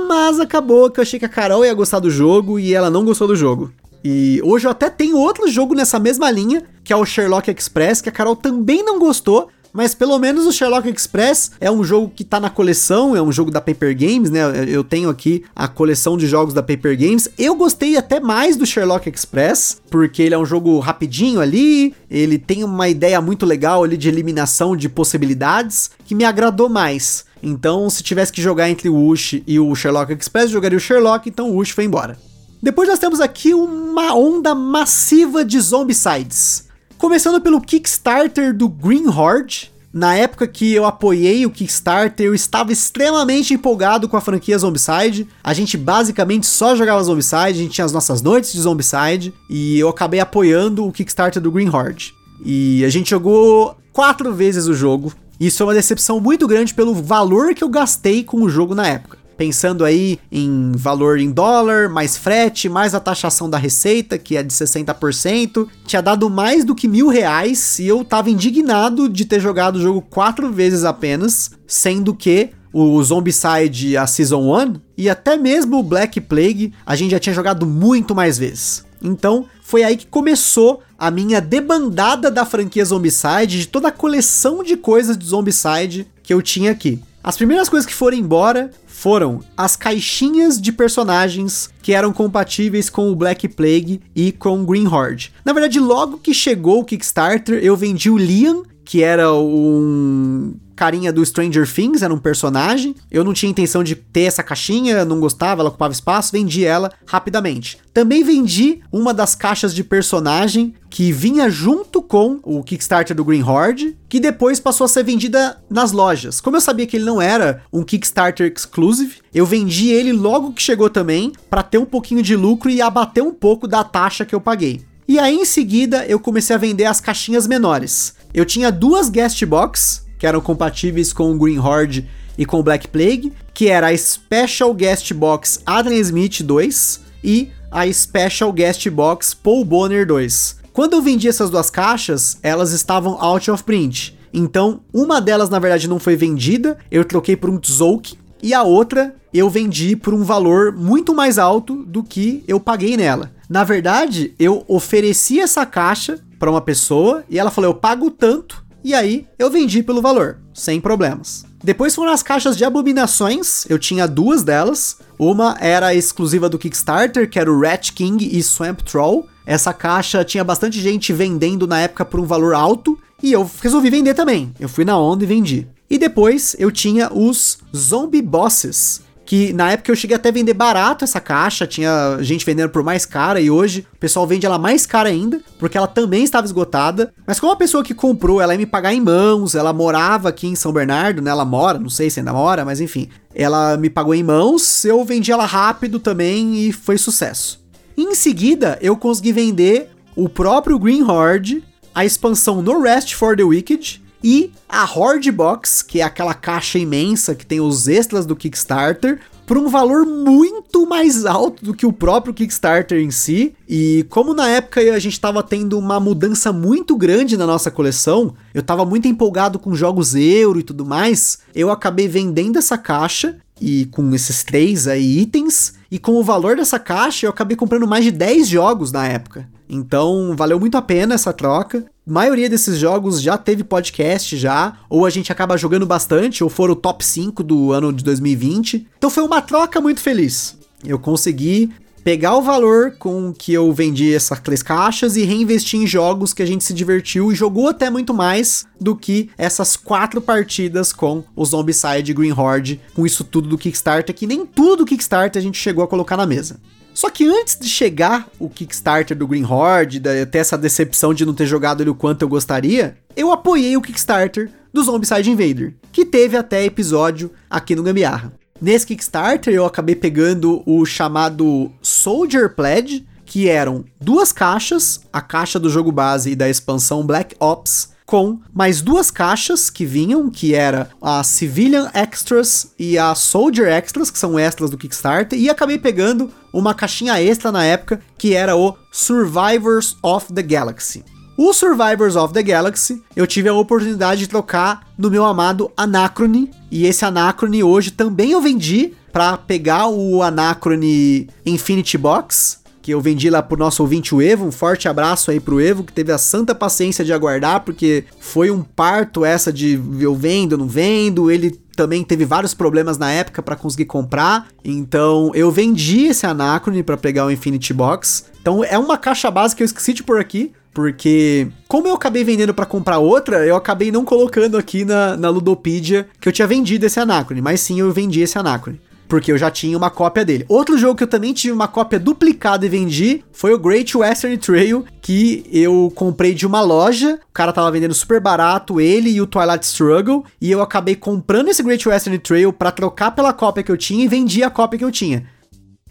Mas 0.08 0.38
acabou 0.38 0.88
que 0.88 1.00
eu 1.00 1.02
achei 1.02 1.18
que 1.18 1.24
a 1.24 1.28
Carol 1.28 1.64
ia 1.64 1.74
gostar 1.74 1.98
do 1.98 2.12
jogo 2.12 2.60
e 2.60 2.72
ela 2.72 2.88
não 2.88 3.04
gostou 3.04 3.26
do 3.26 3.34
jogo. 3.34 3.72
E 4.04 4.40
hoje 4.44 4.68
eu 4.68 4.70
até 4.70 4.88
tenho 4.88 5.16
outro 5.16 5.50
jogo 5.50 5.74
nessa 5.74 5.98
mesma 5.98 6.30
linha, 6.30 6.62
que 6.84 6.92
é 6.92 6.96
o 6.96 7.04
Sherlock 7.04 7.50
Express, 7.50 8.00
que 8.00 8.08
a 8.08 8.12
Carol 8.12 8.36
também 8.36 8.84
não 8.84 9.00
gostou, 9.00 9.48
mas 9.72 9.94
pelo 9.94 10.18
menos 10.18 10.46
o 10.46 10.52
Sherlock 10.52 10.88
Express 10.88 11.52
é 11.60 11.70
um 11.70 11.82
jogo 11.82 12.12
que 12.14 12.24
tá 12.24 12.38
na 12.38 12.50
coleção, 12.50 13.16
é 13.16 13.22
um 13.22 13.32
jogo 13.32 13.50
da 13.50 13.60
Paper 13.60 13.96
Games, 13.96 14.30
né? 14.30 14.40
Eu 14.68 14.84
tenho 14.84 15.08
aqui 15.08 15.44
a 15.54 15.66
coleção 15.66 16.16
de 16.16 16.26
jogos 16.26 16.52
da 16.52 16.62
Paper 16.62 16.98
Games. 16.98 17.28
Eu 17.38 17.54
gostei 17.54 17.96
até 17.96 18.20
mais 18.20 18.56
do 18.56 18.66
Sherlock 18.66 19.08
Express, 19.08 19.80
porque 19.90 20.22
ele 20.22 20.34
é 20.34 20.38
um 20.38 20.44
jogo 20.44 20.78
rapidinho 20.78 21.40
ali, 21.40 21.94
ele 22.10 22.38
tem 22.38 22.62
uma 22.64 22.88
ideia 22.88 23.20
muito 23.20 23.46
legal 23.46 23.82
ali 23.82 23.96
de 23.96 24.08
eliminação 24.08 24.76
de 24.76 24.88
possibilidades 24.88 25.90
que 26.04 26.14
me 26.14 26.24
agradou 26.24 26.68
mais. 26.68 27.24
Então, 27.42 27.90
se 27.90 28.02
tivesse 28.02 28.32
que 28.32 28.40
jogar 28.40 28.70
entre 28.70 28.88
o 28.88 28.94
Wush 28.94 29.42
e 29.46 29.58
o 29.58 29.74
Sherlock 29.74 30.12
Express, 30.12 30.50
jogaria 30.50 30.76
o 30.76 30.80
Sherlock, 30.80 31.28
então 31.28 31.50
o 31.50 31.56
Wush 31.56 31.70
foi 31.70 31.84
embora. 31.84 32.16
Depois 32.62 32.88
nós 32.88 33.00
temos 33.00 33.20
aqui 33.20 33.52
uma 33.52 34.14
onda 34.14 34.54
massiva 34.54 35.44
de 35.44 35.58
zombicides. 35.58 36.68
Começando 37.02 37.40
pelo 37.40 37.60
Kickstarter 37.60 38.56
do 38.56 38.68
Green 38.68 39.08
Horde. 39.08 39.72
Na 39.92 40.14
época 40.14 40.46
que 40.46 40.72
eu 40.72 40.86
apoiei 40.86 41.44
o 41.44 41.50
Kickstarter, 41.50 42.24
eu 42.24 42.32
estava 42.32 42.72
extremamente 42.72 43.52
empolgado 43.52 44.08
com 44.08 44.16
a 44.16 44.20
franquia 44.20 44.56
Zombicide. 44.56 45.26
A 45.42 45.52
gente 45.52 45.76
basicamente 45.76 46.46
só 46.46 46.76
jogava 46.76 47.02
Zombicide, 47.02 47.36
a 47.38 47.52
gente 47.54 47.72
tinha 47.72 47.84
as 47.84 47.90
nossas 47.90 48.22
noites 48.22 48.52
de 48.52 48.60
Zombicide 48.60 49.34
e 49.50 49.80
eu 49.80 49.88
acabei 49.88 50.20
apoiando 50.20 50.86
o 50.86 50.92
Kickstarter 50.92 51.42
do 51.42 51.50
Green 51.50 51.68
Horde. 51.68 52.14
E 52.44 52.84
a 52.84 52.88
gente 52.88 53.10
jogou 53.10 53.76
quatro 53.92 54.32
vezes 54.32 54.68
o 54.68 54.72
jogo. 54.72 55.12
Isso 55.40 55.60
é 55.60 55.66
uma 55.66 55.74
decepção 55.74 56.20
muito 56.20 56.46
grande 56.46 56.72
pelo 56.72 56.94
valor 56.94 57.52
que 57.52 57.64
eu 57.64 57.68
gastei 57.68 58.22
com 58.22 58.42
o 58.42 58.48
jogo 58.48 58.76
na 58.76 58.86
época 58.86 59.21
pensando 59.42 59.84
aí 59.84 60.20
em 60.30 60.70
valor 60.72 61.18
em 61.18 61.28
dólar, 61.28 61.88
mais 61.88 62.16
frete, 62.16 62.68
mais 62.68 62.94
a 62.94 63.00
taxação 63.00 63.50
da 63.50 63.58
receita, 63.58 64.16
que 64.16 64.36
é 64.36 64.42
de 64.44 64.54
60%, 64.54 65.66
tinha 65.84 66.00
dado 66.00 66.30
mais 66.30 66.64
do 66.64 66.76
que 66.76 66.86
mil 66.86 67.08
reais 67.08 67.80
e 67.80 67.88
eu 67.88 68.04
tava 68.04 68.30
indignado 68.30 69.08
de 69.08 69.24
ter 69.24 69.40
jogado 69.40 69.76
o 69.76 69.82
jogo 69.82 70.00
quatro 70.00 70.52
vezes 70.52 70.84
apenas, 70.84 71.50
sendo 71.66 72.14
que 72.14 72.50
o 72.72 73.02
Zombicide 73.02 73.96
a 73.96 74.06
Season 74.06 74.56
1 74.56 74.74
e 74.96 75.10
até 75.10 75.36
mesmo 75.36 75.80
o 75.80 75.82
Black 75.82 76.20
Plague 76.20 76.72
a 76.86 76.94
gente 76.94 77.10
já 77.10 77.18
tinha 77.18 77.34
jogado 77.34 77.66
muito 77.66 78.14
mais 78.14 78.38
vezes. 78.38 78.84
Então, 79.02 79.46
foi 79.60 79.82
aí 79.82 79.96
que 79.96 80.06
começou 80.06 80.84
a 80.96 81.10
minha 81.10 81.40
debandada 81.40 82.30
da 82.30 82.46
franquia 82.46 82.84
Zombicide, 82.84 83.58
de 83.58 83.66
toda 83.66 83.88
a 83.88 83.92
coleção 83.92 84.62
de 84.62 84.76
coisas 84.76 85.18
de 85.18 85.26
Zombicide 85.26 86.06
que 86.22 86.32
eu 86.32 86.40
tinha 86.40 86.70
aqui. 86.70 87.00
As 87.24 87.36
primeiras 87.36 87.68
coisas 87.68 87.86
que 87.86 87.94
foram 87.94 88.16
embora 88.16 88.70
foram 88.84 89.40
as 89.56 89.76
caixinhas 89.76 90.60
de 90.60 90.72
personagens 90.72 91.70
que 91.80 91.92
eram 91.92 92.12
compatíveis 92.12 92.90
com 92.90 93.10
o 93.10 93.14
Black 93.14 93.46
Plague 93.48 94.00
e 94.14 94.32
com 94.32 94.64
Green 94.64 94.88
Horde. 94.88 95.32
Na 95.44 95.52
verdade, 95.52 95.78
logo 95.78 96.18
que 96.18 96.34
chegou 96.34 96.80
o 96.80 96.84
Kickstarter, 96.84 97.62
eu 97.62 97.76
vendi 97.76 98.10
o 98.10 98.18
Liam, 98.18 98.64
que 98.84 99.04
era 99.04 99.32
um 99.32 100.54
carinha 100.82 101.12
do 101.12 101.24
Stranger 101.24 101.72
Things, 101.72 102.02
era 102.02 102.12
um 102.12 102.18
personagem. 102.18 102.96
Eu 103.08 103.22
não 103.22 103.32
tinha 103.32 103.48
intenção 103.48 103.84
de 103.84 103.94
ter 103.94 104.22
essa 104.22 104.42
caixinha, 104.42 105.04
não 105.04 105.20
gostava, 105.20 105.62
ela 105.62 105.68
ocupava 105.68 105.92
espaço, 105.92 106.32
vendi 106.32 106.64
ela 106.64 106.90
rapidamente. 107.06 107.78
Também 107.94 108.24
vendi 108.24 108.80
uma 108.90 109.14
das 109.14 109.36
caixas 109.36 109.72
de 109.72 109.84
personagem 109.84 110.74
que 110.90 111.12
vinha 111.12 111.48
junto 111.48 112.02
com 112.02 112.40
o 112.42 112.64
Kickstarter 112.64 113.14
do 113.14 113.24
Green 113.24 113.44
Horde, 113.44 113.96
que 114.08 114.18
depois 114.18 114.58
passou 114.58 114.86
a 114.86 114.88
ser 114.88 115.04
vendida 115.04 115.56
nas 115.70 115.92
lojas. 115.92 116.40
Como 116.40 116.56
eu 116.56 116.60
sabia 116.60 116.84
que 116.84 116.96
ele 116.96 117.04
não 117.04 117.22
era 117.22 117.62
um 117.72 117.84
Kickstarter 117.84 118.52
exclusive, 118.52 119.18
eu 119.32 119.46
vendi 119.46 119.88
ele 119.88 120.12
logo 120.12 120.52
que 120.52 120.60
chegou 120.60 120.90
também, 120.90 121.30
para 121.48 121.62
ter 121.62 121.78
um 121.78 121.84
pouquinho 121.84 122.24
de 122.24 122.34
lucro 122.34 122.68
e 122.68 122.82
abater 122.82 123.22
um 123.22 123.32
pouco 123.32 123.68
da 123.68 123.84
taxa 123.84 124.24
que 124.24 124.34
eu 124.34 124.40
paguei. 124.40 124.80
E 125.06 125.20
aí 125.20 125.36
em 125.36 125.44
seguida 125.44 126.04
eu 126.06 126.18
comecei 126.18 126.56
a 126.56 126.58
vender 126.58 126.86
as 126.86 127.00
caixinhas 127.00 127.46
menores. 127.46 128.16
Eu 128.34 128.44
tinha 128.44 128.72
duas 128.72 129.08
guest 129.08 129.44
box 129.44 130.02
que 130.22 130.26
eram 130.28 130.40
compatíveis 130.40 131.12
com 131.12 131.32
o 131.32 131.36
Green 131.36 131.58
Horde 131.58 132.08
e 132.38 132.46
com 132.46 132.60
o 132.60 132.62
Black 132.62 132.86
Plague, 132.86 133.32
que 133.52 133.68
era 133.68 133.88
a 133.88 133.98
Special 133.98 134.72
Guest 134.72 135.12
Box 135.14 135.60
Adrian 135.66 135.98
Smith 135.98 136.42
2 136.42 137.00
e 137.24 137.50
a 137.68 137.92
Special 137.92 138.52
Guest 138.52 138.88
Box 138.90 139.34
Paul 139.34 139.64
Bonner 139.64 140.06
2. 140.06 140.58
Quando 140.72 140.92
eu 140.92 141.02
vendi 141.02 141.26
essas 141.26 141.50
duas 141.50 141.70
caixas, 141.70 142.38
elas 142.40 142.70
estavam 142.70 143.20
out 143.20 143.50
of 143.50 143.64
print. 143.64 144.16
Então, 144.32 144.82
uma 144.94 145.20
delas 145.20 145.50
na 145.50 145.58
verdade 145.58 145.88
não 145.88 145.98
foi 145.98 146.14
vendida, 146.14 146.78
eu 146.88 147.04
troquei 147.04 147.34
por 147.34 147.50
um 147.50 147.58
Tzolk'in, 147.58 148.16
e 148.40 148.54
a 148.54 148.62
outra 148.62 149.16
eu 149.34 149.50
vendi 149.50 149.96
por 149.96 150.14
um 150.14 150.22
valor 150.22 150.70
muito 150.70 151.12
mais 151.12 151.36
alto 151.36 151.82
do 151.84 152.00
que 152.00 152.44
eu 152.46 152.60
paguei 152.60 152.96
nela. 152.96 153.32
Na 153.48 153.64
verdade, 153.64 154.36
eu 154.38 154.64
ofereci 154.68 155.40
essa 155.40 155.66
caixa 155.66 156.20
para 156.38 156.48
uma 156.48 156.60
pessoa 156.60 157.24
e 157.28 157.40
ela 157.40 157.50
falou: 157.50 157.70
"Eu 157.70 157.74
pago 157.74 158.08
tanto 158.08 158.61
e 158.84 158.94
aí 158.94 159.26
eu 159.38 159.50
vendi 159.50 159.82
pelo 159.82 160.02
valor, 160.02 160.38
sem 160.52 160.80
problemas. 160.80 161.44
Depois 161.62 161.94
foram 161.94 162.12
as 162.12 162.22
caixas 162.22 162.56
de 162.56 162.64
abominações, 162.64 163.64
eu 163.68 163.78
tinha 163.78 164.08
duas 164.08 164.42
delas. 164.42 164.98
Uma 165.18 165.56
era 165.60 165.94
exclusiva 165.94 166.48
do 166.48 166.58
Kickstarter, 166.58 167.30
que 167.30 167.38
era 167.38 167.52
o 167.52 167.60
Rat 167.60 167.92
King 167.92 168.28
e 168.36 168.42
Swamp 168.42 168.80
Troll. 168.80 169.28
Essa 169.46 169.72
caixa 169.72 170.24
tinha 170.24 170.42
bastante 170.42 170.80
gente 170.80 171.12
vendendo 171.12 171.66
na 171.66 171.80
época 171.80 172.04
por 172.04 172.18
um 172.18 172.24
valor 172.24 172.54
alto, 172.54 172.98
e 173.22 173.32
eu 173.32 173.48
resolvi 173.60 173.90
vender 173.90 174.14
também. 174.14 174.52
Eu 174.58 174.68
fui 174.68 174.84
na 174.84 174.98
onda 174.98 175.22
e 175.22 175.26
vendi. 175.26 175.68
E 175.88 175.98
depois 175.98 176.56
eu 176.58 176.70
tinha 176.72 177.12
os 177.12 177.58
Zombie 177.76 178.22
Bosses, 178.22 179.02
que 179.32 179.50
na 179.54 179.70
época 179.70 179.90
eu 179.90 179.96
cheguei 179.96 180.14
até 180.14 180.28
a 180.28 180.32
vender 180.32 180.52
barato 180.52 181.04
essa 181.04 181.18
caixa, 181.18 181.66
tinha 181.66 182.18
gente 182.20 182.44
vendendo 182.44 182.68
por 182.68 182.84
mais 182.84 183.06
cara 183.06 183.40
e 183.40 183.50
hoje 183.50 183.86
o 183.94 183.98
pessoal 183.98 184.26
vende 184.26 184.44
ela 184.44 184.58
mais 184.58 184.84
cara 184.84 185.08
ainda, 185.08 185.40
porque 185.58 185.78
ela 185.78 185.86
também 185.86 186.22
estava 186.22 186.44
esgotada. 186.44 187.14
Mas 187.26 187.40
como 187.40 187.50
a 187.50 187.56
pessoa 187.56 187.82
que 187.82 187.94
comprou, 187.94 188.42
ela 188.42 188.52
ia 188.52 188.58
me 188.58 188.66
pagar 188.66 188.92
em 188.92 189.00
mãos, 189.00 189.54
ela 189.54 189.72
morava 189.72 190.28
aqui 190.28 190.46
em 190.46 190.54
São 190.54 190.70
Bernardo, 190.70 191.22
né? 191.22 191.30
Ela 191.30 191.46
mora, 191.46 191.78
não 191.78 191.88
sei 191.88 192.10
se 192.10 192.20
ainda 192.20 192.30
mora, 192.30 192.62
mas 192.62 192.78
enfim. 192.78 193.08
Ela 193.34 193.78
me 193.78 193.88
pagou 193.88 194.14
em 194.14 194.22
mãos, 194.22 194.84
eu 194.84 195.02
vendi 195.02 195.32
ela 195.32 195.46
rápido 195.46 195.98
também 195.98 196.66
e 196.66 196.70
foi 196.70 196.98
sucesso. 196.98 197.58
Em 197.96 198.14
seguida, 198.14 198.78
eu 198.82 198.98
consegui 198.98 199.32
vender 199.32 199.88
o 200.14 200.28
próprio 200.28 200.78
Green 200.78 201.04
Horde, 201.04 201.64
a 201.94 202.04
expansão 202.04 202.60
No 202.60 202.82
Rest 202.82 203.14
for 203.14 203.34
the 203.34 203.44
Wicked, 203.44 204.01
e 204.22 204.52
a 204.68 204.84
Horde 204.84 205.30
Box, 205.30 205.82
que 205.82 206.00
é 206.00 206.04
aquela 206.04 206.34
caixa 206.34 206.78
imensa 206.78 207.34
que 207.34 207.44
tem 207.44 207.60
os 207.60 207.88
extras 207.88 208.24
do 208.24 208.36
Kickstarter, 208.36 209.20
por 209.46 209.58
um 209.58 209.68
valor 209.68 210.06
muito 210.06 210.86
mais 210.86 211.26
alto 211.26 211.64
do 211.64 211.74
que 211.74 211.84
o 211.84 211.92
próprio 211.92 212.32
Kickstarter 212.32 212.98
em 212.98 213.10
si. 213.10 213.54
E 213.68 214.06
como 214.08 214.32
na 214.32 214.48
época 214.48 214.80
a 214.80 214.98
gente 214.98 215.12
estava 215.12 215.42
tendo 215.42 215.78
uma 215.78 215.98
mudança 215.98 216.52
muito 216.52 216.96
grande 216.96 217.36
na 217.36 217.46
nossa 217.46 217.70
coleção, 217.70 218.34
eu 218.54 218.60
estava 218.60 218.84
muito 218.84 219.08
empolgado 219.08 219.58
com 219.58 219.74
jogos 219.74 220.14
euro 220.14 220.60
e 220.60 220.62
tudo 220.62 220.86
mais, 220.86 221.40
eu 221.54 221.70
acabei 221.70 222.08
vendendo 222.08 222.58
essa 222.58 222.78
caixa 222.78 223.36
e 223.60 223.86
com 223.86 224.12
esses 224.14 224.42
três 224.42 224.88
aí 224.88 225.20
itens, 225.20 225.74
e 225.90 225.98
com 225.98 226.12
o 226.12 226.24
valor 226.24 226.56
dessa 226.56 226.78
caixa 226.80 227.26
eu 227.26 227.30
acabei 227.30 227.56
comprando 227.56 227.86
mais 227.86 228.04
de 228.04 228.10
10 228.10 228.48
jogos 228.48 228.90
na 228.90 229.06
época. 229.06 229.48
Então, 229.74 230.36
valeu 230.36 230.60
muito 230.60 230.76
a 230.76 230.82
pena 230.82 231.14
essa 231.14 231.32
troca. 231.32 231.86
A 232.06 232.12
maioria 232.12 232.46
desses 232.46 232.76
jogos 232.76 233.22
já 233.22 233.38
teve 233.38 233.64
podcast 233.64 234.36
já, 234.36 234.76
ou 234.90 235.06
a 235.06 235.10
gente 235.10 235.32
acaba 235.32 235.56
jogando 235.56 235.86
bastante, 235.86 236.44
ou 236.44 236.50
foram 236.50 236.74
o 236.74 236.76
top 236.76 237.02
5 237.02 237.42
do 237.42 237.72
ano 237.72 237.90
de 237.90 238.04
2020. 238.04 238.86
Então 238.98 239.08
foi 239.08 239.22
uma 239.24 239.40
troca 239.40 239.80
muito 239.80 240.00
feliz. 240.00 240.58
Eu 240.84 240.98
consegui 240.98 241.70
pegar 242.04 242.36
o 242.36 242.42
valor 242.42 242.96
com 242.98 243.32
que 243.32 243.54
eu 243.54 243.72
vendi 243.72 244.12
essas 244.12 244.40
três 244.40 244.62
caixas 244.62 245.16
e 245.16 245.22
reinvestir 245.22 245.80
em 245.80 245.86
jogos 245.86 246.34
que 246.34 246.42
a 246.42 246.46
gente 246.46 246.64
se 246.64 246.74
divertiu 246.74 247.32
e 247.32 247.34
jogou 247.34 247.68
até 247.68 247.88
muito 247.88 248.12
mais 248.12 248.66
do 248.78 248.94
que 248.94 249.30
essas 249.38 249.74
quatro 249.74 250.20
partidas 250.20 250.92
com 250.92 251.24
o 251.34 251.44
Zombicide 251.46 252.10
e 252.10 252.14
Green 252.14 252.32
Horde, 252.32 252.78
com 252.94 253.06
isso 253.06 253.24
tudo 253.24 253.48
do 253.48 253.56
Kickstarter, 253.56 254.14
que 254.14 254.26
nem 254.26 254.44
tudo 254.44 254.78
do 254.78 254.84
Kickstarter 254.84 255.40
a 255.40 255.42
gente 255.42 255.56
chegou 255.56 255.82
a 255.82 255.88
colocar 255.88 256.16
na 256.18 256.26
mesa. 256.26 256.60
Só 256.94 257.10
que 257.10 257.26
antes 257.26 257.58
de 257.58 257.68
chegar 257.68 258.28
o 258.38 258.48
Kickstarter 258.48 259.16
do 259.16 259.26
Green 259.26 259.44
Horde, 259.44 260.00
ter 260.00 260.38
essa 260.38 260.58
decepção 260.58 261.14
de 261.14 261.24
não 261.24 261.34
ter 261.34 261.46
jogado 261.46 261.82
ele 261.82 261.90
o 261.90 261.94
quanto 261.94 262.22
eu 262.22 262.28
gostaria, 262.28 262.96
eu 263.16 263.30
apoiei 263.32 263.76
o 263.76 263.82
Kickstarter 263.82 264.50
do 264.72 264.82
Zombicide 264.82 265.30
Invader, 265.30 265.74
que 265.90 266.04
teve 266.04 266.36
até 266.36 266.64
episódio 266.64 267.30
aqui 267.48 267.74
no 267.74 267.82
Gambiarra. 267.82 268.32
Nesse 268.60 268.86
Kickstarter 268.86 269.52
eu 269.52 269.66
acabei 269.66 269.94
pegando 269.94 270.62
o 270.64 270.84
chamado 270.86 271.70
Soldier 271.82 272.54
Pledge, 272.54 273.06
que 273.24 273.48
eram 273.48 273.84
duas 274.00 274.30
caixas, 274.30 275.00
a 275.12 275.20
caixa 275.20 275.58
do 275.58 275.70
jogo 275.70 275.90
base 275.90 276.30
e 276.30 276.36
da 276.36 276.48
expansão 276.48 277.04
Black 277.04 277.34
Ops, 277.40 277.91
com 278.06 278.40
mais 278.52 278.82
duas 278.82 279.10
caixas 279.10 279.70
que 279.70 279.84
vinham, 279.84 280.30
que 280.30 280.54
era 280.54 280.90
a 281.00 281.22
Civilian 281.22 281.90
Extras 281.94 282.72
e 282.78 282.98
a 282.98 283.14
Soldier 283.14 283.68
Extras, 283.68 284.10
que 284.10 284.18
são 284.18 284.38
extras 284.38 284.70
do 284.70 284.78
Kickstarter, 284.78 285.38
e 285.38 285.48
acabei 285.48 285.78
pegando 285.78 286.30
uma 286.52 286.74
caixinha 286.74 287.20
extra 287.22 287.50
na 287.50 287.64
época, 287.64 288.00
que 288.18 288.34
era 288.34 288.56
o 288.56 288.76
Survivors 288.90 289.96
of 290.02 290.32
the 290.32 290.42
Galaxy. 290.42 291.04
O 291.36 291.52
Survivors 291.54 292.14
of 292.14 292.34
the 292.34 292.42
Galaxy, 292.42 293.02
eu 293.16 293.26
tive 293.26 293.48
a 293.48 293.54
oportunidade 293.54 294.20
de 294.20 294.28
trocar 294.28 294.86
no 294.98 295.10
meu 295.10 295.24
amado 295.24 295.72
Anacrone, 295.76 296.50
e 296.70 296.86
esse 296.86 297.04
Anacrone 297.04 297.64
hoje 297.64 297.90
também 297.90 298.32
eu 298.32 298.40
vendi 298.40 298.92
para 299.12 299.36
pegar 299.36 299.88
o 299.88 300.22
Anacrone 300.22 301.28
Infinity 301.44 301.98
Box, 301.98 302.58
que 302.82 302.90
eu 302.90 303.00
vendi 303.00 303.30
lá 303.30 303.40
pro 303.40 303.56
nosso 303.56 303.82
ouvinte 303.82 304.14
o 304.14 304.20
Evo. 304.20 304.44
Um 304.44 304.52
forte 304.52 304.88
abraço 304.88 305.30
aí 305.30 305.38
pro 305.38 305.60
Evo, 305.60 305.84
que 305.84 305.92
teve 305.92 306.10
a 306.10 306.18
santa 306.18 306.54
paciência 306.54 307.04
de 307.04 307.12
aguardar, 307.12 307.60
porque 307.60 308.04
foi 308.18 308.50
um 308.50 308.62
parto 308.62 309.24
essa 309.24 309.52
de 309.52 309.80
eu 310.00 310.14
vendo, 310.14 310.58
não 310.58 310.66
vendo. 310.66 311.30
Ele 311.30 311.52
também 311.76 312.02
teve 312.02 312.24
vários 312.24 312.52
problemas 312.52 312.98
na 312.98 313.10
época 313.10 313.40
para 313.40 313.54
conseguir 313.54 313.84
comprar. 313.84 314.48
Então 314.64 315.30
eu 315.32 315.50
vendi 315.50 316.06
esse 316.06 316.26
Anacrone 316.26 316.82
para 316.82 316.96
pegar 316.96 317.24
o 317.24 317.30
Infinity 317.30 317.72
Box. 317.72 318.24
Então 318.40 318.64
é 318.64 318.76
uma 318.76 318.98
caixa 318.98 319.30
básica 319.30 319.58
que 319.58 319.62
eu 319.62 319.66
esqueci 319.66 319.92
de 319.92 320.02
pôr 320.02 320.18
aqui. 320.18 320.52
Porque, 320.74 321.48
como 321.68 321.86
eu 321.86 321.92
acabei 321.92 322.24
vendendo 322.24 322.54
para 322.54 322.64
comprar 322.64 322.96
outra, 322.96 323.46
eu 323.46 323.54
acabei 323.54 323.92
não 323.92 324.06
colocando 324.06 324.56
aqui 324.56 324.86
na, 324.86 325.18
na 325.18 325.28
Ludopedia 325.28 326.08
que 326.18 326.26
eu 326.26 326.32
tinha 326.32 326.48
vendido 326.48 326.86
esse 326.86 326.98
Anacrone. 326.98 327.42
Mas 327.42 327.60
sim, 327.60 327.78
eu 327.78 327.92
vendi 327.92 328.22
esse 328.22 328.38
Anacrone 328.38 328.80
porque 329.12 329.30
eu 329.30 329.36
já 329.36 329.50
tinha 329.50 329.76
uma 329.76 329.90
cópia 329.90 330.24
dele. 330.24 330.46
Outro 330.48 330.78
jogo 330.78 330.96
que 330.96 331.02
eu 331.02 331.06
também 331.06 331.34
tive 331.34 331.52
uma 331.52 331.68
cópia 331.68 332.00
duplicada 332.00 332.64
e 332.64 332.68
vendi 332.70 333.22
foi 333.30 333.52
o 333.52 333.58
Great 333.58 333.94
Western 333.94 334.38
Trail, 334.38 334.86
que 335.02 335.44
eu 335.52 335.92
comprei 335.94 336.32
de 336.32 336.46
uma 336.46 336.62
loja. 336.62 337.20
O 337.28 337.32
cara 337.34 337.52
tava 337.52 337.70
vendendo 337.70 337.92
super 337.92 338.22
barato, 338.22 338.80
ele 338.80 339.10
e 339.10 339.20
o 339.20 339.26
Twilight 339.26 339.66
Struggle, 339.66 340.24
e 340.40 340.50
eu 340.50 340.62
acabei 340.62 340.96
comprando 340.96 341.48
esse 341.48 341.62
Great 341.62 341.86
Western 341.86 342.18
Trail 342.20 342.54
para 342.54 342.72
trocar 342.72 343.10
pela 343.10 343.34
cópia 343.34 343.62
que 343.62 343.70
eu 343.70 343.76
tinha 343.76 344.02
e 344.02 344.08
vendi 344.08 344.42
a 344.42 344.48
cópia 344.48 344.78
que 344.78 344.84
eu 344.86 344.90
tinha. 344.90 345.26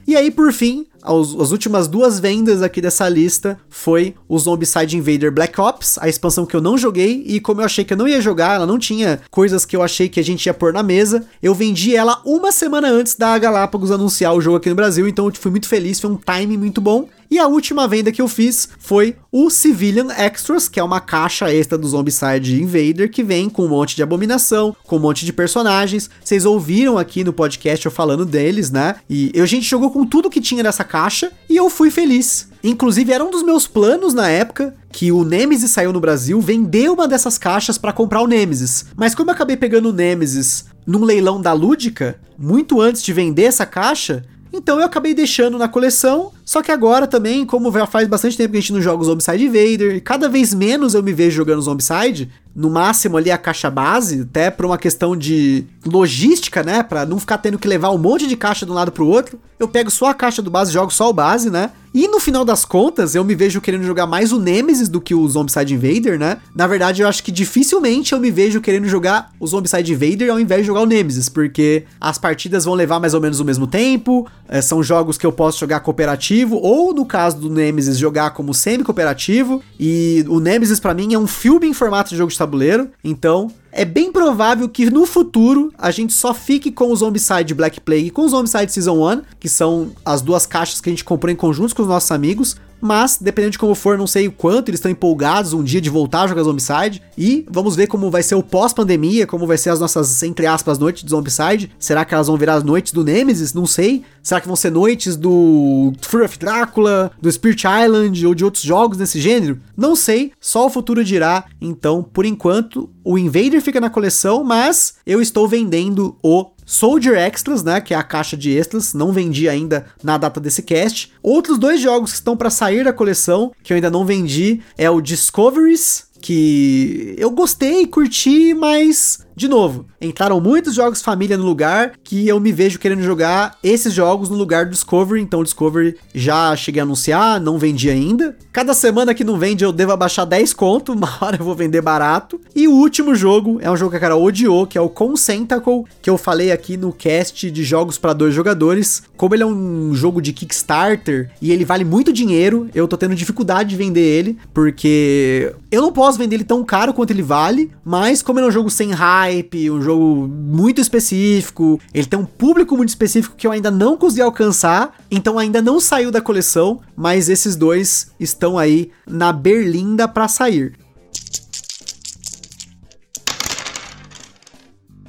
E 0.07 0.15
aí, 0.15 0.31
por 0.31 0.51
fim, 0.51 0.85
as, 1.01 1.35
as, 1.39 1.51
últimas 1.51 1.87
duas 1.87 2.19
vendas 2.19 2.61
aqui 2.61 2.81
dessa 2.81 3.07
lista 3.07 3.57
foi 3.69 4.15
o 4.27 4.37
Zombicide 4.37 4.97
Invader 4.97 5.31
Black 5.31 5.59
Ops, 5.59 5.97
a 5.99 6.07
expansão 6.07 6.45
que 6.45 6.55
eu 6.55 6.61
não 6.61 6.77
joguei, 6.77 7.23
e 7.25 7.39
como 7.39 7.61
eu 7.61 7.65
achei 7.65 7.83
que 7.83 7.93
eu 7.93 7.97
não 7.97 8.07
ia 8.07 8.21
jogar, 8.21 8.55
ela 8.55 8.65
não 8.65 8.79
tinha 8.79 9.21
coisas 9.29 9.65
que 9.65 9.75
eu 9.75 9.81
achei 9.81 10.09
que 10.09 10.19
a 10.19 10.23
gente 10.23 10.45
ia 10.45 10.53
pôr 10.53 10.73
na 10.73 10.83
mesa, 10.83 11.25
eu 11.41 11.53
vendi 11.53 11.95
ela 11.95 12.21
uma 12.25 12.51
semana 12.51 12.89
antes 12.89 13.15
da 13.15 13.37
Galápagos 13.37 13.91
anunciar 13.91 14.33
o 14.33 14.41
jogo 14.41 14.57
aqui 14.57 14.69
no 14.69 14.75
Brasil, 14.75 15.07
então 15.07 15.27
eu 15.27 15.33
fui 15.33 15.51
muito 15.51 15.67
feliz, 15.67 15.99
foi 15.99 16.09
um 16.09 16.17
time 16.17 16.57
muito 16.57 16.81
bom. 16.81 17.07
E 17.31 17.39
a 17.39 17.47
última 17.47 17.87
venda 17.87 18.11
que 18.11 18.21
eu 18.21 18.27
fiz 18.27 18.67
foi 18.77 19.15
o 19.31 19.49
Civilian 19.49 20.11
Extras, 20.11 20.67
que 20.67 20.81
é 20.81 20.83
uma 20.83 20.99
caixa 20.99 21.49
extra 21.49 21.77
do 21.77 21.87
Zombicide 21.87 22.61
Invader, 22.61 23.09
que 23.09 23.23
vem 23.23 23.49
com 23.49 23.63
um 23.63 23.69
monte 23.69 23.95
de 23.95 24.03
abominação, 24.03 24.75
com 24.83 24.97
um 24.97 24.99
monte 24.99 25.25
de 25.25 25.31
personagens. 25.31 26.09
Vocês 26.21 26.45
ouviram 26.45 26.97
aqui 26.97 27.23
no 27.23 27.31
podcast 27.31 27.85
eu 27.85 27.91
falando 27.91 28.25
deles, 28.25 28.69
né? 28.69 28.97
E 29.09 29.31
a 29.41 29.45
gente 29.45 29.65
jogou 29.65 29.91
com 29.91 30.05
tudo 30.05 30.29
que 30.29 30.41
tinha 30.41 30.61
nessa 30.61 30.83
caixa 30.83 31.31
e 31.49 31.55
eu 31.55 31.69
fui 31.69 31.89
feliz. 31.89 32.49
Inclusive, 32.61 33.13
era 33.13 33.23
um 33.23 33.31
dos 33.31 33.43
meus 33.43 33.65
planos 33.65 34.13
na 34.13 34.27
época 34.27 34.75
que 34.91 35.09
o 35.09 35.23
Nemesis 35.23 35.71
saiu 35.71 35.93
no 35.93 36.01
Brasil, 36.01 36.41
vender 36.41 36.91
uma 36.91 37.07
dessas 37.07 37.37
caixas 37.37 37.77
para 37.77 37.93
comprar 37.93 38.21
o 38.21 38.27
Nemesis. 38.27 38.87
Mas 38.93 39.15
como 39.15 39.29
eu 39.29 39.33
acabei 39.33 39.55
pegando 39.55 39.87
o 39.87 39.93
Nemesis 39.93 40.65
num 40.85 41.05
leilão 41.05 41.41
da 41.41 41.53
Lúdica, 41.53 42.19
muito 42.37 42.81
antes 42.81 43.01
de 43.01 43.13
vender 43.13 43.43
essa 43.43 43.65
caixa, 43.65 44.25
então 44.53 44.79
eu 44.79 44.85
acabei 44.85 45.13
deixando 45.13 45.57
na 45.57 45.67
coleção, 45.67 46.33
só 46.43 46.61
que 46.61 46.71
agora 46.71 47.07
também, 47.07 47.45
como 47.45 47.71
já 47.71 47.85
faz 47.85 48.07
bastante 48.07 48.37
tempo 48.37 48.51
que 48.51 48.57
a 48.57 48.61
gente 48.61 48.73
não 48.73 48.81
joga 48.81 49.01
o 49.01 49.05
Zombicide 49.05 49.45
Invader, 49.45 49.95
e 49.95 50.01
cada 50.01 50.27
vez 50.27 50.53
menos 50.53 50.93
eu 50.93 51.03
me 51.03 51.13
vejo 51.13 51.35
jogando 51.35 51.61
Zombicide, 51.61 52.29
no 52.55 52.69
máximo 52.69 53.17
ali 53.17 53.31
a 53.31 53.37
caixa 53.37 53.69
base, 53.69 54.21
até 54.21 54.51
por 54.51 54.65
uma 54.65 54.77
questão 54.77 55.15
de 55.15 55.65
logística, 55.85 56.63
né, 56.63 56.83
para 56.83 57.05
não 57.05 57.19
ficar 57.19 57.37
tendo 57.37 57.57
que 57.57 57.67
levar 57.67 57.91
um 57.91 57.97
monte 57.97 58.27
de 58.27 58.35
caixa 58.35 58.65
de 58.65 58.71
um 58.71 58.75
lado 58.75 58.91
pro 58.91 59.07
outro, 59.07 59.39
eu 59.61 59.67
pego 59.67 59.91
só 59.91 60.07
a 60.07 60.13
caixa 60.13 60.41
do 60.41 60.49
base, 60.49 60.73
jogo 60.73 60.91
só 60.91 61.09
o 61.09 61.13
base, 61.13 61.49
né? 61.49 61.71
E 61.93 62.07
no 62.07 62.19
final 62.19 62.45
das 62.45 62.63
contas, 62.63 63.15
eu 63.15 63.23
me 63.23 63.35
vejo 63.35 63.59
querendo 63.59 63.83
jogar 63.83 64.07
mais 64.07 64.31
o 64.31 64.39
Nemesis 64.39 64.87
do 64.87 65.01
que 65.01 65.13
o 65.13 65.27
Zombicide 65.27 65.73
Invader, 65.73 66.17
né? 66.17 66.37
Na 66.55 66.65
verdade, 66.65 67.01
eu 67.01 67.07
acho 67.07 67.21
que 67.21 67.31
dificilmente 67.31 68.13
eu 68.13 68.19
me 68.19 68.31
vejo 68.31 68.61
querendo 68.61 68.87
jogar 68.87 69.31
o 69.39 69.45
Zombicide 69.45 69.91
Invader 69.91 70.31
ao 70.31 70.39
invés 70.39 70.61
de 70.61 70.67
jogar 70.67 70.81
o 70.81 70.85
Nemesis, 70.85 71.27
porque 71.29 71.83
as 71.99 72.17
partidas 72.17 72.65
vão 72.65 72.73
levar 72.73 72.99
mais 72.99 73.13
ou 73.13 73.21
menos 73.21 73.39
o 73.39 73.45
mesmo 73.45 73.67
tempo, 73.67 74.25
é, 74.47 74.61
são 74.61 74.81
jogos 74.81 75.17
que 75.17 75.25
eu 75.25 75.33
posso 75.33 75.59
jogar 75.59 75.81
cooperativo, 75.81 76.30
ou 76.57 76.93
no 76.93 77.05
caso 77.05 77.37
do 77.37 77.49
Nemesis, 77.49 77.97
jogar 77.97 78.31
como 78.31 78.53
semi-cooperativo, 78.53 79.61
e 79.79 80.23
o 80.27 80.39
Nemesis 80.39 80.79
para 80.79 80.93
mim 80.93 81.13
é 81.13 81.19
um 81.19 81.27
filme 81.27 81.67
em 81.67 81.73
formato 81.73 82.11
de 82.11 82.17
jogo 82.17 82.31
de 82.31 82.37
tabuleiro, 82.37 82.89
então 83.03 83.51
é 83.71 83.85
bem 83.85 84.11
provável 84.11 84.67
que 84.67 84.89
no 84.89 85.05
futuro 85.05 85.71
a 85.77 85.91
gente 85.91 86.13
só 86.13 86.33
fique 86.33 86.71
com 86.71 86.91
o 86.91 86.95
Zombicide 86.95 87.53
Black 87.53 87.79
Plague 87.81 88.07
e 88.07 88.11
com 88.11 88.23
o 88.23 88.29
Zombicide 88.29 88.71
Season 88.71 89.13
1, 89.13 89.21
que 89.39 89.49
são 89.49 89.91
as 90.05 90.21
duas 90.21 90.45
caixas 90.45 90.81
que 90.81 90.89
a 90.89 90.91
gente 90.91 91.03
comprou 91.03 91.31
em 91.31 91.35
conjunto 91.35 91.75
com 91.75 91.81
os 91.81 91.87
nossos 91.87 92.11
amigos, 92.11 92.55
mas 92.81 93.17
dependendo 93.21 93.51
de 93.51 93.59
como 93.59 93.75
for, 93.75 93.97
não 93.97 94.07
sei 94.07 94.27
o 94.27 94.31
quanto 94.31 94.69
eles 94.69 94.79
estão 94.79 94.91
empolgados 94.91 95.53
um 95.53 95.63
dia 95.63 95.79
de 95.79 95.89
voltar 95.89 96.23
a 96.23 96.27
jogar 96.27 96.43
Zombicide. 96.43 97.01
E 97.17 97.45
vamos 97.49 97.75
ver 97.75 97.87
como 97.87 98.09
vai 98.09 98.23
ser 98.23 98.35
o 98.35 98.43
pós-pandemia, 98.43 99.27
como 99.27 99.45
vai 99.47 99.57
ser 99.57 99.69
as 99.69 99.79
nossas, 99.79 100.21
entre 100.23 100.45
aspas, 100.45 100.79
noites 100.79 101.03
de 101.03 101.09
Zombicide. 101.09 101.71
Será 101.79 102.03
que 102.03 102.13
elas 102.13 102.27
vão 102.27 102.37
virar 102.37 102.55
as 102.55 102.63
noites 102.63 102.91
do 102.91 103.03
Nemesis? 103.03 103.53
Não 103.53 103.65
sei. 103.65 104.03
Será 104.23 104.41
que 104.41 104.47
vão 104.47 104.55
ser 104.55 104.71
noites 104.71 105.15
do 105.15 105.93
Fury 106.01 106.25
of 106.25 106.37
Drácula, 106.37 107.11
do 107.21 107.31
Spirit 107.31 107.65
Island 107.65 108.25
ou 108.25 108.35
de 108.35 108.45
outros 108.45 108.63
jogos 108.63 108.97
desse 108.97 109.19
gênero? 109.19 109.59
Não 109.75 109.95
sei, 109.95 110.31
só 110.39 110.67
o 110.67 110.69
futuro 110.69 111.03
dirá. 111.03 111.45
Então, 111.59 112.03
por 112.03 112.25
enquanto, 112.25 112.89
o 113.03 113.17
Invader 113.17 113.61
fica 113.61 113.79
na 113.79 113.89
coleção, 113.89 114.43
mas 114.43 114.95
eu 115.05 115.21
estou 115.21 115.47
vendendo 115.47 116.15
o 116.21 116.45
Soldier 116.65 117.17
Extras, 117.17 117.63
né, 117.63 117.81
que 117.81 117.93
é 117.93 117.97
a 117.97 118.03
caixa 118.03 118.37
de 118.37 118.51
extras, 118.51 118.93
não 118.93 119.11
vendi 119.11 119.49
ainda 119.49 119.85
na 120.03 120.17
data 120.17 120.39
desse 120.39 120.61
cast. 120.61 121.11
Outros 121.21 121.57
dois 121.57 121.81
jogos 121.81 122.11
que 122.11 122.17
estão 122.17 122.37
para 122.37 122.49
sair 122.49 122.83
da 122.83 122.93
coleção, 122.93 123.51
que 123.63 123.73
eu 123.73 123.75
ainda 123.75 123.89
não 123.89 124.05
vendi, 124.05 124.61
é 124.77 124.89
o 124.89 125.01
Discoveries, 125.01 126.05
que 126.21 127.15
eu 127.17 127.31
gostei, 127.31 127.87
curti, 127.87 128.53
mas 128.53 129.25
de 129.41 129.47
novo, 129.47 129.87
entraram 129.99 130.39
muitos 130.39 130.75
jogos 130.75 131.01
família 131.01 131.35
no 131.35 131.43
lugar 131.43 131.93
que 132.03 132.27
eu 132.27 132.39
me 132.39 132.51
vejo 132.51 132.77
querendo 132.77 133.01
jogar 133.01 133.57
esses 133.63 133.91
jogos 133.91 134.29
no 134.29 134.35
lugar 134.35 134.65
do 134.65 134.71
Discovery. 134.71 135.19
Então, 135.19 135.43
Discovery 135.43 135.97
já 136.13 136.55
cheguei 136.55 136.79
a 136.79 136.83
anunciar, 136.83 137.41
não 137.41 137.57
vendi 137.57 137.89
ainda. 137.89 138.37
Cada 138.53 138.75
semana 138.75 139.15
que 139.15 139.23
não 139.23 139.39
vende, 139.39 139.63
eu 139.63 139.71
devo 139.71 139.93
abaixar 139.93 140.27
10 140.27 140.53
conto, 140.53 140.93
uma 140.93 141.09
hora 141.19 141.37
eu 141.39 141.43
vou 141.43 141.55
vender 141.55 141.81
barato. 141.81 142.39
E 142.55 142.67
o 142.67 142.71
último 142.71 143.15
jogo 143.15 143.57
é 143.61 143.71
um 143.71 143.75
jogo 143.75 143.89
que 143.89 143.97
a 143.97 143.99
cara 143.99 144.15
odiou, 144.15 144.67
que 144.67 144.77
é 144.77 144.81
o 144.81 144.89
Consentacle, 144.89 145.85
que 146.03 146.09
eu 146.09 146.19
falei 146.19 146.51
aqui 146.51 146.77
no 146.77 146.93
cast 146.93 147.49
de 147.49 147.63
jogos 147.63 147.97
para 147.97 148.13
dois 148.13 148.35
jogadores. 148.35 149.01
Como 149.17 149.33
ele 149.33 149.41
é 149.41 149.47
um 149.47 149.95
jogo 149.95 150.21
de 150.21 150.33
Kickstarter 150.33 151.31
e 151.41 151.51
ele 151.51 151.65
vale 151.65 151.83
muito 151.83 152.13
dinheiro, 152.13 152.69
eu 152.75 152.87
tô 152.87 152.95
tendo 152.95 153.15
dificuldade 153.15 153.69
de 153.71 153.75
vender 153.75 154.01
ele, 154.01 154.37
porque 154.53 155.51
eu 155.71 155.81
não 155.81 155.91
posso 155.91 156.19
vender 156.19 156.35
ele 156.35 156.43
tão 156.43 156.63
caro 156.63 156.93
quanto 156.93 157.09
ele 157.09 157.23
vale, 157.23 157.71
mas 157.83 158.21
como 158.21 158.37
ele 158.37 158.45
é 158.45 158.49
um 158.49 158.51
jogo 158.51 158.69
sem 158.69 158.91
hype, 158.91 159.30
hype, 159.31 159.71
um 159.71 159.81
jogo 159.81 160.27
muito 160.27 160.81
específico. 160.81 161.79
Ele 161.93 162.05
tem 162.05 162.19
um 162.19 162.25
público 162.25 162.75
muito 162.75 162.89
específico 162.89 163.35
que 163.35 163.47
eu 163.47 163.51
ainda 163.51 163.71
não 163.71 163.97
consegui 163.97 164.21
alcançar, 164.21 164.95
então 165.09 165.39
ainda 165.39 165.61
não 165.61 165.79
saiu 165.79 166.11
da 166.11 166.21
coleção, 166.21 166.81
mas 166.95 167.29
esses 167.29 167.55
dois 167.55 168.11
estão 168.19 168.57
aí 168.57 168.91
na 169.07 169.31
berlinda 169.31 170.07
para 170.07 170.27
sair. 170.27 170.73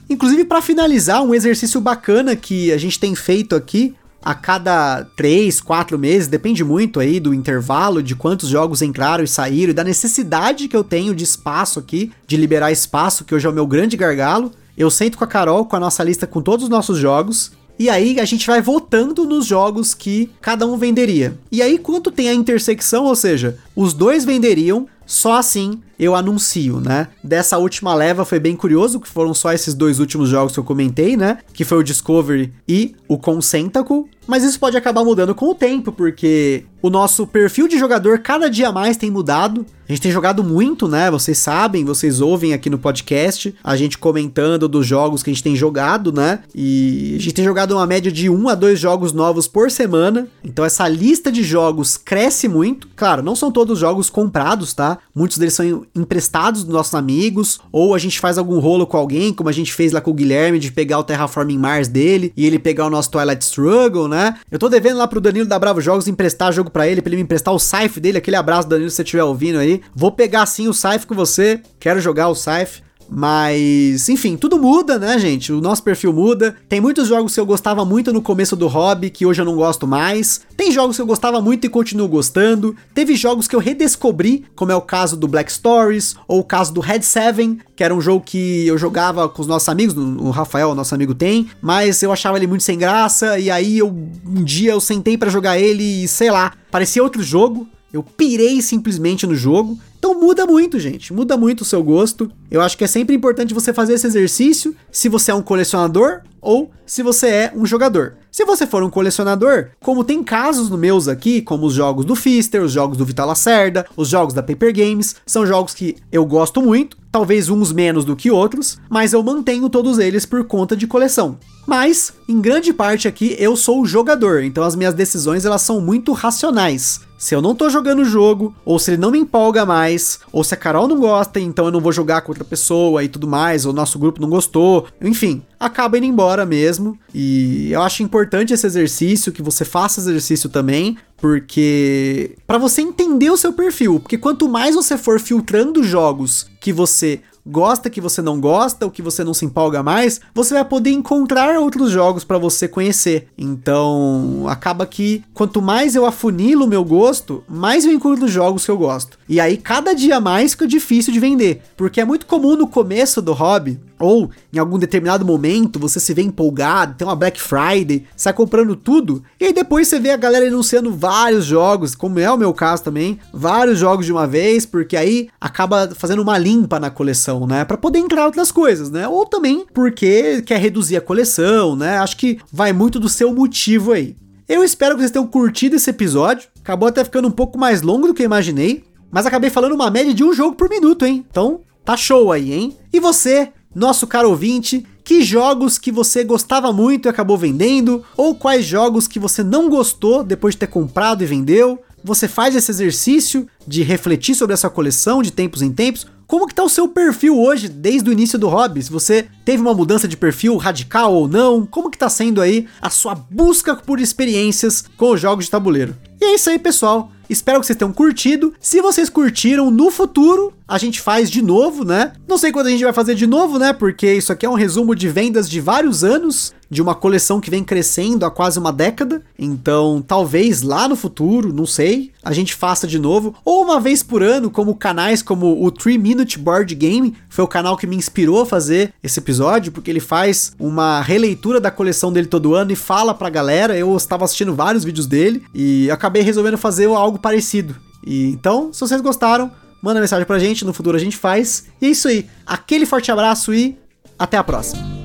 Inclusive, 0.08 0.44
para 0.44 0.60
finalizar, 0.60 1.22
um 1.22 1.34
exercício 1.34 1.80
bacana 1.80 2.36
que 2.36 2.70
a 2.70 2.76
gente 2.76 3.00
tem 3.00 3.14
feito 3.14 3.56
aqui 3.56 3.94
a 4.22 4.34
cada 4.34 5.04
três, 5.16 5.60
quatro 5.60 5.98
meses, 5.98 6.28
depende 6.28 6.62
muito 6.62 7.00
aí 7.00 7.18
do 7.18 7.34
intervalo, 7.34 8.02
de 8.02 8.14
quantos 8.14 8.48
jogos 8.48 8.80
entraram 8.82 9.24
e 9.24 9.28
saíram, 9.28 9.70
e 9.70 9.74
da 9.74 9.84
necessidade 9.84 10.68
que 10.68 10.76
eu 10.76 10.84
tenho 10.84 11.14
de 11.14 11.24
espaço 11.24 11.78
aqui, 11.78 12.12
de 12.26 12.36
liberar 12.36 12.70
espaço, 12.70 13.24
que 13.24 13.34
hoje 13.34 13.46
é 13.46 13.50
o 13.50 13.52
meu 13.52 13.66
grande 13.66 13.96
gargalo. 13.96 14.52
Eu 14.78 14.90
sento 14.90 15.18
com 15.18 15.24
a 15.24 15.26
Carol 15.26 15.66
com 15.66 15.76
a 15.76 15.80
nossa 15.80 16.02
lista 16.02 16.26
com 16.26 16.40
todos 16.40 16.64
os 16.64 16.70
nossos 16.70 16.98
jogos. 16.98 17.52
E 17.78 17.90
aí 17.90 18.20
a 18.20 18.24
gente 18.24 18.46
vai 18.46 18.60
votando 18.60 19.24
nos 19.24 19.46
jogos 19.46 19.92
que 19.92 20.30
cada 20.40 20.66
um 20.66 20.76
venderia. 20.76 21.36
E 21.50 21.60
aí, 21.60 21.78
quando 21.78 22.10
tem 22.10 22.28
a 22.28 22.34
intersecção, 22.34 23.04
ou 23.04 23.16
seja, 23.16 23.58
os 23.74 23.92
dois 23.92 24.24
venderiam, 24.24 24.86
só 25.06 25.34
assim 25.34 25.80
eu 26.02 26.16
anuncio, 26.16 26.80
né? 26.80 27.08
Dessa 27.22 27.58
última 27.58 27.94
leva 27.94 28.24
foi 28.24 28.40
bem 28.40 28.56
curioso, 28.56 28.98
que 28.98 29.08
foram 29.08 29.32
só 29.32 29.52
esses 29.52 29.72
dois 29.72 30.00
últimos 30.00 30.28
jogos 30.28 30.52
que 30.52 30.58
eu 30.58 30.64
comentei, 30.64 31.16
né? 31.16 31.38
Que 31.52 31.64
foi 31.64 31.78
o 31.78 31.84
Discovery 31.84 32.52
e 32.66 32.96
o 33.06 33.16
Consentacle. 33.16 34.04
Mas 34.26 34.44
isso 34.44 34.58
pode 34.58 34.76
acabar 34.76 35.04
mudando 35.04 35.34
com 35.34 35.50
o 35.50 35.54
tempo, 35.54 35.90
porque 35.90 36.64
o 36.80 36.88
nosso 36.88 37.26
perfil 37.26 37.66
de 37.66 37.78
jogador 37.78 38.20
cada 38.20 38.48
dia 38.48 38.70
mais 38.70 38.96
tem 38.96 39.10
mudado. 39.10 39.66
A 39.88 39.92
gente 39.92 40.02
tem 40.02 40.12
jogado 40.12 40.44
muito, 40.44 40.86
né? 40.88 41.10
Vocês 41.10 41.38
sabem, 41.38 41.84
vocês 41.84 42.20
ouvem 42.20 42.52
aqui 42.52 42.70
no 42.70 42.78
podcast 42.78 43.54
a 43.62 43.76
gente 43.76 43.98
comentando 43.98 44.68
dos 44.68 44.86
jogos 44.86 45.22
que 45.22 45.30
a 45.30 45.32
gente 45.32 45.42
tem 45.42 45.56
jogado, 45.56 46.12
né? 46.12 46.40
E 46.54 47.14
a 47.16 47.20
gente 47.20 47.34
tem 47.34 47.44
jogado 47.44 47.72
uma 47.72 47.86
média 47.86 48.10
de 48.10 48.30
um 48.30 48.48
a 48.48 48.54
dois 48.54 48.78
jogos 48.78 49.12
novos 49.12 49.48
por 49.48 49.70
semana. 49.70 50.28
Então 50.42 50.64
essa 50.64 50.88
lista 50.88 51.30
de 51.30 51.42
jogos 51.42 51.96
cresce 51.96 52.48
muito. 52.48 52.88
Claro, 52.94 53.22
não 53.22 53.36
são 53.36 53.50
todos 53.50 53.78
jogos 53.78 54.08
comprados, 54.08 54.72
tá? 54.72 54.91
Tá? 54.94 55.02
Muitos 55.14 55.38
deles 55.38 55.54
são 55.54 55.86
emprestados 55.94 56.64
dos 56.64 56.72
nossos 56.72 56.94
amigos, 56.94 57.60
ou 57.70 57.94
a 57.94 57.98
gente 57.98 58.20
faz 58.20 58.38
algum 58.38 58.58
rolo 58.58 58.86
com 58.86 58.96
alguém, 58.96 59.32
como 59.32 59.48
a 59.48 59.52
gente 59.52 59.72
fez 59.72 59.92
lá 59.92 60.00
com 60.00 60.10
o 60.10 60.14
Guilherme, 60.14 60.58
de 60.58 60.72
pegar 60.72 60.98
o 60.98 61.04
Terraforming 61.04 61.58
Mars 61.58 61.88
dele 61.88 62.32
e 62.36 62.46
ele 62.46 62.58
pegar 62.58 62.86
o 62.86 62.90
nosso 62.90 63.10
Twilight 63.10 63.44
Struggle, 63.44 64.08
né? 64.08 64.36
Eu 64.50 64.58
tô 64.58 64.68
devendo 64.68 64.98
lá 64.98 65.08
pro 65.08 65.20
Danilo 65.20 65.46
da 65.46 65.58
Bravo 65.58 65.80
Jogos 65.80 66.08
emprestar 66.08 66.52
jogo 66.52 66.70
para 66.70 66.86
ele, 66.86 67.00
pra 67.00 67.10
ele 67.10 67.16
me 67.16 67.22
emprestar 67.22 67.54
o 67.54 67.58
Scythe 67.58 68.00
dele, 68.00 68.18
aquele 68.18 68.36
abraço, 68.36 68.68
Danilo, 68.68 68.90
se 68.90 68.96
você 68.96 69.02
estiver 69.02 69.24
ouvindo 69.24 69.58
aí. 69.58 69.80
Vou 69.94 70.12
pegar 70.12 70.46
sim 70.46 70.68
o 70.68 70.74
Scythe 70.74 71.06
com 71.06 71.14
você, 71.14 71.60
quero 71.78 72.00
jogar 72.00 72.28
o 72.28 72.34
Scythe. 72.34 72.82
Mas, 73.14 74.08
enfim, 74.08 74.38
tudo 74.38 74.58
muda, 74.58 74.98
né, 74.98 75.18
gente? 75.18 75.52
O 75.52 75.60
nosso 75.60 75.82
perfil 75.82 76.14
muda. 76.14 76.56
Tem 76.66 76.80
muitos 76.80 77.08
jogos 77.08 77.34
que 77.34 77.40
eu 77.40 77.44
gostava 77.44 77.84
muito 77.84 78.10
no 78.10 78.22
começo 78.22 78.56
do 78.56 78.66
hobby 78.66 79.10
que 79.10 79.26
hoje 79.26 79.42
eu 79.42 79.44
não 79.44 79.54
gosto 79.54 79.86
mais. 79.86 80.40
Tem 80.56 80.72
jogos 80.72 80.96
que 80.96 81.02
eu 81.02 81.06
gostava 81.06 81.38
muito 81.40 81.66
e 81.66 81.68
continuo 81.68 82.08
gostando. 82.08 82.74
Teve 82.94 83.14
jogos 83.14 83.46
que 83.46 83.54
eu 83.54 83.60
redescobri, 83.60 84.44
como 84.56 84.72
é 84.72 84.74
o 84.76 84.80
caso 84.80 85.14
do 85.14 85.28
Black 85.28 85.52
Stories 85.52 86.16
ou 86.26 86.40
o 86.40 86.44
caso 86.44 86.72
do 86.72 86.80
Red 86.80 87.02
7, 87.02 87.58
que 87.76 87.84
era 87.84 87.94
um 87.94 88.00
jogo 88.00 88.24
que 88.24 88.66
eu 88.66 88.78
jogava 88.78 89.28
com 89.28 89.42
os 89.42 89.48
nossos 89.48 89.68
amigos, 89.68 89.94
o 89.94 90.30
Rafael, 90.30 90.74
nosso 90.74 90.94
amigo 90.94 91.14
tem, 91.14 91.48
mas 91.60 92.02
eu 92.02 92.12
achava 92.12 92.38
ele 92.38 92.46
muito 92.46 92.62
sem 92.62 92.78
graça 92.78 93.38
e 93.38 93.50
aí 93.50 93.78
eu 93.78 93.88
um 93.88 94.42
dia 94.42 94.72
eu 94.72 94.80
sentei 94.80 95.18
para 95.18 95.30
jogar 95.30 95.58
ele 95.58 96.04
e 96.04 96.08
sei 96.08 96.30
lá, 96.30 96.52
parecia 96.70 97.02
outro 97.02 97.22
jogo. 97.22 97.68
Eu 97.92 98.02
pirei 98.02 98.62
simplesmente 98.62 99.26
no 99.26 99.34
jogo. 99.34 99.78
Então 100.02 100.18
muda 100.18 100.44
muito, 100.44 100.80
gente. 100.80 101.12
Muda 101.12 101.36
muito 101.36 101.60
o 101.60 101.64
seu 101.64 101.80
gosto. 101.80 102.28
Eu 102.50 102.60
acho 102.60 102.76
que 102.76 102.82
é 102.82 102.88
sempre 102.88 103.14
importante 103.14 103.54
você 103.54 103.72
fazer 103.72 103.92
esse 103.92 104.08
exercício 104.08 104.74
se 104.90 105.08
você 105.08 105.30
é 105.30 105.34
um 105.34 105.40
colecionador 105.40 106.22
ou 106.40 106.72
se 106.84 107.04
você 107.04 107.28
é 107.28 107.52
um 107.54 107.64
jogador. 107.64 108.14
Se 108.28 108.44
você 108.44 108.66
for 108.66 108.82
um 108.82 108.90
colecionador, 108.90 109.68
como 109.80 110.02
tem 110.02 110.24
casos 110.24 110.68
no 110.68 110.76
meus 110.76 111.06
aqui, 111.06 111.40
como 111.40 111.66
os 111.66 111.74
jogos 111.74 112.04
do 112.04 112.16
Fister, 112.16 112.64
os 112.64 112.72
jogos 112.72 112.98
do 112.98 113.04
Vital 113.04 113.28
Lacerda, 113.28 113.86
os 113.96 114.08
jogos 114.08 114.34
da 114.34 114.42
Paper 114.42 114.74
Games, 114.74 115.14
são 115.24 115.46
jogos 115.46 115.72
que 115.72 115.94
eu 116.10 116.26
gosto 116.26 116.60
muito, 116.60 116.96
talvez 117.12 117.48
uns 117.48 117.70
menos 117.70 118.04
do 118.04 118.16
que 118.16 118.28
outros, 118.28 118.80
mas 118.90 119.12
eu 119.12 119.22
mantenho 119.22 119.68
todos 119.68 120.00
eles 120.00 120.26
por 120.26 120.42
conta 120.42 120.76
de 120.76 120.88
coleção. 120.88 121.38
Mas, 121.64 122.12
em 122.28 122.40
grande 122.40 122.72
parte 122.72 123.06
aqui, 123.06 123.36
eu 123.38 123.56
sou 123.56 123.82
o 123.82 123.86
jogador, 123.86 124.42
então 124.42 124.64
as 124.64 124.74
minhas 124.74 124.94
decisões 124.94 125.44
elas 125.44 125.62
são 125.62 125.80
muito 125.80 126.12
racionais. 126.12 127.02
Se 127.22 127.36
eu 127.36 127.40
não 127.40 127.54
tô 127.54 127.70
jogando 127.70 128.00
o 128.00 128.04
jogo, 128.04 128.52
ou 128.64 128.80
se 128.80 128.90
ele 128.90 128.96
não 129.00 129.12
me 129.12 129.18
empolga 129.20 129.64
mais, 129.64 130.18
ou 130.32 130.42
se 130.42 130.54
a 130.54 130.56
Carol 130.56 130.88
não 130.88 130.98
gosta, 130.98 131.38
então 131.38 131.66
eu 131.66 131.70
não 131.70 131.80
vou 131.80 131.92
jogar 131.92 132.20
com 132.22 132.32
outra 132.32 132.44
pessoa 132.44 133.04
e 133.04 133.08
tudo 133.08 133.28
mais, 133.28 133.64
ou 133.64 133.72
nosso 133.72 133.96
grupo 133.96 134.20
não 134.20 134.28
gostou, 134.28 134.88
enfim, 135.00 135.40
acaba 135.60 135.96
indo 135.96 136.06
embora 136.06 136.44
mesmo. 136.44 136.98
E 137.14 137.70
eu 137.70 137.80
acho 137.80 138.02
importante 138.02 138.52
esse 138.52 138.66
exercício, 138.66 139.30
que 139.30 139.40
você 139.40 139.64
faça 139.64 140.00
exercício 140.00 140.50
também, 140.50 140.98
porque 141.16 142.34
para 142.44 142.58
você 142.58 142.82
entender 142.82 143.30
o 143.30 143.36
seu 143.36 143.52
perfil, 143.52 144.00
porque 144.00 144.18
quanto 144.18 144.48
mais 144.48 144.74
você 144.74 144.98
for 144.98 145.20
filtrando 145.20 145.84
jogos 145.84 146.48
que 146.58 146.72
você 146.72 147.20
gosta, 147.46 147.90
que 147.90 148.00
você 148.00 148.22
não 148.22 148.40
gosta, 148.40 148.84
ou 148.84 148.90
que 148.90 149.02
você 149.02 149.24
não 149.24 149.34
se 149.34 149.44
empolga 149.44 149.82
mais, 149.82 150.20
você 150.34 150.54
vai 150.54 150.64
poder 150.64 150.90
encontrar 150.90 151.58
outros 151.58 151.90
jogos 151.90 152.24
para 152.24 152.38
você 152.38 152.68
conhecer. 152.68 153.28
Então, 153.36 154.44
acaba 154.48 154.86
que 154.86 155.24
quanto 155.34 155.60
mais 155.60 155.94
eu 155.94 156.06
afunilo 156.06 156.64
o 156.64 156.68
meu 156.68 156.84
gosto, 156.84 157.42
mais 157.48 157.84
eu 157.84 157.92
encontro 157.92 158.28
jogos 158.28 158.64
que 158.64 158.70
eu 158.70 158.78
gosto. 158.78 159.18
E 159.28 159.40
aí, 159.40 159.56
cada 159.56 159.94
dia 159.94 160.20
mais 160.20 160.52
fica 160.52 160.66
difícil 160.66 161.12
de 161.12 161.20
vender, 161.20 161.62
porque 161.76 162.00
é 162.00 162.04
muito 162.04 162.26
comum 162.26 162.56
no 162.56 162.66
começo 162.66 163.20
do 163.20 163.32
hobby 163.32 163.80
ou 164.02 164.30
em 164.52 164.58
algum 164.58 164.78
determinado 164.78 165.24
momento 165.24 165.78
você 165.78 166.00
se 166.00 166.12
vê 166.12 166.22
empolgado, 166.22 166.94
tem 166.94 167.06
uma 167.06 167.14
Black 167.14 167.40
Friday, 167.40 168.04
sai 168.16 168.32
comprando 168.32 168.74
tudo, 168.74 169.22
e 169.40 169.46
aí 169.46 169.52
depois 169.52 169.86
você 169.86 170.00
vê 170.00 170.10
a 170.10 170.16
galera 170.16 170.46
anunciando 170.46 170.92
vários 170.92 171.44
jogos, 171.44 171.94
como 171.94 172.18
é 172.18 172.30
o 172.30 172.36
meu 172.36 172.52
caso 172.52 172.82
também, 172.82 173.18
vários 173.32 173.78
jogos 173.78 174.04
de 174.04 174.12
uma 174.12 174.26
vez, 174.26 174.66
porque 174.66 174.96
aí 174.96 175.28
acaba 175.40 175.88
fazendo 175.94 176.20
uma 176.20 176.36
limpa 176.36 176.80
na 176.80 176.90
coleção, 177.32 177.46
né? 177.46 177.64
Para 177.64 177.76
poder 177.76 177.98
entrar 177.98 178.26
outras 178.26 178.52
coisas, 178.52 178.90
né? 178.90 179.08
Ou 179.08 179.26
também 179.26 179.64
porque 179.72 180.42
quer 180.42 180.58
reduzir 180.58 180.96
a 180.96 181.00
coleção, 181.00 181.74
né? 181.74 181.98
Acho 181.98 182.16
que 182.16 182.38
vai 182.52 182.72
muito 182.72 183.00
do 183.00 183.08
seu 183.08 183.32
motivo 183.32 183.92
aí. 183.92 184.16
Eu 184.48 184.62
espero 184.62 184.94
que 184.94 185.00
vocês 185.00 185.10
tenham 185.10 185.26
curtido 185.26 185.76
esse 185.76 185.88
episódio. 185.90 186.48
Acabou 186.60 186.88
até 186.88 187.02
ficando 187.04 187.28
um 187.28 187.32
pouco 187.32 187.58
mais 187.58 187.82
longo 187.82 188.06
do 188.06 188.14
que 188.14 188.22
eu 188.22 188.26
imaginei, 188.26 188.84
mas 189.10 189.26
acabei 189.26 189.50
falando 189.50 189.74
uma 189.74 189.90
média 189.90 190.12
de 190.12 190.22
um 190.22 190.32
jogo 190.32 190.56
por 190.56 190.68
minuto, 190.68 191.06
hein? 191.06 191.24
Então, 191.30 191.60
tá 191.84 191.96
show 191.96 192.30
aí, 192.30 192.52
hein? 192.52 192.76
E 192.92 193.00
você, 193.00 193.50
nosso 193.74 194.06
caro 194.06 194.28
ouvinte, 194.28 194.86
que 195.04 195.22
jogos 195.22 195.78
que 195.78 195.90
você 195.90 196.22
gostava 196.22 196.72
muito 196.72 197.06
e 197.06 197.08
acabou 197.08 197.36
vendendo, 197.36 198.04
ou 198.16 198.34
quais 198.34 198.64
jogos 198.64 199.08
que 199.08 199.18
você 199.18 199.42
não 199.42 199.68
gostou 199.68 200.22
depois 200.22 200.54
de 200.54 200.60
ter 200.60 200.68
comprado 200.68 201.22
e 201.22 201.26
vendeu. 201.26 201.80
Você 202.04 202.26
faz 202.26 202.56
esse 202.56 202.70
exercício 202.70 203.46
de 203.66 203.82
refletir 203.82 204.34
sobre 204.34 204.54
essa 204.54 204.68
coleção 204.68 205.22
de 205.22 205.30
tempos 205.30 205.62
em 205.62 205.72
tempos. 205.72 206.06
Como 206.26 206.46
que 206.46 206.54
tá 206.54 206.64
o 206.64 206.68
seu 206.68 206.88
perfil 206.88 207.38
hoje, 207.38 207.68
desde 207.68 208.08
o 208.08 208.12
início 208.12 208.38
do 208.38 208.48
hobby? 208.48 208.82
Se 208.82 208.90
você 208.90 209.28
teve 209.44 209.60
uma 209.60 209.74
mudança 209.74 210.08
de 210.08 210.16
perfil 210.16 210.56
radical 210.56 211.14
ou 211.14 211.28
não, 211.28 211.66
como 211.66 211.90
que 211.90 211.98
tá 211.98 212.08
sendo 212.08 212.40
aí 212.40 212.66
a 212.80 212.90
sua 212.90 213.14
busca 213.14 213.76
por 213.76 214.00
experiências 214.00 214.84
com 214.96 215.12
os 215.12 215.20
jogos 215.20 215.44
de 215.44 215.50
tabuleiro? 215.50 215.96
E 216.20 216.24
é 216.24 216.34
isso 216.34 216.50
aí, 216.50 216.58
pessoal. 216.58 217.12
Espero 217.28 217.60
que 217.60 217.66
vocês 217.66 217.78
tenham 217.78 217.92
curtido. 217.92 218.52
Se 218.60 218.80
vocês 218.80 219.08
curtiram, 219.08 219.70
no 219.70 219.90
futuro 219.90 220.52
a 220.72 220.78
gente 220.78 221.02
faz 221.02 221.30
de 221.30 221.42
novo, 221.42 221.84
né? 221.84 222.14
Não 222.26 222.38
sei 222.38 222.50
quando 222.50 222.68
a 222.68 222.70
gente 222.70 222.82
vai 222.82 222.94
fazer 222.94 223.14
de 223.14 223.26
novo, 223.26 223.58
né? 223.58 223.74
Porque 223.74 224.10
isso 224.10 224.32
aqui 224.32 224.46
é 224.46 224.48
um 224.48 224.54
resumo 224.54 224.94
de 224.94 225.06
vendas 225.06 225.46
de 225.46 225.60
vários 225.60 226.02
anos, 226.02 226.54
de 226.70 226.80
uma 226.80 226.94
coleção 226.94 227.42
que 227.42 227.50
vem 227.50 227.62
crescendo 227.62 228.24
há 228.24 228.30
quase 228.30 228.58
uma 228.58 228.72
década. 228.72 229.22
Então, 229.38 230.00
talvez 230.00 230.62
lá 230.62 230.88
no 230.88 230.96
futuro, 230.96 231.52
não 231.52 231.66
sei, 231.66 232.10
a 232.24 232.32
gente 232.32 232.54
faça 232.54 232.86
de 232.86 232.98
novo. 232.98 233.34
Ou 233.44 233.62
uma 233.62 233.78
vez 233.78 234.02
por 234.02 234.22
ano, 234.22 234.50
como 234.50 234.74
canais 234.74 235.22
como 235.22 235.62
o 235.62 235.70
3 235.70 236.00
Minute 236.00 236.38
Board 236.38 236.74
Game, 236.74 237.12
foi 237.28 237.44
o 237.44 237.48
canal 237.48 237.76
que 237.76 237.86
me 237.86 237.94
inspirou 237.94 238.40
a 238.40 238.46
fazer 238.46 238.94
esse 239.04 239.18
episódio, 239.20 239.72
porque 239.72 239.90
ele 239.90 240.00
faz 240.00 240.54
uma 240.58 241.02
releitura 241.02 241.60
da 241.60 241.70
coleção 241.70 242.10
dele 242.10 242.28
todo 242.28 242.54
ano 242.54 242.72
e 242.72 242.76
fala 242.76 243.12
pra 243.12 243.28
galera. 243.28 243.76
Eu 243.76 243.94
estava 243.94 244.24
assistindo 244.24 244.54
vários 244.54 244.84
vídeos 244.84 245.06
dele 245.06 245.42
e 245.54 245.90
acabei 245.90 246.22
resolvendo 246.22 246.56
fazer 246.56 246.86
algo 246.86 247.18
parecido. 247.18 247.76
E 248.04 248.30
então, 248.30 248.72
se 248.72 248.80
vocês 248.80 249.00
gostaram, 249.02 249.52
manda 249.82 250.00
mensagem 250.00 250.24
pra 250.24 250.38
gente, 250.38 250.64
no 250.64 250.72
futuro 250.72 250.96
a 250.96 251.00
gente 251.00 251.16
faz. 251.16 251.66
E 251.80 251.86
é 251.86 251.90
isso 251.90 252.08
aí. 252.08 252.26
Aquele 252.46 252.86
forte 252.86 253.10
abraço 253.10 253.52
e 253.52 253.76
até 254.18 254.36
a 254.36 254.44
próxima. 254.44 255.01